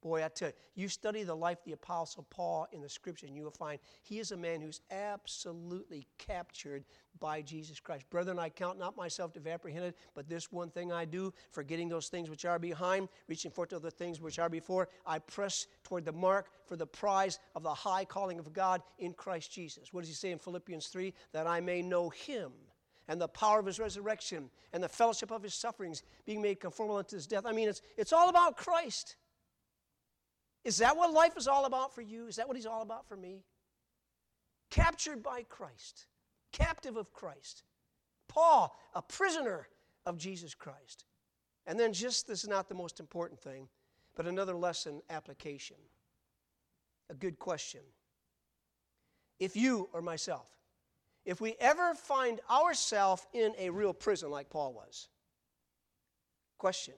Boy, 0.00 0.24
I 0.24 0.28
tell 0.28 0.48
you, 0.48 0.54
you 0.76 0.88
study 0.88 1.24
the 1.24 1.34
life 1.34 1.58
of 1.58 1.64
the 1.64 1.72
Apostle 1.72 2.24
Paul 2.30 2.68
in 2.72 2.80
the 2.80 2.88
Scripture, 2.88 3.26
and 3.26 3.34
you 3.34 3.42
will 3.42 3.50
find 3.50 3.80
he 4.04 4.20
is 4.20 4.30
a 4.30 4.36
man 4.36 4.60
who's 4.60 4.80
absolutely 4.92 6.06
captured 6.18 6.84
by 7.18 7.42
Jesus 7.42 7.80
Christ. 7.80 8.08
Brethren, 8.08 8.38
I 8.38 8.48
count 8.48 8.78
not 8.78 8.96
myself 8.96 9.32
to 9.32 9.40
have 9.40 9.48
apprehended, 9.48 9.94
but 10.14 10.28
this 10.28 10.52
one 10.52 10.70
thing 10.70 10.92
I 10.92 11.04
do, 11.04 11.34
forgetting 11.50 11.88
those 11.88 12.08
things 12.08 12.30
which 12.30 12.44
are 12.44 12.60
behind, 12.60 13.08
reaching 13.26 13.50
forth 13.50 13.70
to 13.70 13.80
the 13.80 13.90
things 13.90 14.20
which 14.20 14.38
are 14.38 14.48
before, 14.48 14.88
I 15.04 15.18
press 15.18 15.66
toward 15.82 16.04
the 16.04 16.12
mark 16.12 16.50
for 16.66 16.76
the 16.76 16.86
prize 16.86 17.40
of 17.56 17.64
the 17.64 17.74
high 17.74 18.04
calling 18.04 18.38
of 18.38 18.52
God 18.52 18.82
in 19.00 19.14
Christ 19.14 19.52
Jesus. 19.52 19.92
What 19.92 20.02
does 20.02 20.08
he 20.08 20.14
say 20.14 20.30
in 20.30 20.38
Philippians 20.38 20.86
3? 20.86 21.12
That 21.32 21.48
I 21.48 21.60
may 21.60 21.82
know 21.82 22.10
him 22.10 22.52
and 23.08 23.20
the 23.20 23.26
power 23.26 23.58
of 23.58 23.66
his 23.66 23.80
resurrection 23.80 24.50
and 24.72 24.82
the 24.82 24.88
fellowship 24.88 25.32
of 25.32 25.42
his 25.42 25.54
sufferings, 25.54 26.02
being 26.24 26.42
made 26.42 26.60
conformable 26.60 26.98
unto 26.98 27.16
his 27.16 27.26
death. 27.26 27.46
I 27.46 27.52
mean, 27.52 27.68
it's, 27.68 27.82
it's 27.96 28.12
all 28.12 28.28
about 28.28 28.56
Christ. 28.56 29.16
Is 30.64 30.78
that 30.78 30.96
what 30.96 31.12
life 31.12 31.36
is 31.36 31.48
all 31.48 31.64
about 31.64 31.94
for 31.94 32.02
you? 32.02 32.26
Is 32.26 32.36
that 32.36 32.48
what 32.48 32.56
he's 32.56 32.66
all 32.66 32.82
about 32.82 33.08
for 33.08 33.16
me? 33.16 33.44
Captured 34.70 35.22
by 35.22 35.42
Christ, 35.42 36.06
captive 36.52 36.96
of 36.96 37.12
Christ. 37.12 37.62
Paul, 38.28 38.76
a 38.94 39.00
prisoner 39.00 39.68
of 40.04 40.18
Jesus 40.18 40.54
Christ. 40.54 41.06
And 41.66 41.78
then, 41.78 41.92
just 41.92 42.26
this 42.26 42.44
is 42.44 42.48
not 42.48 42.68
the 42.68 42.74
most 42.74 43.00
important 43.00 43.40
thing, 43.40 43.68
but 44.14 44.26
another 44.26 44.54
lesson 44.54 45.00
application. 45.08 45.76
A 47.10 47.14
good 47.14 47.38
question. 47.38 47.80
If 49.38 49.56
you 49.56 49.88
or 49.92 50.02
myself 50.02 50.58
if 51.28 51.42
we 51.42 51.56
ever 51.60 51.92
find 51.94 52.40
ourselves 52.50 53.26
in 53.34 53.52
a 53.58 53.68
real 53.68 53.92
prison 53.92 54.30
like 54.30 54.48
Paul 54.48 54.72
was, 54.72 55.08
question 56.56 56.94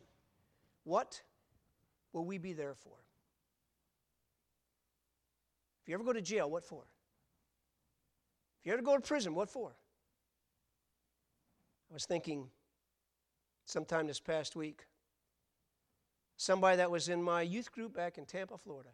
what 0.84 1.20
will 2.12 2.24
we 2.24 2.38
be 2.38 2.52
there 2.52 2.74
for? 2.74 2.94
You 5.90 5.94
ever 5.94 6.04
go 6.04 6.12
to 6.12 6.22
jail, 6.22 6.48
what 6.48 6.64
for? 6.64 6.84
If 8.60 8.66
you 8.66 8.72
ever 8.72 8.80
go 8.80 8.94
to 8.94 9.00
prison, 9.00 9.34
what 9.34 9.50
for? 9.50 9.72
I 11.90 11.92
was 11.92 12.04
thinking 12.04 12.46
sometime 13.64 14.06
this 14.06 14.20
past 14.20 14.54
week, 14.54 14.86
somebody 16.36 16.76
that 16.76 16.92
was 16.92 17.08
in 17.08 17.20
my 17.20 17.42
youth 17.42 17.72
group 17.72 17.92
back 17.92 18.18
in 18.18 18.24
Tampa, 18.24 18.56
Florida. 18.56 18.90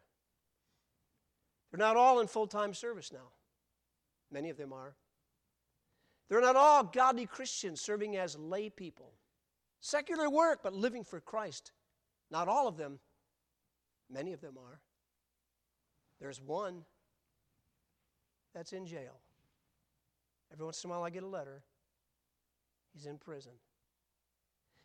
They're 1.71 1.77
not 1.77 1.99
all 1.99 2.21
in 2.21 2.29
full 2.29 2.47
time 2.47 2.73
service 2.73 3.13
now, 3.13 3.29
many 4.33 4.49
of 4.49 4.57
them 4.57 4.73
are. 4.73 4.95
They're 6.31 6.41
not 6.41 6.57
all 6.57 6.83
godly 6.83 7.27
Christians 7.27 7.83
serving 7.83 8.17
as 8.17 8.39
lay 8.39 8.71
people. 8.71 9.13
Secular 9.81 10.31
work, 10.31 10.61
but 10.63 10.73
living 10.73 11.05
for 11.05 11.21
Christ. 11.21 11.73
Not 12.31 12.49
all 12.49 12.67
of 12.67 12.79
them. 12.79 13.01
Many 14.11 14.33
of 14.33 14.41
them 14.41 14.55
are. 14.57 14.81
There's 16.21 16.41
one 16.41 16.85
that's 18.55 18.73
in 18.73 18.87
jail. 18.87 19.21
Every 20.53 20.65
once 20.65 20.83
in 20.83 20.89
a 20.89 20.93
while, 20.93 21.03
I 21.03 21.11
get 21.11 21.23
a 21.23 21.29
letter. 21.29 21.63
He's 22.95 23.07
in 23.07 23.19
prison. 23.19 23.53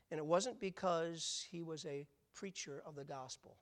And 0.09 0.17
it 0.17 0.25
wasn't 0.25 0.59
because 0.59 1.45
he 1.49 1.61
was 1.61 1.85
a 1.85 2.05
preacher 2.33 2.81
of 2.85 2.95
the 2.95 3.05
gospel. 3.05 3.55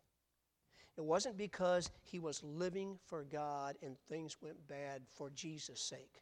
It 0.98 1.06
wasn't 1.06 1.38
because 1.38 1.90
he 2.02 2.20
was 2.20 2.44
living 2.44 2.98
for 3.06 3.24
God 3.24 3.78
and 3.84 3.96
things 4.10 4.38
went 4.42 4.68
bad 4.68 5.04
for 5.08 5.30
Jesus' 5.30 5.82
sake. 5.82 6.22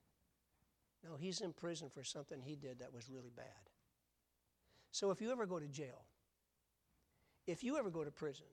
No, 1.04 1.16
he's 1.16 1.42
in 1.42 1.54
prison 1.54 1.90
for 1.90 2.04
something 2.04 2.42
he 2.42 2.56
did 2.56 2.80
that 2.80 2.94
was 2.94 3.10
really 3.10 3.32
bad. 3.36 3.46
So 4.92 5.12
if 5.12 5.22
you 5.22 5.32
ever 5.32 5.46
go 5.46 5.60
to 5.60 5.68
jail, 5.68 6.06
if 7.46 7.64
you 7.64 7.78
ever 7.78 7.90
go 7.90 8.04
to 8.04 8.12
prison, 8.12 8.46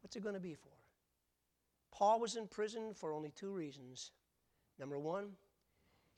what's 0.00 0.16
it 0.16 0.22
going 0.22 0.34
to 0.34 0.40
be 0.40 0.54
for? 0.54 0.70
Paul 1.94 2.20
was 2.20 2.36
in 2.36 2.48
prison 2.48 2.92
for 2.94 3.12
only 3.12 3.30
two 3.30 3.50
reasons. 3.50 4.10
Number 4.78 4.98
one, 4.98 5.30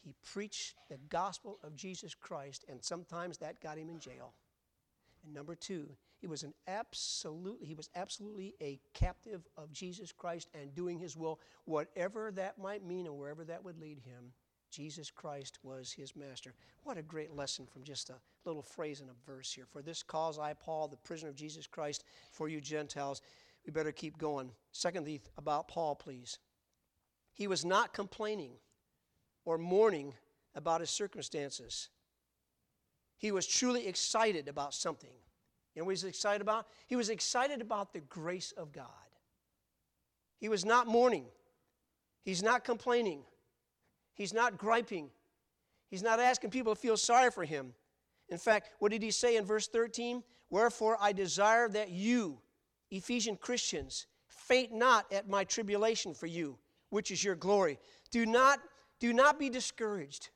he 0.02 0.14
preached 0.24 0.74
the 0.88 0.98
gospel 1.08 1.58
of 1.62 1.76
Jesus 1.76 2.14
Christ, 2.14 2.64
and 2.68 2.82
sometimes 2.82 3.38
that 3.38 3.60
got 3.60 3.76
him 3.76 3.90
in 3.90 3.98
jail. 3.98 4.32
And 5.24 5.34
number 5.34 5.54
two, 5.54 5.88
he 6.18 6.26
was 6.26 6.44
an 6.44 6.54
absolutely 6.66 7.66
he 7.66 7.74
was 7.74 7.90
absolutely 7.94 8.54
a 8.60 8.80
captive 8.94 9.46
of 9.56 9.72
Jesus 9.72 10.12
Christ 10.12 10.48
and 10.54 10.74
doing 10.74 10.98
his 10.98 11.16
will, 11.16 11.40
whatever 11.64 12.30
that 12.32 12.58
might 12.58 12.84
mean 12.84 13.06
and 13.06 13.18
wherever 13.18 13.44
that 13.44 13.64
would 13.64 13.78
lead 13.78 13.98
him. 13.98 14.32
Jesus 14.70 15.10
Christ 15.10 15.58
was 15.62 15.92
his 15.92 16.16
master. 16.16 16.54
What 16.84 16.98
a 16.98 17.02
great 17.02 17.34
lesson 17.34 17.66
from 17.66 17.82
just 17.82 18.10
a 18.10 18.14
little 18.44 18.62
phrase 18.62 19.00
in 19.00 19.08
a 19.08 19.30
verse 19.30 19.52
here. 19.52 19.66
For 19.70 19.82
this 19.82 20.02
cause 20.02 20.38
I, 20.38 20.54
Paul, 20.54 20.88
the 20.88 20.96
prisoner 20.96 21.30
of 21.30 21.36
Jesus 21.36 21.66
Christ, 21.66 22.04
for 22.32 22.48
you 22.48 22.60
Gentiles. 22.60 23.22
We 23.66 23.72
better 23.72 23.92
keep 23.92 24.16
going. 24.16 24.52
Secondly, 24.70 25.20
about 25.36 25.68
Paul, 25.68 25.96
please. 25.96 26.38
He 27.34 27.48
was 27.48 27.64
not 27.64 27.92
complaining 27.92 28.52
or 29.44 29.58
mourning 29.58 30.14
about 30.54 30.80
his 30.80 30.90
circumstances. 30.90 31.90
He 33.18 33.32
was 33.32 33.46
truly 33.46 33.86
excited 33.86 34.48
about 34.48 34.72
something. 34.72 35.10
You 35.74 35.82
know 35.82 35.86
what 35.86 35.90
he 35.90 35.94
was 35.94 36.04
excited 36.04 36.40
about? 36.40 36.66
He 36.86 36.96
was 36.96 37.10
excited 37.10 37.60
about 37.60 37.92
the 37.92 38.00
grace 38.00 38.52
of 38.52 38.72
God. 38.72 38.86
He 40.38 40.48
was 40.48 40.64
not 40.64 40.86
mourning. 40.86 41.26
He's 42.22 42.42
not 42.42 42.64
complaining. 42.64 43.22
He's 44.14 44.32
not 44.32 44.56
griping. 44.56 45.10
He's 45.88 46.02
not 46.02 46.20
asking 46.20 46.50
people 46.50 46.74
to 46.74 46.80
feel 46.80 46.96
sorry 46.96 47.30
for 47.30 47.44
him. 47.44 47.74
In 48.28 48.38
fact, 48.38 48.70
what 48.78 48.90
did 48.90 49.02
he 49.02 49.10
say 49.10 49.36
in 49.36 49.44
verse 49.44 49.68
13? 49.68 50.22
Wherefore 50.50 50.96
I 51.00 51.12
desire 51.12 51.68
that 51.68 51.90
you, 51.90 52.38
Ephesian 52.90 53.36
Christians, 53.36 54.06
faint 54.28 54.72
not 54.72 55.10
at 55.12 55.28
my 55.28 55.44
tribulation 55.44 56.14
for 56.14 56.26
you, 56.26 56.58
which 56.90 57.10
is 57.10 57.22
your 57.22 57.34
glory. 57.34 57.78
Do 58.10 58.26
not, 58.26 58.60
do 59.00 59.12
not 59.12 59.38
be 59.38 59.50
discouraged. 59.50 60.30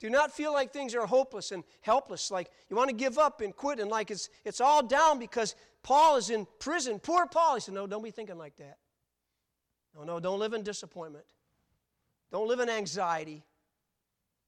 Do 0.00 0.08
not 0.08 0.32
feel 0.32 0.52
like 0.52 0.72
things 0.72 0.94
are 0.94 1.06
hopeless 1.06 1.52
and 1.52 1.62
helpless, 1.82 2.30
like 2.30 2.50
you 2.68 2.76
want 2.76 2.88
to 2.88 2.96
give 2.96 3.18
up 3.18 3.42
and 3.42 3.54
quit, 3.54 3.78
and 3.78 3.90
like 3.90 4.10
it's, 4.10 4.30
it's 4.44 4.60
all 4.60 4.82
down 4.82 5.18
because 5.18 5.54
Paul 5.82 6.16
is 6.16 6.30
in 6.30 6.46
prison. 6.58 6.98
Poor 6.98 7.26
Paul. 7.26 7.56
He 7.56 7.60
said, 7.60 7.74
No, 7.74 7.86
don't 7.86 8.02
be 8.02 8.10
thinking 8.10 8.38
like 8.38 8.56
that. 8.56 8.78
No, 9.94 10.04
no, 10.04 10.18
don't 10.18 10.38
live 10.38 10.54
in 10.54 10.62
disappointment. 10.62 11.26
Don't 12.32 12.48
live 12.48 12.60
in 12.60 12.70
anxiety. 12.70 13.44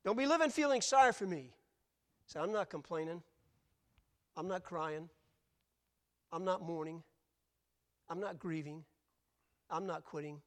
Don't 0.04 0.16
be 0.16 0.26
living 0.26 0.50
feeling 0.50 0.80
sorry 0.80 1.12
for 1.12 1.26
me. 1.26 1.52
Say, 2.26 2.40
I'm 2.40 2.52
not 2.52 2.70
complaining. 2.70 3.22
I'm 4.37 4.48
not 4.48 4.64
crying. 4.64 5.08
I'm 6.32 6.44
not 6.44 6.62
mourning. 6.62 7.02
I'm 8.08 8.20
not 8.20 8.38
grieving. 8.38 8.84
I'm 9.70 9.86
not 9.86 10.04
quitting. 10.04 10.40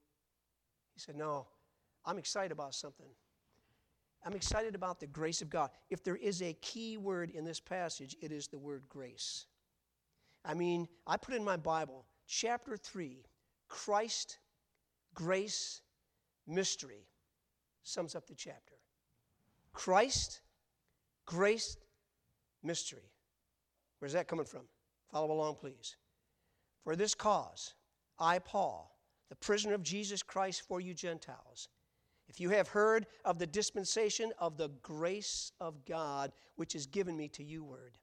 He 0.94 1.00
said, 1.00 1.16
No, 1.16 1.48
I'm 2.06 2.18
excited 2.18 2.52
about 2.52 2.76
something. 2.76 3.08
I'm 4.26 4.34
excited 4.34 4.74
about 4.74 5.00
the 5.00 5.08
grace 5.08 5.42
of 5.42 5.50
God. 5.50 5.70
If 5.90 6.04
there 6.04 6.16
is 6.16 6.42
a 6.42 6.54
key 6.54 6.98
word 6.98 7.30
in 7.30 7.46
this 7.46 7.60
passage, 7.60 8.16
it 8.22 8.32
is 8.32 8.48
the 8.48 8.58
word 8.58 8.84
grace. 8.90 9.46
I 10.44 10.56
mean, 10.56 10.88
I 11.06 11.18
put 11.18 11.36
in 11.36 11.44
my 11.44 11.58
Bible, 11.58 12.06
chapter 12.28 12.76
3, 12.76 13.24
Christ, 13.68 14.40
grace, 15.14 15.82
mystery, 16.48 17.08
sums 17.84 18.16
up 18.16 18.26
the 18.28 18.36
chapter. 18.36 18.74
Christ, 19.74 20.42
grace, 21.26 21.78
mystery. 22.64 23.12
Where's 24.00 24.14
that 24.14 24.28
coming 24.28 24.46
from? 24.46 24.62
Follow 25.12 25.32
along, 25.32 25.56
please. 25.56 25.98
For 26.86 26.96
this 26.96 27.16
cause, 27.16 27.74
I, 28.20 28.38
Paul, 28.38 28.96
the 29.30 29.36
prisoner 29.36 29.74
of 29.74 29.82
Jesus 29.82 30.22
Christ 30.22 30.62
for 30.68 30.80
you 30.80 30.94
Gentiles, 30.94 31.68
if 32.28 32.40
you 32.40 32.52
have 32.52 32.68
heard 32.68 33.08
of 33.26 33.40
the 33.40 33.48
dispensation 33.48 34.32
of 34.38 34.56
the 34.56 34.70
grace 34.84 35.52
of 35.60 35.84
God 35.86 36.32
which 36.56 36.76
is 36.76 36.86
given 36.86 37.18
me 37.18 37.28
to 37.30 37.44
you, 37.44 37.64
word, 37.64 37.98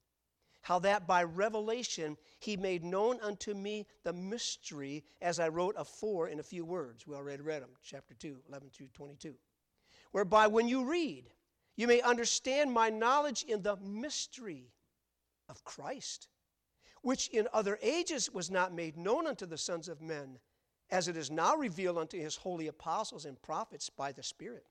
how 0.63 0.81
that 0.81 1.07
by 1.07 1.23
revelation 1.23 2.17
he 2.41 2.57
made 2.57 2.83
known 2.83 3.21
unto 3.21 3.55
me 3.55 3.87
the 4.03 4.13
mystery, 4.13 5.05
as 5.21 5.39
I 5.39 5.49
wrote 5.49 5.77
afore 5.79 6.29
in 6.29 6.41
a 6.41 6.45
few 6.45 6.65
words. 6.65 7.07
We 7.07 7.15
already 7.15 7.43
read 7.43 7.63
them, 7.63 7.71
chapter 7.85 8.15
2, 8.15 8.37
11 8.49 8.71
through 8.71 8.89
22. 8.95 9.35
Whereby 10.11 10.49
when 10.49 10.69
you 10.69 10.85
read, 10.85 11.31
you 11.77 11.87
may 11.87 12.01
understand 12.01 12.73
my 12.73 12.91
knowledge 12.91 13.45
in 13.45 13.63
the 13.63 13.77
mystery 13.77 14.73
of 15.49 15.63
Christ, 15.63 16.27
which 17.03 17.29
in 17.29 17.49
other 17.53 17.79
ages 17.83 18.33
was 18.33 18.51
not 18.51 18.73
made 18.73 18.97
known 18.97 19.27
unto 19.27 19.45
the 19.45 19.59
sons 19.59 19.89
of 19.89 20.01
men 20.01 20.39
as 20.91 21.09
it 21.09 21.17
is 21.17 21.31
now 21.31 21.57
revealed 21.57 21.99
unto 21.99 22.19
his 22.19 22.37
holy 22.37 22.69
apostles 22.69 23.25
and 23.25 23.41
prophets 23.43 23.89
by 23.91 24.13
the 24.13 24.23
Spirit. 24.23 24.67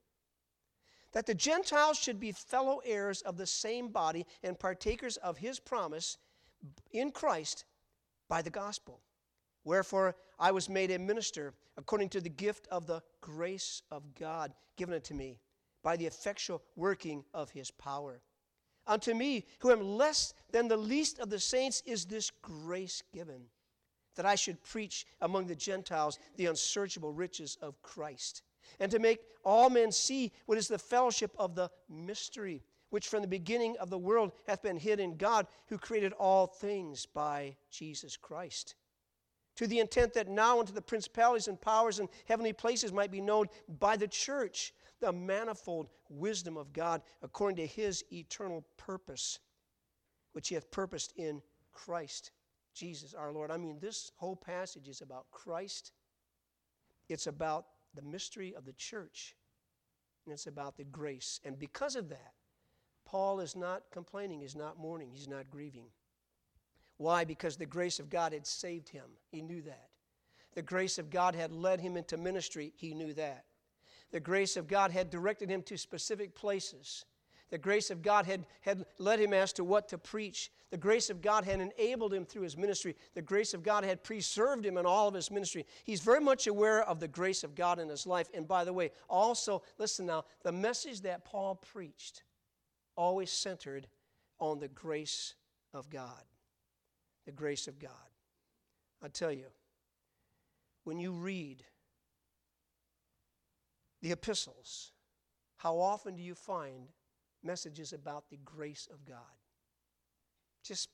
That 1.14 1.26
the 1.26 1.34
Gentiles 1.34 1.98
should 1.98 2.20
be 2.20 2.32
fellow 2.32 2.80
heirs 2.86 3.22
of 3.22 3.38
the 3.38 3.48
same 3.48 3.90
body 3.90 4.26
and 4.44 4.58
partakers 4.58 5.18
of 5.18 5.38
his 5.38 5.60
promise 5.60 6.18
in 6.92 7.12
Christ 7.12 7.66
by 8.30 8.42
the 8.42 8.50
gospel. 8.50 9.02
Wherefore 9.64 10.16
I 10.40 10.52
was 10.52 10.70
made 10.70 10.92
a 10.92 11.00
minister 11.00 11.54
according 11.76 12.10
to 12.10 12.22
the 12.22 12.30
gift 12.30 12.68
of 12.68 12.88
the 12.88 13.02
grace 13.20 13.82
of 13.92 14.16
God 14.16 14.54
given 14.78 14.96
unto 14.96 15.14
me 15.14 15.40
by 15.84 15.98
the 15.98 16.06
effectual 16.06 16.62
working 16.76 17.26
of 17.34 17.50
his 17.50 17.72
power. 17.72 18.22
Unto 18.88 19.14
me, 19.14 19.46
who 19.60 19.72
am 19.72 19.98
less 19.98 20.34
than 20.52 20.68
the 20.68 20.78
least 20.78 21.20
of 21.20 21.30
the 21.30 21.40
saints, 21.40 21.82
is 21.86 22.06
this 22.06 22.32
grace 22.42 23.04
given 23.14 23.46
that 24.16 24.26
I 24.26 24.36
should 24.36 24.62
preach 24.64 25.06
among 25.22 25.48
the 25.48 25.56
Gentiles 25.56 26.20
the 26.36 26.48
unsearchable 26.48 27.14
riches 27.14 27.58
of 27.62 27.82
Christ, 27.82 28.42
and 28.80 28.92
to 28.92 29.00
make 29.00 29.20
all 29.44 29.70
men 29.70 29.92
see 29.92 30.32
what 30.46 30.58
is 30.58 30.68
the 30.68 30.78
fellowship 30.78 31.32
of 31.38 31.56
the 31.56 31.70
mystery, 31.90 32.64
which 32.90 33.08
from 33.08 33.22
the 33.22 33.28
beginning 33.28 33.78
of 33.78 33.90
the 33.90 33.98
world 33.98 34.32
hath 34.48 34.62
been 34.62 34.78
hid 34.78 35.00
in 35.00 35.16
God, 35.16 35.48
who 35.68 35.78
created 35.78 36.14
all 36.14 36.48
things 36.48 37.06
by 37.06 37.56
Jesus 37.70 38.18
Christ. 38.18 38.76
To 39.56 39.68
the 39.68 39.80
intent 39.80 40.14
that 40.14 40.28
now 40.28 40.60
unto 40.60 40.74
the 40.74 40.82
principalities 40.82 41.48
and 41.48 41.60
powers 41.60 42.00
and 42.00 42.10
heavenly 42.26 42.54
places 42.54 42.92
might 42.92 43.12
be 43.12 43.22
known 43.22 43.48
by 43.80 43.96
the 43.96 44.08
church 44.08 44.74
the 45.02 45.12
manifold 45.12 45.90
wisdom 46.10 46.56
of 46.56 46.72
God 46.72 47.02
according 47.22 47.58
to 47.58 47.66
his 47.66 48.06
eternal 48.12 48.64
purpose, 48.78 49.40
which 50.34 50.48
he 50.48 50.56
hath 50.56 50.72
purposed 50.72 51.14
in 51.18 51.42
Christ 51.74 52.32
Jesus 52.74 53.14
our 53.14 53.32
Lord. 53.32 53.52
I 53.52 53.58
mean, 53.58 53.80
this 53.80 54.12
whole 54.16 54.36
passage 54.36 54.88
is 54.88 55.02
about 55.02 55.30
Christ, 55.32 55.92
it's 57.10 57.28
about 57.28 57.66
the 57.94 58.02
mystery 58.02 58.56
of 58.56 58.66
the 58.66 58.74
church, 58.74 59.36
and 60.26 60.34
it's 60.34 60.48
about 60.48 60.78
the 60.78 60.86
grace. 60.86 61.42
And 61.44 61.60
because 61.60 61.96
of 61.96 62.10
that, 62.10 62.34
Paul 63.06 63.42
is 63.42 63.56
not 63.56 63.84
complaining, 63.92 64.40
he's 64.40 64.56
not 64.56 64.80
mourning, 64.80 65.10
he's 65.12 65.28
not 65.28 65.50
grieving. 65.50 65.88
Why? 66.98 67.26
Because 67.26 67.58
the 67.58 67.66
grace 67.66 68.00
of 68.00 68.10
God 68.10 68.32
had 68.32 68.46
saved 68.46 68.88
him. 68.88 69.06
He 69.32 69.42
knew 69.42 69.64
that. 69.64 69.90
The 70.54 70.62
grace 70.62 71.00
of 71.00 71.10
God 71.10 71.34
had 71.34 71.52
led 71.52 71.80
him 71.80 71.98
into 71.98 72.16
ministry. 72.16 72.74
He 72.76 72.94
knew 72.94 73.14
that. 73.16 73.46
The 74.12 74.20
grace 74.20 74.58
of 74.58 74.68
God 74.68 74.92
had 74.92 75.10
directed 75.10 75.50
him 75.50 75.62
to 75.64 75.78
specific 75.78 76.36
places. 76.36 77.06
The 77.52 77.58
grace 77.58 77.92
of 77.92 78.02
God 78.02 78.26
had, 78.26 78.46
had 78.62 78.86
led 78.98 79.20
him 79.20 79.34
as 79.34 79.52
to 79.54 79.64
what 79.66 79.90
to 79.90 79.98
preach. 79.98 80.52
The 80.70 80.78
grace 80.78 81.10
of 81.10 81.22
God 81.22 81.44
had 81.44 81.60
enabled 81.60 82.14
him 82.14 82.26
through 82.26 82.44
his 82.44 82.56
ministry. 82.58 82.96
The 83.14 83.22
grace 83.22 83.54
of 83.54 83.62
God 83.62 83.84
had 83.84 84.04
preserved 84.04 84.66
him 84.66 84.78
in 84.78 84.86
all 84.86 85.10
of 85.10 85.14
his 85.14 85.30
ministry. 85.30 85.66
He's 85.84 86.00
very 86.00 86.22
much 86.22 86.48
aware 86.48 86.82
of 86.84 87.02
the 87.02 87.10
grace 87.10 87.44
of 87.44 87.54
God 87.54 87.78
in 87.78 87.90
his 87.90 88.08
life. 88.08 88.30
And 88.34 88.48
by 88.48 88.64
the 88.64 88.72
way, 88.72 88.92
also, 89.10 89.64
listen 89.78 90.06
now, 90.06 90.24
the 90.44 90.52
message 90.54 91.02
that 91.02 91.26
Paul 91.26 91.56
preached 91.56 92.24
always 92.96 93.32
centered 93.32 93.88
on 94.40 94.60
the 94.60 94.70
grace 94.70 95.36
of 95.74 95.90
God. 95.90 96.24
The 97.26 97.34
grace 97.34 97.68
of 97.68 97.80
God. 97.80 97.92
I 99.04 99.10
tell 99.10 99.32
you, 99.32 99.48
when 100.86 101.00
you 101.00 101.12
read 101.12 101.64
the 104.02 104.12
epistles, 104.12 104.92
how 105.58 105.78
often 105.80 106.16
do 106.16 106.24
you 106.24 106.36
find 106.36 106.88
messages 107.44 107.94
about 107.94 108.30
the 108.30 108.38
grace 108.38 108.88
of 108.92 109.06
God. 109.06 109.18
Just 110.64 110.90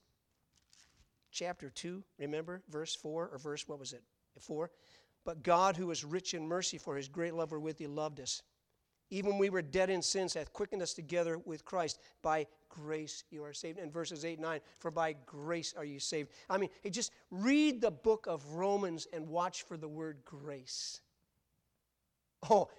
chapter 1.32 1.70
2, 1.70 2.04
remember, 2.20 2.62
verse 2.70 2.96
4, 2.96 3.30
or 3.32 3.38
verse, 3.38 3.68
what 3.68 3.80
was 3.80 3.94
it? 3.94 4.04
4. 4.40 4.70
But 5.26 5.44
God, 5.44 5.76
who 5.76 5.92
is 5.92 6.06
rich 6.06 6.34
in 6.34 6.48
mercy 6.48 6.78
for 6.78 6.96
his 6.96 7.08
great 7.08 7.34
love 7.34 7.52
wherewith 7.52 7.78
he 7.80 7.88
loved 7.88 8.20
us, 8.20 8.42
even 9.10 9.32
when 9.32 9.40
we 9.40 9.50
were 9.50 9.62
dead 9.62 9.90
in 9.90 10.02
sins, 10.02 10.34
hath 10.34 10.52
quickened 10.52 10.82
us 10.82 10.94
together 10.94 11.38
with 11.38 11.64
Christ. 11.64 12.00
By 12.22 12.46
grace 12.70 13.24
you 13.30 13.44
are 13.44 13.54
saved. 13.54 13.80
And 13.80 13.92
verses 13.92 14.26
8 14.26 14.34
and 14.34 14.42
9, 14.42 14.60
for 14.80 14.92
by 14.92 15.16
grace 15.26 15.74
are 15.78 15.86
you 15.86 16.00
saved. 16.00 16.32
I 16.50 16.58
mean, 16.58 16.70
hey, 16.82 16.90
just 16.90 17.14
read 17.32 17.80
the 17.80 17.92
book 17.92 18.28
of 18.28 18.46
Romans 18.52 19.08
and 19.14 19.28
watch 19.28 19.64
for 19.64 19.78
the 19.78 19.88
word 19.88 20.18
grace. 20.26 21.00
Oh, 22.50 22.70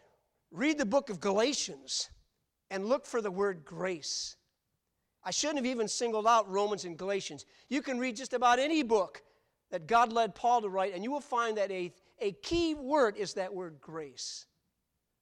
read 0.50 0.78
the 0.78 0.86
book 0.86 1.10
of 1.10 1.20
Galatians 1.20 2.08
and 2.70 2.86
look 2.86 3.06
for 3.06 3.20
the 3.20 3.30
word 3.30 3.64
grace. 3.64 4.36
I 5.24 5.30
shouldn't 5.30 5.58
have 5.58 5.66
even 5.66 5.88
singled 5.88 6.26
out 6.26 6.50
Romans 6.50 6.84
and 6.84 6.96
Galatians. 6.96 7.44
You 7.68 7.82
can 7.82 7.98
read 7.98 8.16
just 8.16 8.32
about 8.32 8.58
any 8.58 8.82
book 8.82 9.22
that 9.70 9.86
God 9.86 10.12
led 10.12 10.34
Paul 10.34 10.62
to 10.62 10.68
write, 10.68 10.94
and 10.94 11.04
you 11.04 11.10
will 11.10 11.20
find 11.20 11.58
that 11.58 11.70
a, 11.70 11.92
a 12.20 12.32
key 12.32 12.74
word 12.74 13.16
is 13.16 13.34
that 13.34 13.52
word 13.52 13.76
grace. 13.80 14.46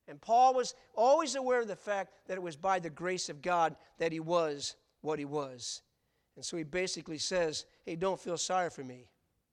And 0.09 0.21
Paul 0.21 0.55
was 0.55 0.75
always 0.95 1.35
aware 1.35 1.61
of 1.61 1.69
the 1.69 1.77
fact 1.77 2.13
that 2.29 2.37
it 2.37 2.43
was 2.43 2.57
by 2.57 2.79
the 2.79 2.91
grace 2.91 3.29
of 3.29 3.43
God 3.43 3.75
that 3.99 4.13
he 4.13 4.21
was 4.21 4.77
what 5.01 5.19
he 5.19 5.25
was. 5.25 5.83
And 6.37 6.45
so 6.45 6.57
he 6.57 6.63
basically 6.63 7.19
says, 7.19 7.67
Hey, 7.85 7.97
don't 7.97 8.21
feel 8.21 8.37
sorry 8.37 8.71
for 8.71 8.85
me. 8.85 9.09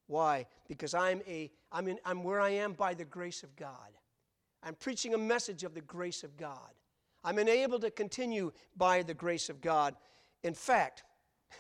Why? 0.08 0.46
Because 0.68 0.94
I'm, 0.94 1.22
a, 1.28 1.50
I'm, 1.72 1.88
in, 1.88 1.98
I'm 2.06 2.24
where 2.24 2.42
I 2.42 2.50
am 2.50 2.74
by 2.74 2.94
the 2.94 3.06
grace 3.06 3.42
of 3.42 3.56
God. 3.56 3.98
I'm 4.64 4.76
preaching 4.76 5.14
a 5.14 5.18
message 5.18 5.64
of 5.64 5.74
the 5.74 5.82
grace 5.82 6.24
of 6.24 6.38
God. 6.38 6.72
I'm 7.24 7.38
enabled 7.38 7.82
to 7.82 7.92
continue 7.92 8.52
by 8.78 9.02
the 9.02 9.14
grace 9.14 9.50
of 9.50 9.62
God. 9.62 9.96
In 10.44 10.54
fact, 10.54 11.04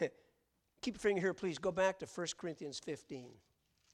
keep 0.82 0.96
your 0.96 1.00
finger 1.00 1.22
here, 1.22 1.34
please. 1.34 1.58
Go 1.58 1.72
back 1.72 2.00
to 2.00 2.06
1 2.06 2.28
Corinthians 2.38 2.80
15. 2.80 3.30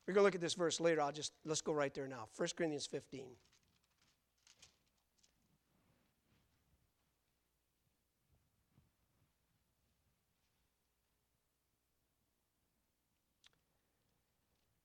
We're 0.07 0.13
going 0.13 0.21
to 0.21 0.25
look 0.25 0.35
at 0.35 0.41
this 0.41 0.55
verse 0.55 0.79
later. 0.79 1.01
I'll 1.01 1.11
just, 1.11 1.33
let's 1.45 1.61
go 1.61 1.73
right 1.73 1.93
there 1.93 2.07
now. 2.07 2.27
1 2.37 2.49
Corinthians 2.55 2.85
15. 2.87 3.25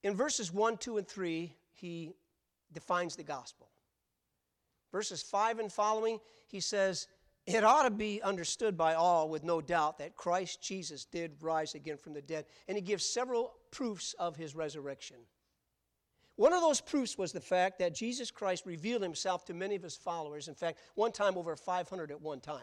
In 0.02 0.14
verses 0.14 0.52
1, 0.52 0.76
2, 0.76 0.98
and 0.98 1.08
3, 1.08 1.56
he 1.72 2.12
defines 2.74 3.16
the 3.16 3.22
gospel. 3.22 3.70
Verses 4.94 5.22
5 5.22 5.59
and 5.59 5.72
following, 5.72 6.20
he 6.46 6.61
says, 6.61 7.09
It 7.48 7.64
ought 7.64 7.83
to 7.83 7.90
be 7.90 8.22
understood 8.22 8.77
by 8.77 8.94
all 8.94 9.29
with 9.29 9.42
no 9.42 9.60
doubt 9.60 9.98
that 9.98 10.14
Christ 10.14 10.62
Jesus 10.62 11.04
did 11.04 11.33
rise 11.42 11.75
again 11.75 11.96
from 11.96 12.12
the 12.12 12.23
dead. 12.23 12.44
And 12.69 12.77
he 12.77 12.81
gives 12.81 13.04
several 13.04 13.54
proofs 13.73 14.14
of 14.21 14.37
his 14.37 14.54
resurrection. 14.54 15.16
One 16.37 16.52
of 16.52 16.60
those 16.60 16.81
proofs 16.81 17.19
was 17.19 17.33
the 17.33 17.40
fact 17.40 17.81
that 17.81 17.92
Jesus 17.92 18.31
Christ 18.31 18.66
revealed 18.66 19.02
himself 19.02 19.44
to 19.46 19.52
many 19.52 19.75
of 19.75 19.83
his 19.83 19.96
followers. 19.96 20.46
In 20.46 20.54
fact, 20.54 20.79
one 20.94 21.10
time 21.10 21.37
over 21.37 21.56
500 21.56 22.12
at 22.12 22.21
one 22.21 22.38
time. 22.38 22.60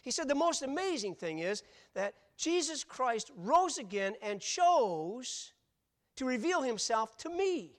He 0.00 0.10
said 0.10 0.28
the 0.28 0.34
most 0.34 0.62
amazing 0.62 1.16
thing 1.16 1.40
is 1.40 1.62
that 1.92 2.14
Jesus 2.38 2.84
Christ 2.84 3.30
rose 3.36 3.76
again 3.76 4.14
and 4.22 4.40
chose 4.40 5.52
to 6.16 6.24
reveal 6.24 6.62
himself 6.62 7.18
to 7.18 7.28
me. 7.28 7.72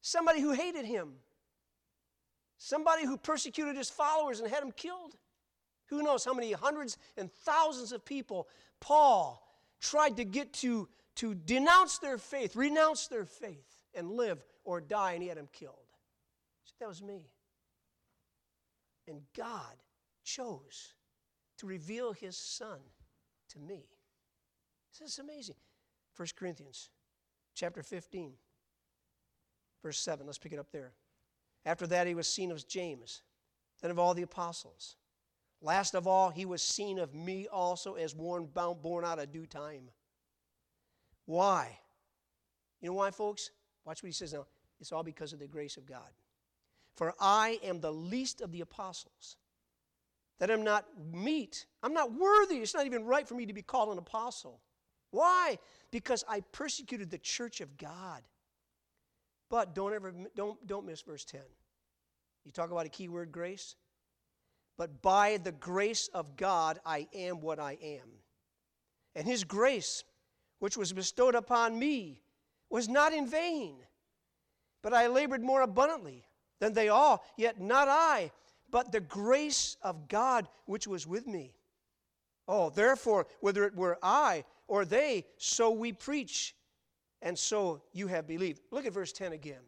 Somebody 0.00 0.40
who 0.40 0.52
hated 0.52 0.84
him, 0.84 1.14
somebody 2.58 3.04
who 3.04 3.16
persecuted 3.16 3.76
his 3.76 3.90
followers 3.90 4.40
and 4.40 4.50
had 4.50 4.62
them 4.62 4.72
killed. 4.72 5.16
Who 5.88 6.02
knows 6.02 6.24
how 6.24 6.34
many 6.34 6.52
hundreds 6.52 6.98
and 7.16 7.30
thousands 7.30 7.92
of 7.92 8.04
people 8.04 8.48
Paul 8.80 9.42
tried 9.80 10.16
to 10.16 10.24
get 10.24 10.52
to, 10.54 10.88
to 11.16 11.34
denounce 11.34 11.98
their 11.98 12.18
faith, 12.18 12.56
renounce 12.56 13.08
their 13.08 13.24
faith, 13.24 13.84
and 13.94 14.10
live 14.10 14.44
or 14.64 14.80
die, 14.80 15.12
and 15.12 15.22
he 15.22 15.28
had 15.28 15.38
them 15.38 15.48
killed. 15.52 15.74
So 16.64 16.74
that 16.80 16.88
was 16.88 17.02
me. 17.02 17.30
And 19.06 19.22
God 19.36 19.76
chose 20.24 20.94
to 21.58 21.66
reveal 21.66 22.12
his 22.12 22.36
son 22.36 22.80
to 23.50 23.58
me. 23.58 23.84
This 24.98 25.12
is 25.12 25.18
amazing. 25.18 25.56
1 26.16 26.28
Corinthians 26.36 26.90
chapter 27.54 27.82
15, 27.82 28.32
verse 29.82 29.98
7. 29.98 30.26
Let's 30.26 30.38
pick 30.38 30.52
it 30.52 30.58
up 30.58 30.72
there. 30.72 30.92
After 31.66 31.86
that, 31.88 32.06
he 32.06 32.14
was 32.14 32.28
seen 32.28 32.52
of 32.52 32.66
James, 32.66 33.22
then 33.82 33.90
of 33.90 33.98
all 33.98 34.14
the 34.14 34.22
apostles. 34.22 34.96
Last 35.60 35.94
of 35.94 36.06
all, 36.06 36.30
he 36.30 36.46
was 36.46 36.62
seen 36.62 36.98
of 36.98 37.12
me 37.12 37.48
also 37.48 37.94
as 37.94 38.14
one 38.14 38.46
born 38.46 39.04
out 39.04 39.18
of 39.18 39.32
due 39.32 39.46
time. 39.46 39.90
Why? 41.24 41.78
You 42.80 42.88
know 42.88 42.94
why, 42.94 43.10
folks? 43.10 43.50
Watch 43.84 44.02
what 44.02 44.08
he 44.08 44.12
says 44.12 44.32
now. 44.32 44.46
It's 44.80 44.92
all 44.92 45.02
because 45.02 45.32
of 45.32 45.40
the 45.40 45.48
grace 45.48 45.76
of 45.76 45.86
God. 45.86 46.08
For 46.94 47.14
I 47.18 47.58
am 47.64 47.80
the 47.80 47.92
least 47.92 48.40
of 48.40 48.52
the 48.52 48.60
apostles, 48.60 49.36
that 50.38 50.50
I'm 50.50 50.64
not 50.64 50.86
meet. 51.12 51.66
I'm 51.82 51.94
not 51.94 52.12
worthy. 52.12 52.58
It's 52.58 52.74
not 52.74 52.86
even 52.86 53.04
right 53.04 53.26
for 53.26 53.34
me 53.34 53.46
to 53.46 53.52
be 53.52 53.62
called 53.62 53.90
an 53.90 53.98
apostle. 53.98 54.60
Why? 55.10 55.58
Because 55.90 56.22
I 56.28 56.40
persecuted 56.52 57.10
the 57.10 57.18
church 57.18 57.60
of 57.60 57.76
God. 57.76 58.22
But 59.48 59.74
don't 59.74 59.94
ever 59.94 60.12
don't 60.34 60.66
don't 60.66 60.86
miss 60.86 61.02
verse 61.02 61.24
10. 61.24 61.40
You 62.44 62.52
talk 62.52 62.70
about 62.70 62.86
a 62.86 62.90
key 62.90 63.08
word 63.08 63.32
grace. 63.32 63.76
But 64.78 65.02
by 65.02 65.38
the 65.38 65.52
grace 65.52 66.08
of 66.12 66.36
God 66.36 66.78
I 66.84 67.08
am 67.14 67.40
what 67.40 67.58
I 67.58 67.78
am. 67.82 68.08
And 69.14 69.26
his 69.26 69.44
grace, 69.44 70.04
which 70.58 70.76
was 70.76 70.92
bestowed 70.92 71.34
upon 71.34 71.78
me, 71.78 72.20
was 72.68 72.88
not 72.88 73.12
in 73.12 73.26
vain. 73.26 73.76
But 74.82 74.92
I 74.92 75.06
labored 75.06 75.42
more 75.42 75.62
abundantly 75.62 76.24
than 76.60 76.74
they 76.74 76.88
all, 76.88 77.24
yet 77.36 77.60
not 77.60 77.88
I, 77.88 78.30
but 78.70 78.92
the 78.92 79.00
grace 79.00 79.76
of 79.82 80.08
God 80.08 80.46
which 80.66 80.86
was 80.86 81.06
with 81.06 81.26
me. 81.26 81.54
Oh, 82.48 82.70
therefore, 82.70 83.26
whether 83.40 83.64
it 83.64 83.74
were 83.74 83.98
I 84.02 84.44
or 84.68 84.84
they, 84.84 85.24
so 85.38 85.70
we 85.70 85.92
preach, 85.92 86.54
and 87.22 87.38
so 87.38 87.82
you 87.92 88.06
have 88.08 88.26
believed. 88.26 88.60
Look 88.70 88.86
at 88.86 88.92
verse 88.92 89.12
10 89.12 89.32
again. 89.32 89.62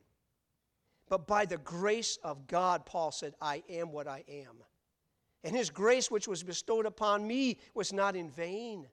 But 1.08 1.26
by 1.26 1.46
the 1.46 1.58
grace 1.58 2.18
of 2.22 2.46
God, 2.46 2.84
Paul 2.84 3.10
said, 3.10 3.34
I 3.40 3.62
am 3.68 3.92
what 3.92 4.06
I 4.06 4.24
am. 4.28 4.56
And 5.44 5.56
his 5.56 5.70
grace, 5.70 6.10
which 6.10 6.28
was 6.28 6.42
bestowed 6.42 6.84
upon 6.84 7.26
me, 7.26 7.58
was 7.74 7.92
not 7.92 8.16
in 8.16 8.28
vain. 8.30 8.86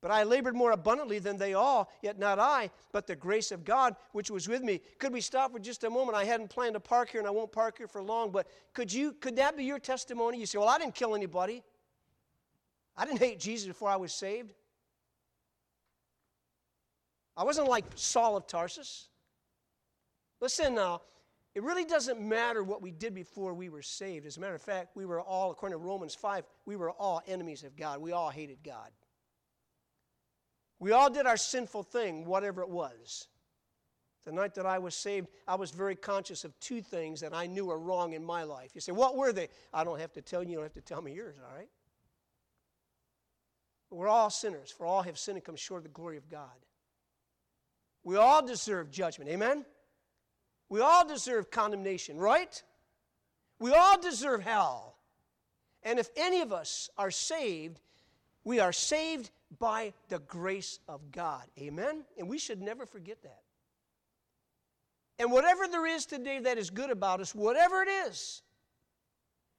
But 0.00 0.10
I 0.10 0.24
labored 0.24 0.56
more 0.56 0.72
abundantly 0.72 1.20
than 1.20 1.36
they 1.36 1.54
all, 1.54 1.88
yet 2.02 2.18
not 2.18 2.40
I, 2.40 2.70
but 2.90 3.06
the 3.06 3.14
grace 3.14 3.52
of 3.52 3.64
God 3.64 3.94
which 4.10 4.30
was 4.30 4.48
with 4.48 4.62
me. 4.62 4.80
Could 4.98 5.12
we 5.12 5.20
stop 5.20 5.52
for 5.52 5.60
just 5.60 5.84
a 5.84 5.90
moment? 5.90 6.16
I 6.16 6.24
hadn't 6.24 6.50
planned 6.50 6.74
to 6.74 6.80
park 6.80 7.10
here 7.10 7.20
and 7.20 7.28
I 7.28 7.30
won't 7.30 7.52
park 7.52 7.78
here 7.78 7.86
for 7.86 8.02
long, 8.02 8.32
but 8.32 8.48
could 8.74 8.92
you 8.92 9.12
could 9.12 9.36
that 9.36 9.56
be 9.56 9.64
your 9.64 9.78
testimony? 9.78 10.38
You 10.38 10.46
say, 10.46 10.58
Well, 10.58 10.68
I 10.68 10.78
didn't 10.78 10.96
kill 10.96 11.14
anybody. 11.14 11.62
I 12.96 13.04
didn't 13.06 13.20
hate 13.20 13.38
Jesus 13.38 13.68
before 13.68 13.90
I 13.90 13.96
was 13.96 14.12
saved. 14.12 14.52
I 17.36 17.44
wasn't 17.44 17.68
like 17.68 17.84
Saul 17.94 18.36
of 18.36 18.46
Tarsus. 18.46 19.08
Listen 20.40 20.74
now, 20.74 21.02
it 21.54 21.62
really 21.62 21.84
doesn't 21.84 22.20
matter 22.20 22.62
what 22.64 22.82
we 22.82 22.90
did 22.90 23.14
before 23.14 23.52
we 23.52 23.68
were 23.68 23.82
saved. 23.82 24.26
As 24.26 24.38
a 24.38 24.40
matter 24.40 24.54
of 24.54 24.62
fact, 24.62 24.96
we 24.96 25.04
were 25.04 25.20
all, 25.20 25.50
according 25.50 25.78
to 25.78 25.84
Romans 25.84 26.14
5, 26.14 26.44
we 26.64 26.76
were 26.76 26.90
all 26.90 27.22
enemies 27.26 27.62
of 27.62 27.76
God. 27.76 28.00
We 28.00 28.12
all 28.12 28.30
hated 28.30 28.58
God. 28.64 28.90
We 30.78 30.92
all 30.92 31.10
did 31.10 31.26
our 31.26 31.36
sinful 31.36 31.84
thing, 31.84 32.24
whatever 32.24 32.62
it 32.62 32.68
was. 32.68 33.28
The 34.24 34.32
night 34.32 34.54
that 34.54 34.66
I 34.66 34.78
was 34.78 34.94
saved, 34.94 35.28
I 35.46 35.56
was 35.56 35.70
very 35.72 35.94
conscious 35.94 36.44
of 36.44 36.58
two 36.60 36.80
things 36.80 37.20
that 37.20 37.34
I 37.34 37.46
knew 37.46 37.66
were 37.66 37.78
wrong 37.78 38.12
in 38.14 38.24
my 38.24 38.44
life. 38.44 38.70
You 38.74 38.80
say, 38.80 38.92
What 38.92 39.16
were 39.16 39.32
they? 39.32 39.48
I 39.74 39.84
don't 39.84 40.00
have 40.00 40.12
to 40.12 40.22
tell 40.22 40.42
you, 40.42 40.50
you 40.50 40.56
don't 40.56 40.64
have 40.64 40.74
to 40.74 40.80
tell 40.80 41.02
me 41.02 41.12
yours, 41.12 41.36
all 41.38 41.56
right? 41.56 41.68
But 43.90 43.96
we're 43.96 44.08
all 44.08 44.30
sinners, 44.30 44.70
for 44.70 44.86
all 44.86 45.02
have 45.02 45.18
sinned 45.18 45.36
and 45.36 45.44
come 45.44 45.56
short 45.56 45.80
of 45.80 45.84
the 45.84 45.90
glory 45.90 46.16
of 46.16 46.30
God. 46.30 46.48
We 48.04 48.16
all 48.16 48.44
deserve 48.44 48.90
judgment. 48.90 49.30
Amen? 49.30 49.64
We 50.68 50.80
all 50.80 51.06
deserve 51.06 51.50
condemnation, 51.50 52.18
right? 52.18 52.62
We 53.58 53.72
all 53.72 54.00
deserve 54.00 54.42
hell. 54.42 54.96
And 55.82 55.98
if 55.98 56.08
any 56.16 56.40
of 56.40 56.52
us 56.52 56.88
are 56.96 57.10
saved, 57.10 57.80
we 58.44 58.60
are 58.60 58.72
saved 58.72 59.30
by 59.58 59.92
the 60.08 60.18
grace 60.18 60.78
of 60.88 61.12
God. 61.12 61.42
Amen? 61.58 62.04
And 62.18 62.28
we 62.28 62.38
should 62.38 62.60
never 62.60 62.86
forget 62.86 63.22
that. 63.22 63.40
And 65.18 65.30
whatever 65.30 65.68
there 65.68 65.86
is 65.86 66.06
today 66.06 66.40
that 66.40 66.58
is 66.58 66.70
good 66.70 66.90
about 66.90 67.20
us, 67.20 67.34
whatever 67.34 67.82
it 67.82 67.88
is, 68.08 68.42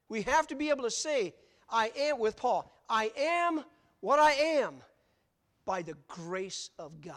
we 0.10 0.24
have 0.24 0.48
to 0.48 0.56
be 0.56 0.70
able 0.70 0.84
to 0.84 0.92
say, 0.92 1.34
I 1.70 1.92
am, 1.98 2.20
with 2.20 2.36
Paul, 2.36 2.72
I 2.90 3.12
am 3.18 3.64
what 4.02 4.20
I 4.20 4.32
am 4.32 4.76
by 5.66 5.82
the 5.82 5.96
grace 6.08 6.70
of 6.78 7.02
God. 7.02 7.16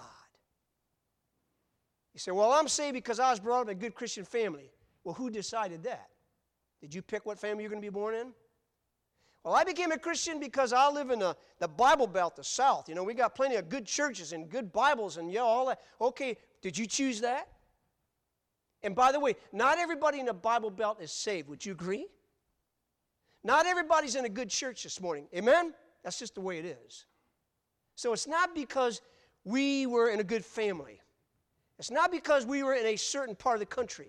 You 2.16 2.20
say, 2.20 2.30
Well, 2.30 2.50
I'm 2.50 2.66
saved 2.66 2.94
because 2.94 3.20
I 3.20 3.30
was 3.30 3.38
brought 3.38 3.60
up 3.60 3.68
in 3.68 3.76
a 3.76 3.78
good 3.78 3.94
Christian 3.94 4.24
family. 4.24 4.70
Well, 5.04 5.14
who 5.14 5.28
decided 5.28 5.82
that? 5.82 6.08
Did 6.80 6.94
you 6.94 7.02
pick 7.02 7.26
what 7.26 7.38
family 7.38 7.62
you're 7.62 7.68
going 7.68 7.82
to 7.82 7.86
be 7.86 7.92
born 7.92 8.14
in? 8.14 8.32
Well, 9.44 9.52
I 9.52 9.64
became 9.64 9.92
a 9.92 9.98
Christian 9.98 10.40
because 10.40 10.72
I 10.72 10.90
live 10.90 11.10
in 11.10 11.18
the, 11.18 11.36
the 11.58 11.68
Bible 11.68 12.06
Belt, 12.06 12.34
the 12.34 12.42
South. 12.42 12.88
You 12.88 12.94
know, 12.94 13.04
we 13.04 13.12
got 13.12 13.34
plenty 13.34 13.56
of 13.56 13.68
good 13.68 13.84
churches 13.84 14.32
and 14.32 14.48
good 14.48 14.72
Bibles 14.72 15.18
and 15.18 15.30
yeah, 15.30 15.40
all 15.40 15.66
that. 15.66 15.78
Okay, 16.00 16.38
did 16.62 16.78
you 16.78 16.86
choose 16.86 17.20
that? 17.20 17.48
And 18.82 18.94
by 18.94 19.12
the 19.12 19.20
way, 19.20 19.36
not 19.52 19.76
everybody 19.76 20.18
in 20.18 20.24
the 20.24 20.32
Bible 20.32 20.70
Belt 20.70 21.02
is 21.02 21.12
saved. 21.12 21.48
Would 21.50 21.66
you 21.66 21.72
agree? 21.72 22.06
Not 23.44 23.66
everybody's 23.66 24.14
in 24.14 24.24
a 24.24 24.30
good 24.30 24.48
church 24.48 24.84
this 24.84 25.02
morning. 25.02 25.28
Amen? 25.36 25.74
That's 26.02 26.18
just 26.18 26.34
the 26.34 26.40
way 26.40 26.60
it 26.60 26.64
is. 26.64 27.04
So 27.94 28.14
it's 28.14 28.26
not 28.26 28.54
because 28.54 29.02
we 29.44 29.84
were 29.84 30.08
in 30.08 30.18
a 30.20 30.24
good 30.24 30.46
family. 30.46 31.02
It's 31.78 31.90
not 31.90 32.10
because 32.10 32.46
we 32.46 32.62
were 32.62 32.74
in 32.74 32.86
a 32.86 32.96
certain 32.96 33.34
part 33.34 33.56
of 33.56 33.60
the 33.60 33.66
country. 33.66 34.08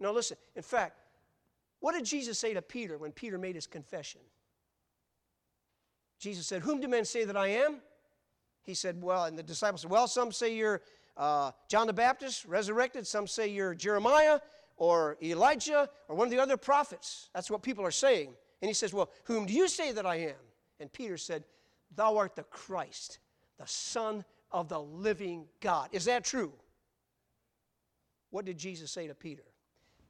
No, 0.00 0.12
listen. 0.12 0.36
In 0.54 0.62
fact, 0.62 0.98
what 1.80 1.92
did 1.92 2.04
Jesus 2.04 2.38
say 2.38 2.54
to 2.54 2.62
Peter 2.62 2.98
when 2.98 3.12
Peter 3.12 3.38
made 3.38 3.54
his 3.54 3.66
confession? 3.66 4.20
Jesus 6.18 6.46
said, 6.46 6.62
Whom 6.62 6.80
do 6.80 6.88
men 6.88 7.04
say 7.04 7.24
that 7.24 7.36
I 7.36 7.48
am? 7.48 7.80
He 8.62 8.74
said, 8.74 9.00
Well, 9.00 9.24
and 9.24 9.38
the 9.38 9.42
disciples 9.42 9.82
said, 9.82 9.90
Well, 9.90 10.08
some 10.08 10.32
say 10.32 10.54
you're 10.54 10.82
uh, 11.16 11.52
John 11.68 11.86
the 11.86 11.92
Baptist, 11.92 12.44
resurrected. 12.44 13.06
Some 13.06 13.26
say 13.26 13.48
you're 13.48 13.74
Jeremiah 13.74 14.40
or 14.76 15.16
Elijah 15.22 15.88
or 16.08 16.14
one 16.16 16.26
of 16.26 16.30
the 16.30 16.38
other 16.38 16.56
prophets. 16.56 17.30
That's 17.34 17.50
what 17.50 17.62
people 17.62 17.84
are 17.84 17.90
saying. 17.90 18.34
And 18.60 18.68
he 18.68 18.74
says, 18.74 18.92
Well, 18.92 19.10
whom 19.24 19.46
do 19.46 19.52
you 19.52 19.68
say 19.68 19.92
that 19.92 20.06
I 20.06 20.16
am? 20.16 20.36
And 20.80 20.92
Peter 20.92 21.16
said, 21.16 21.44
Thou 21.94 22.16
art 22.16 22.36
the 22.36 22.44
Christ, 22.44 23.18
the 23.58 23.66
Son 23.66 24.24
of 24.50 24.68
the 24.68 24.80
living 24.80 25.46
God. 25.60 25.88
Is 25.92 26.06
that 26.06 26.24
true? 26.24 26.52
What 28.30 28.44
did 28.44 28.58
Jesus 28.58 28.90
say 28.90 29.06
to 29.06 29.14
Peter? 29.14 29.44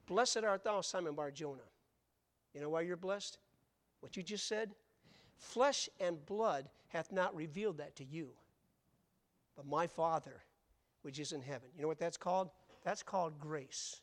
Blessed 0.07 0.39
art 0.39 0.64
thou, 0.64 0.80
Simon 0.80 1.14
Bar 1.14 1.30
Jonah. 1.30 1.61
You 2.55 2.61
know 2.61 2.70
why 2.70 2.80
you're 2.80 2.97
blessed? 2.97 3.39
What 4.01 4.16
you 4.16 4.22
just 4.22 4.47
said? 4.47 4.74
Flesh 5.36 5.89
and 6.01 6.24
blood 6.26 6.68
hath 6.89 7.12
not 7.12 7.34
revealed 7.34 7.78
that 7.78 7.95
to 7.97 8.05
you, 8.05 8.30
but 9.57 9.66
my 9.66 9.86
Father 9.86 10.43
which 11.03 11.18
is 11.18 11.32
in 11.32 11.41
heaven. 11.41 11.68
You 11.76 11.82
know 11.82 11.89
what 11.89 11.99
that's 11.99 12.16
called? 12.16 12.51
That's 12.84 13.03
called 13.03 13.39
grace. 13.39 14.01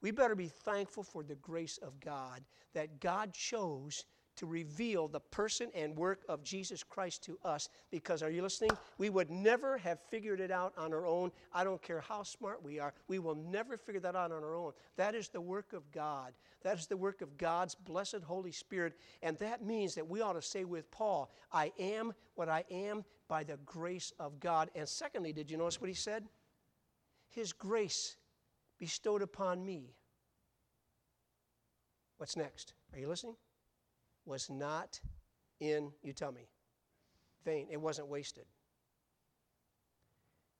We 0.00 0.10
better 0.10 0.34
be 0.34 0.48
thankful 0.48 1.02
for 1.02 1.22
the 1.22 1.36
grace 1.36 1.78
of 1.78 2.00
God 2.00 2.42
that 2.74 3.00
God 3.00 3.32
chose 3.32 4.04
to 4.36 4.46
reveal 4.46 5.08
the 5.08 5.20
person 5.20 5.68
and 5.74 5.96
work 5.96 6.22
of 6.28 6.42
Jesus 6.42 6.82
Christ 6.82 7.22
to 7.24 7.38
us. 7.44 7.68
Because, 7.90 8.22
are 8.22 8.30
you 8.30 8.42
listening? 8.42 8.70
We 8.98 9.10
would 9.10 9.30
never 9.30 9.78
have 9.78 9.98
figured 10.10 10.40
it 10.40 10.50
out 10.50 10.72
on 10.76 10.92
our 10.92 11.06
own. 11.06 11.30
I 11.52 11.64
don't 11.64 11.82
care 11.82 12.00
how 12.00 12.22
smart 12.22 12.62
we 12.62 12.78
are, 12.78 12.94
we 13.08 13.18
will 13.18 13.34
never 13.34 13.76
figure 13.76 14.00
that 14.00 14.16
out 14.16 14.32
on 14.32 14.42
our 14.42 14.56
own. 14.56 14.72
That 14.96 15.14
is 15.14 15.28
the 15.28 15.40
work 15.40 15.72
of 15.72 15.90
God. 15.92 16.32
That 16.62 16.78
is 16.78 16.86
the 16.86 16.96
work 16.96 17.22
of 17.22 17.36
God's 17.36 17.74
blessed 17.74 18.22
Holy 18.24 18.52
Spirit. 18.52 18.94
And 19.22 19.36
that 19.38 19.64
means 19.64 19.94
that 19.94 20.08
we 20.08 20.20
ought 20.20 20.34
to 20.34 20.42
say 20.42 20.64
with 20.64 20.90
Paul, 20.90 21.30
I 21.52 21.72
am 21.78 22.12
what 22.34 22.48
I 22.48 22.64
am 22.70 23.04
by 23.28 23.44
the 23.44 23.58
grace 23.64 24.12
of 24.18 24.40
God. 24.40 24.70
And 24.74 24.88
secondly, 24.88 25.32
did 25.32 25.50
you 25.50 25.56
notice 25.56 25.80
what 25.80 25.88
he 25.88 25.94
said? 25.94 26.24
His 27.28 27.52
grace 27.52 28.16
bestowed 28.78 29.22
upon 29.22 29.64
me. 29.64 29.94
What's 32.18 32.36
next? 32.36 32.74
Are 32.92 32.98
you 32.98 33.08
listening? 33.08 33.36
Was 34.24 34.48
not 34.50 35.00
in, 35.60 35.92
you 36.02 36.12
tell 36.12 36.32
me, 36.32 36.48
vain. 37.44 37.66
It 37.70 37.80
wasn't 37.80 38.08
wasted. 38.08 38.44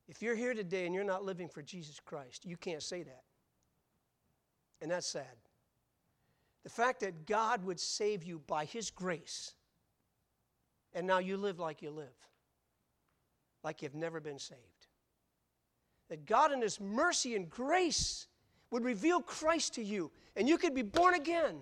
If 0.07 0.21
you're 0.21 0.35
here 0.35 0.53
today 0.53 0.85
and 0.85 0.93
you're 0.93 1.03
not 1.03 1.23
living 1.23 1.47
for 1.47 1.61
Jesus 1.61 1.99
Christ, 1.99 2.45
you 2.45 2.57
can't 2.57 2.83
say 2.83 3.03
that. 3.03 3.23
And 4.81 4.91
that's 4.91 5.07
sad. 5.07 5.37
The 6.63 6.69
fact 6.69 7.01
that 7.01 7.25
God 7.25 7.63
would 7.63 7.79
save 7.79 8.23
you 8.23 8.39
by 8.47 8.65
His 8.65 8.89
grace, 8.89 9.53
and 10.93 11.07
now 11.07 11.19
you 11.19 11.37
live 11.37 11.59
like 11.59 11.81
you 11.81 11.91
live, 11.91 12.15
like 13.63 13.81
you've 13.81 13.95
never 13.95 14.19
been 14.19 14.39
saved. 14.39 14.59
That 16.09 16.25
God, 16.25 16.51
in 16.51 16.61
His 16.61 16.79
mercy 16.79 17.35
and 17.35 17.49
grace, 17.49 18.27
would 18.71 18.83
reveal 18.83 19.21
Christ 19.21 19.75
to 19.75 19.83
you, 19.83 20.11
and 20.35 20.47
you 20.47 20.57
could 20.57 20.73
be 20.73 20.81
born 20.81 21.13
again. 21.13 21.55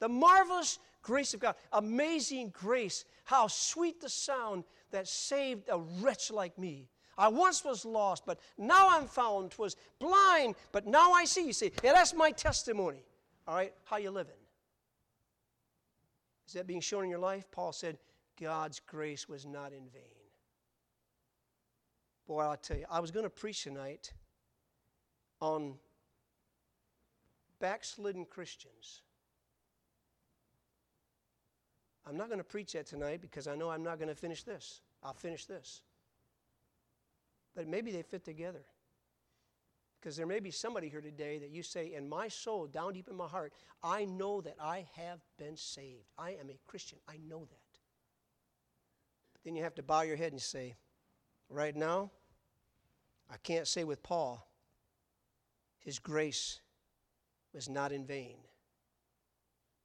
The 0.00 0.08
marvelous 0.08 0.78
grace 1.04 1.34
of 1.34 1.40
God, 1.40 1.54
amazing 1.72 2.48
grace, 2.52 3.04
how 3.24 3.46
sweet 3.46 4.00
the 4.00 4.08
sound 4.08 4.64
that 4.90 5.06
saved 5.06 5.68
a 5.68 5.78
wretch 5.78 6.32
like 6.32 6.58
me. 6.58 6.88
I 7.16 7.28
once 7.28 7.64
was 7.64 7.84
lost, 7.84 8.24
but 8.26 8.40
now 8.58 8.88
I'm 8.88 9.06
found. 9.06 9.54
Was 9.56 9.76
blind, 10.00 10.56
but 10.72 10.84
now 10.84 11.12
I 11.12 11.24
see. 11.24 11.46
You 11.46 11.52
see, 11.52 11.70
yeah, 11.84 11.92
that's 11.92 12.12
my 12.12 12.32
testimony. 12.32 13.04
All 13.46 13.54
right, 13.54 13.72
how 13.84 13.98
you 13.98 14.10
living? 14.10 14.34
Is 16.48 16.54
that 16.54 16.66
being 16.66 16.80
shown 16.80 17.04
in 17.04 17.10
your 17.10 17.20
life? 17.20 17.44
Paul 17.52 17.72
said, 17.72 17.98
God's 18.40 18.80
grace 18.80 19.28
was 19.28 19.46
not 19.46 19.72
in 19.72 19.86
vain. 19.92 20.02
Boy, 22.26 22.40
I'll 22.40 22.56
tell 22.56 22.78
you, 22.78 22.86
I 22.90 23.00
was 23.00 23.10
going 23.10 23.24
to 23.24 23.30
preach 23.30 23.62
tonight 23.62 24.12
on 25.40 25.74
backslidden 27.60 28.24
Christians. 28.24 29.02
I'm 32.06 32.16
not 32.16 32.28
going 32.28 32.38
to 32.38 32.44
preach 32.44 32.72
that 32.72 32.86
tonight 32.86 33.20
because 33.20 33.46
I 33.46 33.54
know 33.54 33.70
I'm 33.70 33.82
not 33.82 33.98
going 33.98 34.08
to 34.08 34.14
finish 34.14 34.42
this. 34.42 34.80
I'll 35.02 35.14
finish 35.14 35.46
this. 35.46 35.80
But 37.54 37.66
maybe 37.66 37.92
they 37.92 38.02
fit 38.02 38.24
together. 38.24 38.64
Because 40.00 40.16
there 40.16 40.26
may 40.26 40.40
be 40.40 40.50
somebody 40.50 40.90
here 40.90 41.00
today 41.00 41.38
that 41.38 41.48
you 41.48 41.62
say, 41.62 41.94
in 41.94 42.08
my 42.08 42.28
soul, 42.28 42.66
down 42.66 42.92
deep 42.92 43.08
in 43.08 43.16
my 43.16 43.26
heart, 43.26 43.54
I 43.82 44.04
know 44.04 44.42
that 44.42 44.56
I 44.60 44.86
have 44.96 45.20
been 45.38 45.56
saved. 45.56 46.10
I 46.18 46.32
am 46.32 46.50
a 46.50 46.58
Christian. 46.66 46.98
I 47.08 47.18
know 47.26 47.40
that. 47.40 47.80
But 49.32 49.42
then 49.44 49.56
you 49.56 49.62
have 49.62 49.74
to 49.76 49.82
bow 49.82 50.02
your 50.02 50.16
head 50.16 50.32
and 50.32 50.42
say, 50.42 50.74
right 51.48 51.74
now, 51.74 52.10
I 53.30 53.38
can't 53.38 53.66
say 53.66 53.84
with 53.84 54.02
Paul, 54.02 54.46
his 55.78 55.98
grace 55.98 56.60
was 57.54 57.70
not 57.70 57.90
in 57.92 58.04
vain 58.04 58.36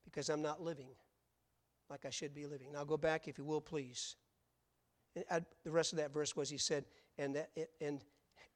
because 0.04 0.28
I'm 0.28 0.42
not 0.42 0.62
living 0.62 0.90
like 1.90 2.06
I 2.06 2.10
should 2.10 2.34
be 2.34 2.46
living. 2.46 2.72
Now 2.72 2.84
go 2.84 2.98
back, 2.98 3.28
if 3.28 3.38
you 3.38 3.44
will, 3.44 3.62
please. 3.62 4.16
And 5.30 5.46
the 5.64 5.72
rest 5.72 5.92
of 5.92 5.98
that 5.98 6.14
verse 6.14 6.36
was 6.36 6.50
he 6.50 6.58
said, 6.58 6.86
and, 7.18 7.36
that, 7.36 7.50
and 7.82 8.04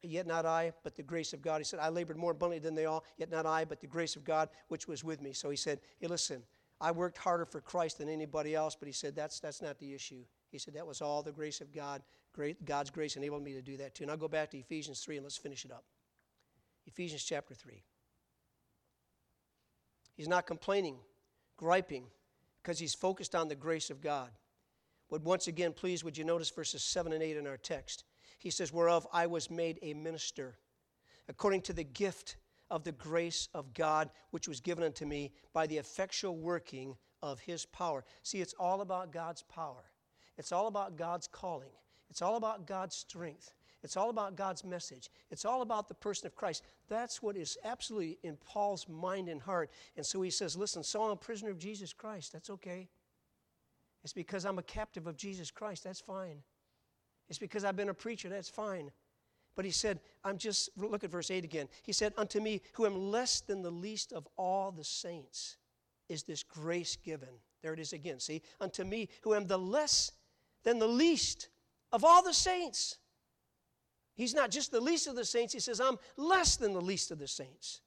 yet 0.02 0.26
not 0.26 0.46
I, 0.46 0.72
but 0.82 0.94
the 0.94 1.02
grace 1.02 1.32
of 1.32 1.42
God. 1.42 1.58
He 1.58 1.64
said, 1.64 1.80
I 1.80 1.88
labored 1.88 2.16
more 2.16 2.32
abundantly 2.32 2.60
than 2.60 2.74
they 2.74 2.86
all, 2.86 3.04
yet 3.16 3.30
not 3.30 3.46
I, 3.46 3.64
but 3.64 3.80
the 3.80 3.86
grace 3.86 4.16
of 4.16 4.24
God 4.24 4.48
which 4.68 4.86
was 4.86 5.02
with 5.02 5.20
me. 5.20 5.32
So 5.32 5.50
he 5.50 5.56
said, 5.56 5.80
Hey, 5.98 6.06
listen, 6.06 6.42
I 6.80 6.90
worked 6.90 7.18
harder 7.18 7.44
for 7.44 7.60
Christ 7.60 7.98
than 7.98 8.08
anybody 8.08 8.54
else, 8.54 8.76
but 8.78 8.86
he 8.86 8.92
said, 8.92 9.16
That's, 9.16 9.40
that's 9.40 9.62
not 9.62 9.78
the 9.78 9.92
issue. 9.94 10.24
He 10.50 10.58
said, 10.58 10.74
That 10.74 10.86
was 10.86 11.00
all 11.00 11.22
the 11.22 11.32
grace 11.32 11.60
of 11.60 11.72
God. 11.72 12.02
Great, 12.32 12.64
God's 12.64 12.90
grace 12.90 13.16
enabled 13.16 13.42
me 13.42 13.52
to 13.54 13.62
do 13.62 13.76
that 13.78 13.94
too. 13.94 14.06
Now 14.06 14.16
go 14.16 14.28
back 14.28 14.50
to 14.50 14.58
Ephesians 14.58 15.00
3 15.00 15.16
and 15.16 15.24
let's 15.24 15.36
finish 15.36 15.64
it 15.64 15.70
up. 15.70 15.84
Ephesians 16.86 17.24
chapter 17.24 17.54
3. 17.54 17.82
He's 20.16 20.28
not 20.28 20.46
complaining, 20.46 20.96
griping, 21.56 22.04
because 22.64 22.78
he's 22.78 22.94
focused 22.94 23.34
on 23.34 23.48
the 23.48 23.54
grace 23.54 23.90
of 23.90 24.00
God. 24.00 24.30
But 25.10 25.22
once 25.22 25.46
again, 25.48 25.74
please, 25.74 26.02
would 26.02 26.16
you 26.16 26.24
notice 26.24 26.48
verses 26.48 26.82
7 26.82 27.12
and 27.12 27.22
8 27.22 27.36
in 27.36 27.46
our 27.46 27.58
text? 27.58 28.04
He 28.38 28.50
says, 28.50 28.72
Whereof 28.72 29.06
I 29.12 29.26
was 29.26 29.50
made 29.50 29.78
a 29.82 29.92
minister, 29.92 30.56
according 31.28 31.60
to 31.62 31.74
the 31.74 31.84
gift 31.84 32.36
of 32.70 32.82
the 32.82 32.92
grace 32.92 33.48
of 33.52 33.74
God, 33.74 34.08
which 34.30 34.48
was 34.48 34.60
given 34.60 34.82
unto 34.82 35.04
me 35.04 35.32
by 35.52 35.66
the 35.66 35.76
effectual 35.76 36.36
working 36.36 36.96
of 37.22 37.38
his 37.38 37.66
power. 37.66 38.02
See, 38.22 38.40
it's 38.40 38.54
all 38.58 38.80
about 38.80 39.12
God's 39.12 39.42
power, 39.42 39.84
it's 40.38 40.50
all 40.50 40.66
about 40.66 40.96
God's 40.96 41.26
calling, 41.26 41.72
it's 42.08 42.22
all 42.22 42.36
about 42.36 42.66
God's 42.66 42.96
strength. 42.96 43.52
It's 43.84 43.98
all 43.98 44.08
about 44.08 44.34
God's 44.34 44.64
message. 44.64 45.10
It's 45.30 45.44
all 45.44 45.60
about 45.60 45.88
the 45.88 45.94
person 45.94 46.26
of 46.26 46.34
Christ. 46.34 46.62
That's 46.88 47.22
what 47.22 47.36
is 47.36 47.58
absolutely 47.64 48.18
in 48.22 48.38
Paul's 48.38 48.88
mind 48.88 49.28
and 49.28 49.42
heart. 49.42 49.70
And 49.96 50.04
so 50.06 50.22
he 50.22 50.30
says, 50.30 50.56
Listen, 50.56 50.82
so 50.82 51.02
I'm 51.02 51.10
a 51.10 51.16
prisoner 51.16 51.50
of 51.50 51.58
Jesus 51.58 51.92
Christ. 51.92 52.32
That's 52.32 52.48
okay. 52.48 52.88
It's 54.02 54.14
because 54.14 54.46
I'm 54.46 54.58
a 54.58 54.62
captive 54.62 55.06
of 55.06 55.18
Jesus 55.18 55.50
Christ. 55.50 55.84
That's 55.84 56.00
fine. 56.00 56.38
It's 57.28 57.38
because 57.38 57.62
I've 57.62 57.76
been 57.76 57.90
a 57.90 57.94
preacher. 57.94 58.30
That's 58.30 58.48
fine. 58.48 58.90
But 59.54 59.66
he 59.66 59.70
said, 59.70 60.00
I'm 60.24 60.38
just, 60.38 60.70
look 60.76 61.04
at 61.04 61.10
verse 61.10 61.30
8 61.30 61.44
again. 61.44 61.68
He 61.82 61.92
said, 61.92 62.14
Unto 62.16 62.40
me, 62.40 62.62
who 62.72 62.86
am 62.86 63.10
less 63.10 63.42
than 63.42 63.62
the 63.62 63.70
least 63.70 64.14
of 64.14 64.26
all 64.36 64.72
the 64.72 64.84
saints, 64.84 65.58
is 66.08 66.22
this 66.22 66.42
grace 66.42 66.96
given. 66.96 67.28
There 67.62 67.74
it 67.74 67.80
is 67.80 67.92
again. 67.92 68.18
See, 68.18 68.42
unto 68.60 68.82
me, 68.82 69.08
who 69.22 69.34
am 69.34 69.46
the 69.46 69.58
less 69.58 70.10
than 70.64 70.78
the 70.78 70.88
least 70.88 71.48
of 71.92 72.02
all 72.04 72.22
the 72.22 72.34
saints. 72.34 72.96
He's 74.14 74.34
not 74.34 74.50
just 74.50 74.70
the 74.70 74.80
least 74.80 75.06
of 75.06 75.16
the 75.16 75.24
saints, 75.24 75.52
he 75.52 75.60
says, 75.60 75.80
I'm 75.80 75.98
less 76.16 76.56
than 76.56 76.72
the 76.72 76.80
least 76.80 77.10
of 77.10 77.18
the 77.18 77.28
saints. 77.28 77.80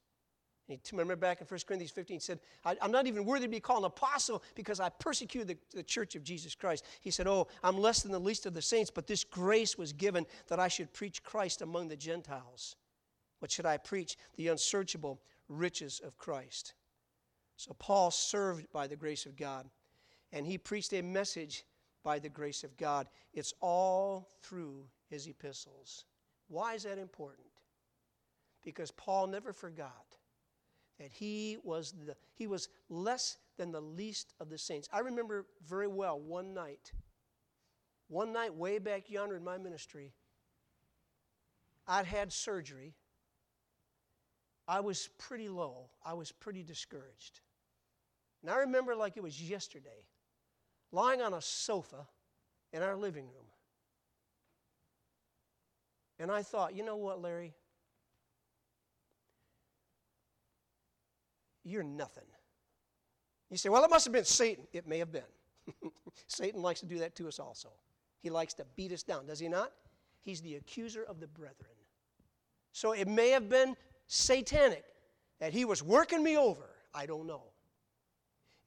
And 0.70 0.78
he, 0.78 0.82
remember 0.92 1.16
back 1.16 1.40
in 1.40 1.48
1 1.48 1.60
Corinthians 1.66 1.92
15, 1.92 2.16
he 2.16 2.20
said, 2.20 2.40
I'm 2.66 2.92
not 2.92 3.08
even 3.08 3.24
worthy 3.24 3.46
to 3.46 3.50
be 3.50 3.62
called 3.62 3.80
an 3.80 3.86
apostle 3.86 4.44
because 4.54 4.82
I 4.82 4.90
persecuted 4.90 5.48
the, 5.48 5.78
the 5.78 5.84
church 5.84 6.16
of 6.16 6.24
Jesus 6.24 6.56
Christ. 6.56 6.84
He 7.00 7.10
said, 7.10 7.26
Oh, 7.26 7.48
I'm 7.64 7.78
less 7.78 8.04
than 8.04 8.12
the 8.12 8.20
least 8.20 8.46
of 8.46 8.54
the 8.54 8.62
saints, 8.62 8.92
but 8.92 9.08
this 9.08 9.24
grace 9.24 9.78
was 9.78 9.94
given 9.94 10.26
that 10.48 10.60
I 10.60 10.68
should 10.68 10.92
preach 10.92 11.24
Christ 11.24 11.62
among 11.62 11.88
the 11.88 11.96
Gentiles. 11.96 12.76
What 13.40 13.52
should 13.52 13.66
I 13.66 13.78
preach? 13.78 14.18
The 14.36 14.50
unsearchable 14.50 15.22
riches 15.48 16.02
of 16.04 16.18
Christ. 16.18 16.74
So 17.56 17.74
Paul 17.80 18.12
served 18.12 18.70
by 18.74 18.88
the 18.88 18.96
grace 18.98 19.26
of 19.26 19.38
God, 19.38 19.70
and 20.34 20.46
he 20.46 20.58
preached 20.58 20.92
a 20.94 21.02
message 21.02 21.66
by 22.04 22.20
the 22.20 22.30
grace 22.30 22.64
of 22.66 22.76
God. 22.76 23.08
It's 23.34 23.54
all 23.62 24.30
through 24.44 24.86
his 25.10 25.28
epistles. 25.28 26.06
Why 26.48 26.76
is 26.76 26.84
that 26.84 26.98
important? 26.98 27.48
Because 28.64 28.92
Paul 28.92 29.28
never 29.28 29.54
forgot 29.54 30.16
that 31.00 31.12
he 31.12 31.58
was, 31.64 31.94
the, 32.06 32.16
he 32.34 32.48
was 32.48 32.70
less 32.90 33.38
than 33.58 33.72
the 33.72 33.82
least 33.82 34.34
of 34.40 34.50
the 34.50 34.58
saints. 34.58 34.90
I 34.92 35.00
remember 35.00 35.46
very 35.68 35.88
well 35.88 36.20
one 36.20 36.54
night, 36.54 36.92
one 38.08 38.34
night 38.34 38.54
way 38.54 38.80
back 38.80 39.10
yonder 39.10 39.36
in 39.36 39.44
my 39.44 39.58
ministry, 39.58 40.14
I'd 41.88 42.06
had 42.06 42.34
surgery. 42.34 42.96
I 44.68 44.82
was 44.82 45.10
pretty 45.18 45.48
low, 45.48 45.90
I 46.06 46.14
was 46.14 46.32
pretty 46.32 46.64
discouraged. 46.64 47.40
And 48.42 48.52
I 48.52 48.58
remember 48.58 48.96
like 48.96 49.18
it 49.18 49.24
was 49.24 49.42
yesterday, 49.42 50.06
lying 50.92 51.22
on 51.22 51.34
a 51.34 51.42
sofa 51.42 52.08
in 52.74 52.84
our 52.84 52.96
living 52.96 53.26
room. 53.26 53.47
And 56.20 56.32
I 56.32 56.42
thought, 56.42 56.76
you 56.76 56.84
know 56.84 56.96
what, 56.96 57.22
Larry? 57.22 57.54
You're 61.64 61.84
nothing. 61.84 62.24
You 63.50 63.58
say, 63.58 63.70
well, 63.70 63.84
it 63.84 63.90
must 63.90 64.06
have 64.06 64.14
been 64.14 64.26
Satan. 64.26 64.66
It 64.74 64.88
may 64.88 65.00
have 65.00 65.12
been. 65.12 65.22
Satan 66.28 66.62
likes 66.62 66.80
to 66.80 66.86
do 66.86 67.00
that 67.00 67.16
to 67.16 67.28
us 67.28 67.40
also. 67.40 67.70
He 68.22 68.30
likes 68.30 68.54
to 68.56 68.66
beat 68.76 68.92
us 68.92 69.04
down, 69.04 69.26
does 69.26 69.40
he 69.40 69.48
not? 69.48 69.72
He's 70.24 70.42
the 70.42 70.56
accuser 70.56 71.04
of 71.04 71.20
the 71.20 71.28
brethren. 71.28 71.72
So 72.72 72.92
it 72.92 73.08
may 73.08 73.30
have 73.30 73.50
been 73.50 73.76
satanic 74.08 74.84
that 75.40 75.54
he 75.54 75.66
was 75.66 75.84
working 75.84 76.24
me 76.24 76.38
over. 76.38 76.70
I 76.94 77.06
don't 77.06 77.28
know. 77.28 77.44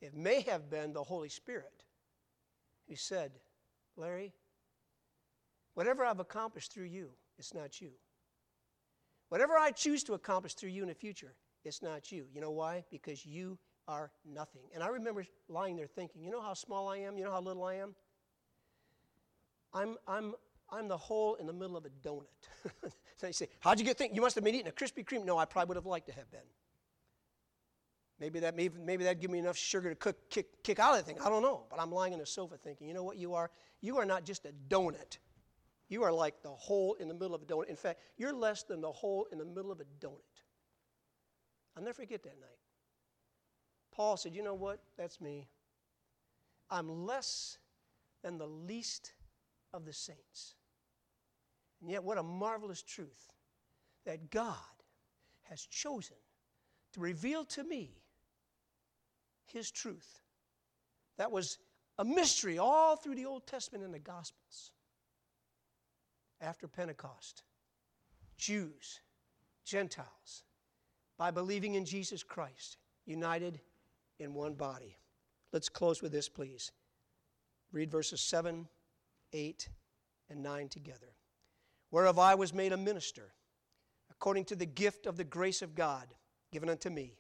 It 0.00 0.14
may 0.14 0.40
have 0.42 0.70
been 0.70 0.92
the 0.92 1.02
Holy 1.02 1.28
Spirit 1.28 1.84
who 2.88 2.96
said, 2.96 3.32
Larry, 3.96 4.32
whatever 5.74 6.04
I've 6.04 6.20
accomplished 6.20 6.72
through 6.72 6.84
you, 6.84 7.10
it's 7.40 7.54
not 7.54 7.80
you. 7.80 7.90
Whatever 9.30 9.54
I 9.56 9.70
choose 9.70 10.04
to 10.04 10.14
accomplish 10.14 10.54
through 10.54 10.70
you 10.70 10.82
in 10.82 10.88
the 10.88 10.94
future, 10.94 11.34
it's 11.64 11.82
not 11.82 12.12
you. 12.12 12.26
You 12.32 12.40
know 12.40 12.50
why? 12.50 12.84
Because 12.90 13.24
you 13.24 13.58
are 13.88 14.10
nothing. 14.24 14.62
And 14.74 14.82
I 14.82 14.88
remember 14.88 15.24
lying 15.48 15.76
there 15.76 15.86
thinking, 15.86 16.22
you 16.22 16.30
know 16.30 16.40
how 16.40 16.54
small 16.54 16.88
I 16.88 16.98
am? 16.98 17.16
You 17.16 17.24
know 17.24 17.32
how 17.32 17.40
little 17.40 17.64
I 17.64 17.74
am? 17.74 17.94
I'm, 19.72 19.96
I'm, 20.06 20.34
I'm 20.70 20.88
the 20.88 20.96
hole 20.96 21.36
in 21.36 21.46
the 21.46 21.52
middle 21.52 21.76
of 21.76 21.84
a 21.84 21.90
donut. 22.06 22.26
so 23.16 23.26
you 23.26 23.32
say, 23.32 23.48
how'd 23.60 23.78
you 23.78 23.84
get 23.84 23.98
think? 23.98 24.14
You 24.14 24.20
must 24.20 24.34
have 24.34 24.44
been 24.44 24.54
eating 24.54 24.68
a 24.68 24.72
Krispy 24.72 25.04
Kreme. 25.04 25.24
No, 25.24 25.38
I 25.38 25.44
probably 25.44 25.68
would 25.68 25.76
have 25.76 25.86
liked 25.86 26.06
to 26.08 26.14
have 26.14 26.30
been. 26.30 26.40
Maybe 28.18 28.40
that 28.40 28.54
maybe, 28.54 28.78
maybe 28.78 29.04
that'd 29.04 29.20
give 29.20 29.30
me 29.30 29.38
enough 29.38 29.56
sugar 29.56 29.88
to 29.88 29.94
cook, 29.94 30.28
kick, 30.28 30.62
kick 30.62 30.78
out 30.78 30.92
of 30.92 30.98
the 30.98 31.04
thing. 31.04 31.20
I 31.24 31.30
don't 31.30 31.42
know. 31.42 31.62
But 31.70 31.80
I'm 31.80 31.90
lying 31.90 32.12
on 32.12 32.18
the 32.18 32.26
sofa 32.26 32.56
thinking, 32.58 32.86
you 32.86 32.94
know 32.94 33.04
what 33.04 33.16
you 33.16 33.34
are? 33.34 33.50
You 33.80 33.96
are 33.96 34.04
not 34.04 34.24
just 34.24 34.44
a 34.44 34.52
donut. 34.68 35.18
You 35.90 36.04
are 36.04 36.12
like 36.12 36.40
the 36.42 36.50
hole 36.50 36.94
in 37.00 37.08
the 37.08 37.14
middle 37.14 37.34
of 37.34 37.42
a 37.42 37.44
donut. 37.44 37.68
In 37.68 37.76
fact, 37.76 38.00
you're 38.16 38.32
less 38.32 38.62
than 38.62 38.80
the 38.80 38.92
hole 38.92 39.26
in 39.32 39.38
the 39.38 39.44
middle 39.44 39.72
of 39.72 39.80
a 39.80 39.84
donut. 39.98 40.14
I'll 41.76 41.82
never 41.82 41.94
forget 41.94 42.22
that 42.22 42.40
night. 42.40 42.58
Paul 43.92 44.16
said, 44.16 44.34
You 44.34 44.44
know 44.44 44.54
what? 44.54 44.80
That's 44.96 45.20
me. 45.20 45.48
I'm 46.70 47.04
less 47.06 47.58
than 48.22 48.38
the 48.38 48.46
least 48.46 49.12
of 49.74 49.84
the 49.84 49.92
saints. 49.92 50.54
And 51.80 51.90
yet, 51.90 52.04
what 52.04 52.18
a 52.18 52.22
marvelous 52.22 52.82
truth 52.82 53.32
that 54.06 54.30
God 54.30 54.54
has 55.42 55.66
chosen 55.66 56.16
to 56.92 57.00
reveal 57.00 57.44
to 57.46 57.64
me 57.64 57.90
His 59.46 59.72
truth. 59.72 60.20
That 61.18 61.32
was 61.32 61.58
a 61.98 62.04
mystery 62.04 62.58
all 62.58 62.94
through 62.94 63.16
the 63.16 63.26
Old 63.26 63.48
Testament 63.48 63.84
and 63.84 63.92
the 63.92 63.98
Gospels. 63.98 64.70
After 66.40 66.66
Pentecost, 66.66 67.42
Jews, 68.36 69.00
Gentiles, 69.64 70.44
by 71.18 71.30
believing 71.30 71.74
in 71.74 71.84
Jesus 71.84 72.22
Christ, 72.22 72.78
united 73.04 73.60
in 74.18 74.32
one 74.32 74.54
body. 74.54 74.96
Let's 75.52 75.68
close 75.68 76.00
with 76.00 76.12
this, 76.12 76.28
please. 76.28 76.72
Read 77.72 77.90
verses 77.90 78.20
7, 78.20 78.66
8, 79.32 79.68
and 80.30 80.42
9 80.42 80.68
together. 80.68 81.14
Whereof 81.90 82.18
I 82.18 82.34
was 82.34 82.54
made 82.54 82.72
a 82.72 82.76
minister, 82.76 83.32
according 84.10 84.44
to 84.46 84.56
the 84.56 84.66
gift 84.66 85.06
of 85.06 85.16
the 85.16 85.24
grace 85.24 85.60
of 85.60 85.74
God 85.74 86.06
given 86.52 86.68
unto 86.68 86.90
me, 86.90 87.18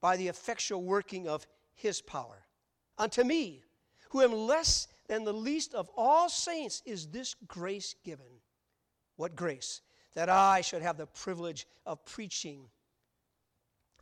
by 0.00 0.16
the 0.16 0.28
effectual 0.28 0.82
working 0.82 1.28
of 1.28 1.46
his 1.74 2.00
power. 2.00 2.46
Unto 2.98 3.24
me, 3.24 3.62
who 4.10 4.22
am 4.22 4.32
less 4.32 4.88
than 5.10 5.24
the 5.24 5.32
least 5.32 5.74
of 5.74 5.90
all 5.96 6.28
saints, 6.28 6.82
is 6.86 7.08
this 7.08 7.34
grace 7.48 7.96
given. 8.04 8.30
What 9.16 9.34
grace? 9.34 9.82
That 10.14 10.28
I 10.28 10.60
should 10.60 10.82
have 10.82 10.96
the 10.98 11.06
privilege 11.06 11.66
of 11.84 12.04
preaching 12.04 12.68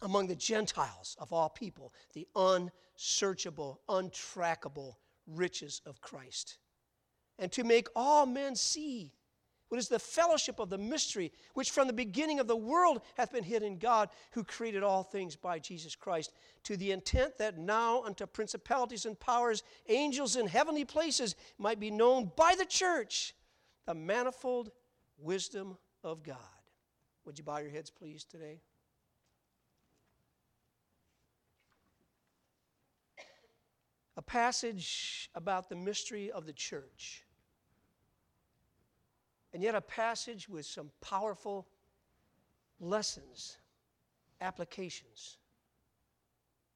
among 0.02 0.26
the 0.26 0.36
Gentiles 0.36 1.16
of 1.18 1.32
all 1.32 1.48
people 1.48 1.94
the 2.12 2.28
unsearchable, 2.36 3.80
untrackable 3.88 4.96
riches 5.26 5.80
of 5.86 6.02
Christ, 6.02 6.58
and 7.38 7.50
to 7.52 7.64
make 7.64 7.88
all 7.96 8.26
men 8.26 8.54
see 8.54 9.14
what 9.68 9.78
is 9.78 9.88
the 9.88 9.98
fellowship 9.98 10.58
of 10.58 10.70
the 10.70 10.78
mystery 10.78 11.32
which 11.54 11.70
from 11.70 11.86
the 11.86 11.92
beginning 11.92 12.40
of 12.40 12.46
the 12.46 12.56
world 12.56 13.02
hath 13.16 13.32
been 13.32 13.44
hid 13.44 13.62
in 13.62 13.78
God, 13.78 14.08
who 14.32 14.44
created 14.44 14.82
all 14.82 15.02
things 15.02 15.36
by 15.36 15.58
Jesus 15.58 15.94
Christ, 15.94 16.32
to 16.64 16.76
the 16.76 16.92
intent 16.92 17.38
that 17.38 17.58
now 17.58 18.02
unto 18.02 18.26
principalities 18.26 19.06
and 19.06 19.18
powers, 19.18 19.62
angels 19.88 20.36
in 20.36 20.46
heavenly 20.46 20.84
places, 20.84 21.34
might 21.58 21.80
be 21.80 21.90
known 21.90 22.30
by 22.36 22.54
the 22.56 22.66
church 22.66 23.34
the 23.86 23.94
manifold 23.94 24.70
wisdom 25.18 25.76
of 26.04 26.22
God. 26.22 26.36
Would 27.24 27.38
you 27.38 27.44
bow 27.44 27.58
your 27.58 27.70
heads, 27.70 27.90
please, 27.90 28.24
today? 28.24 28.60
a 34.18 34.22
passage 34.22 35.30
about 35.36 35.68
the 35.68 35.76
mystery 35.76 36.28
of 36.32 36.44
the 36.44 36.52
church, 36.52 37.22
and 39.52 39.62
yet 39.62 39.74
a 39.74 39.80
passage 39.80 40.48
with 40.48 40.66
some 40.66 40.90
powerful 41.00 41.66
lessons, 42.80 43.58
applications 44.40 45.38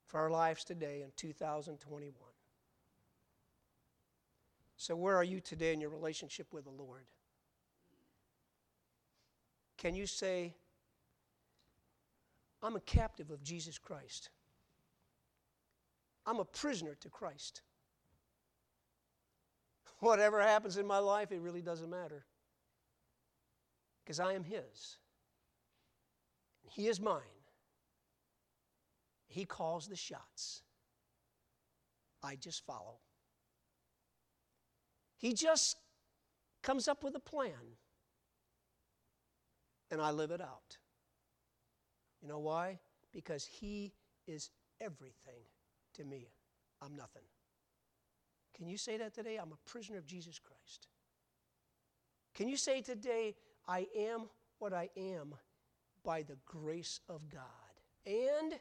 for 0.06 0.20
our 0.20 0.30
lives 0.30 0.64
today 0.64 1.02
in 1.02 1.10
2021. 1.16 2.14
So, 4.76 4.96
where 4.96 5.16
are 5.16 5.24
you 5.24 5.40
today 5.40 5.72
in 5.72 5.80
your 5.80 5.90
relationship 5.90 6.52
with 6.52 6.64
the 6.64 6.70
Lord? 6.70 7.04
Can 9.78 9.94
you 9.94 10.06
say, 10.06 10.54
I'm 12.62 12.76
a 12.76 12.80
captive 12.80 13.30
of 13.30 13.42
Jesus 13.42 13.78
Christ? 13.78 14.30
I'm 16.26 16.38
a 16.38 16.44
prisoner 16.44 16.94
to 17.00 17.08
Christ. 17.08 17.62
Whatever 20.00 20.40
happens 20.40 20.76
in 20.76 20.86
my 20.86 20.98
life, 20.98 21.32
it 21.32 21.40
really 21.40 21.62
doesn't 21.62 21.90
matter. 21.90 22.24
Because 24.04 24.20
I 24.20 24.32
am 24.32 24.44
His. 24.44 24.98
He 26.70 26.88
is 26.88 27.00
mine. 27.00 27.20
He 29.28 29.44
calls 29.44 29.86
the 29.86 29.96
shots. 29.96 30.62
I 32.22 32.36
just 32.36 32.64
follow. 32.66 32.98
He 35.16 35.32
just 35.32 35.76
comes 36.62 36.88
up 36.88 37.02
with 37.04 37.14
a 37.14 37.20
plan, 37.20 37.76
and 39.90 40.00
I 40.00 40.10
live 40.10 40.30
it 40.30 40.40
out. 40.40 40.78
You 42.20 42.28
know 42.28 42.38
why? 42.38 42.78
Because 43.12 43.44
He 43.44 43.92
is 44.26 44.50
everything 44.80 45.44
to 45.94 46.04
me, 46.04 46.28
I'm 46.80 46.96
nothing. 46.96 47.22
Can 48.56 48.68
you 48.68 48.76
say 48.76 48.96
that 48.98 49.14
today? 49.14 49.36
I'm 49.36 49.52
a 49.52 49.70
prisoner 49.70 49.98
of 49.98 50.06
Jesus 50.06 50.38
Christ. 50.38 50.88
Can 52.34 52.48
you 52.48 52.56
say 52.56 52.80
today, 52.80 53.34
I 53.66 53.86
am 53.96 54.28
what 54.58 54.72
I 54.72 54.88
am 54.96 55.34
by 56.04 56.22
the 56.22 56.36
grace 56.44 57.00
of 57.08 57.28
God? 57.28 57.42
And 58.06 58.54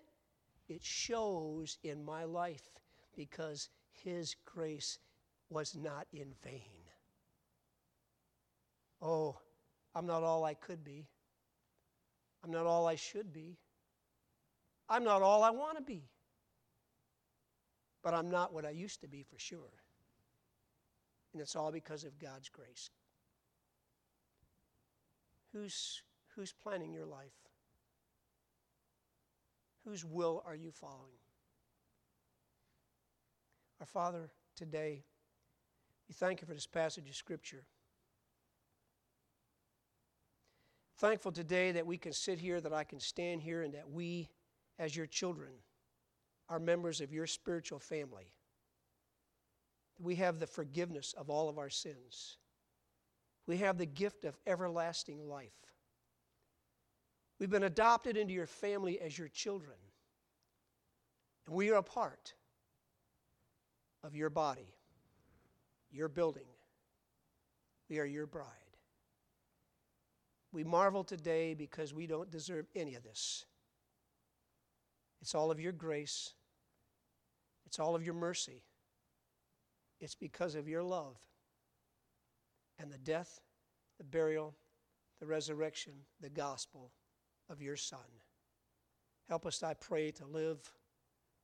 it 0.67 0.83
shows 0.83 1.77
in 1.83 2.03
my 2.03 2.23
life 2.23 2.69
because 3.15 3.69
His 3.91 4.35
grace 4.45 4.99
was 5.49 5.75
not 5.75 6.07
in 6.13 6.33
vain. 6.43 6.61
Oh, 9.01 9.37
I'm 9.95 10.05
not 10.05 10.23
all 10.23 10.45
I 10.45 10.53
could 10.53 10.83
be. 10.83 11.07
I'm 12.43 12.51
not 12.51 12.65
all 12.65 12.87
I 12.87 12.95
should 12.95 13.33
be. 13.33 13.57
I'm 14.87 15.03
not 15.03 15.21
all 15.21 15.43
I 15.43 15.49
want 15.49 15.77
to 15.77 15.83
be 15.83 16.11
but 18.03 18.13
I'm 18.13 18.29
not 18.29 18.53
what 18.53 18.65
I 18.65 18.71
used 18.71 19.01
to 19.01 19.07
be 19.07 19.23
for 19.23 19.37
sure. 19.37 19.73
And 21.33 21.41
it's 21.41 21.55
all 21.55 21.71
because 21.71 22.03
of 22.03 22.19
God's 22.19 22.49
grace. 22.49 22.89
Who's, 25.53 26.01
who's 26.35 26.53
planning 26.53 26.93
your 26.93 27.05
life? 27.05 27.33
Whose 29.85 30.05
will 30.05 30.43
are 30.45 30.55
you 30.55 30.71
following? 30.71 31.19
Our 33.79 33.85
Father, 33.85 34.29
today, 34.55 35.03
we 36.07 36.13
thank 36.13 36.41
you 36.41 36.47
for 36.47 36.53
this 36.53 36.67
passage 36.67 37.09
of 37.09 37.15
Scripture. 37.15 37.63
Thankful 40.99 41.31
today 41.31 41.71
that 41.71 41.87
we 41.87 41.97
can 41.97 42.13
sit 42.13 42.37
here, 42.37 42.61
that 42.61 42.73
I 42.73 42.83
can 42.83 42.99
stand 42.99 43.41
here, 43.41 43.63
and 43.63 43.73
that 43.73 43.89
we, 43.89 44.29
as 44.77 44.95
your 44.95 45.07
children, 45.07 45.49
are 46.47 46.59
members 46.59 47.01
of 47.01 47.11
your 47.11 47.25
spiritual 47.25 47.79
family. 47.79 48.27
We 49.99 50.15
have 50.15 50.39
the 50.39 50.47
forgiveness 50.47 51.15
of 51.17 51.29
all 51.29 51.49
of 51.49 51.57
our 51.57 51.69
sins. 51.69 52.37
We 53.47 53.57
have 53.57 53.77
the 53.77 53.85
gift 53.85 54.25
of 54.25 54.37
everlasting 54.45 55.27
life. 55.27 55.51
We've 57.39 57.49
been 57.49 57.63
adopted 57.63 58.17
into 58.17 58.33
your 58.33 58.45
family 58.45 58.99
as 59.01 59.17
your 59.17 59.27
children. 59.27 59.77
And 61.47 61.55
we 61.55 61.71
are 61.71 61.77
a 61.77 61.83
part 61.83 62.33
of 64.03 64.15
your 64.15 64.29
body, 64.29 64.75
your 65.91 66.07
building. 66.07 66.47
We 67.89 67.99
are 67.99 68.05
your 68.05 68.27
bride. 68.27 68.45
We 70.53 70.63
marvel 70.63 71.03
today 71.03 71.53
because 71.53 71.93
we 71.93 72.07
don't 72.07 72.29
deserve 72.29 72.67
any 72.75 72.95
of 72.95 73.03
this. 73.03 73.45
It's 75.21 75.33
all 75.33 75.51
of 75.51 75.59
your 75.59 75.71
grace 75.71 76.33
it's 77.71 77.79
all 77.79 77.95
of 77.95 78.03
your 78.03 78.13
mercy. 78.13 78.65
It's 80.01 80.13
because 80.13 80.55
of 80.55 80.67
your 80.67 80.83
love 80.83 81.15
and 82.81 82.91
the 82.91 82.97
death, 82.97 83.39
the 83.97 84.03
burial, 84.03 84.55
the 85.19 85.27
resurrection, 85.27 85.93
the 86.19 86.29
gospel 86.29 86.91
of 87.49 87.61
your 87.61 87.75
Son. 87.75 87.99
Help 89.29 89.45
us, 89.45 89.61
I 89.61 89.75
pray, 89.75 90.11
to 90.11 90.25
live 90.25 90.73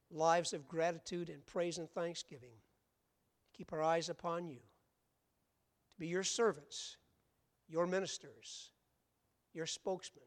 lives 0.10 0.54
of 0.54 0.68
gratitude 0.68 1.30
and 1.30 1.46
praise 1.46 1.78
and 1.78 1.90
thanksgiving. 1.90 2.50
To 3.46 3.58
keep 3.58 3.72
our 3.72 3.84
eyes 3.84 4.10
upon 4.10 4.48
you, 4.48 4.60
to 5.92 5.98
be 6.00 6.08
your 6.08 6.24
servants, 6.24 6.98
your 7.68 7.86
ministers, 7.86 8.72
your 9.54 9.66
spokesmen, 9.66 10.24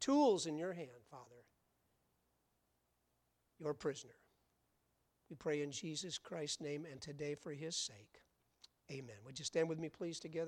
tools 0.00 0.46
in 0.46 0.56
your 0.56 0.72
hand, 0.72 1.04
Father, 1.10 1.44
your 3.58 3.74
prisoner. 3.74 4.14
We 5.30 5.36
pray 5.36 5.62
in 5.62 5.70
Jesus 5.72 6.18
Christ's 6.18 6.60
name 6.60 6.86
and 6.90 7.00
today 7.00 7.34
for 7.34 7.52
his 7.52 7.76
sake. 7.76 8.22
Amen. 8.90 9.16
Would 9.24 9.38
you 9.38 9.44
stand 9.44 9.68
with 9.68 9.78
me, 9.78 9.88
please, 9.88 10.18
together? 10.18 10.46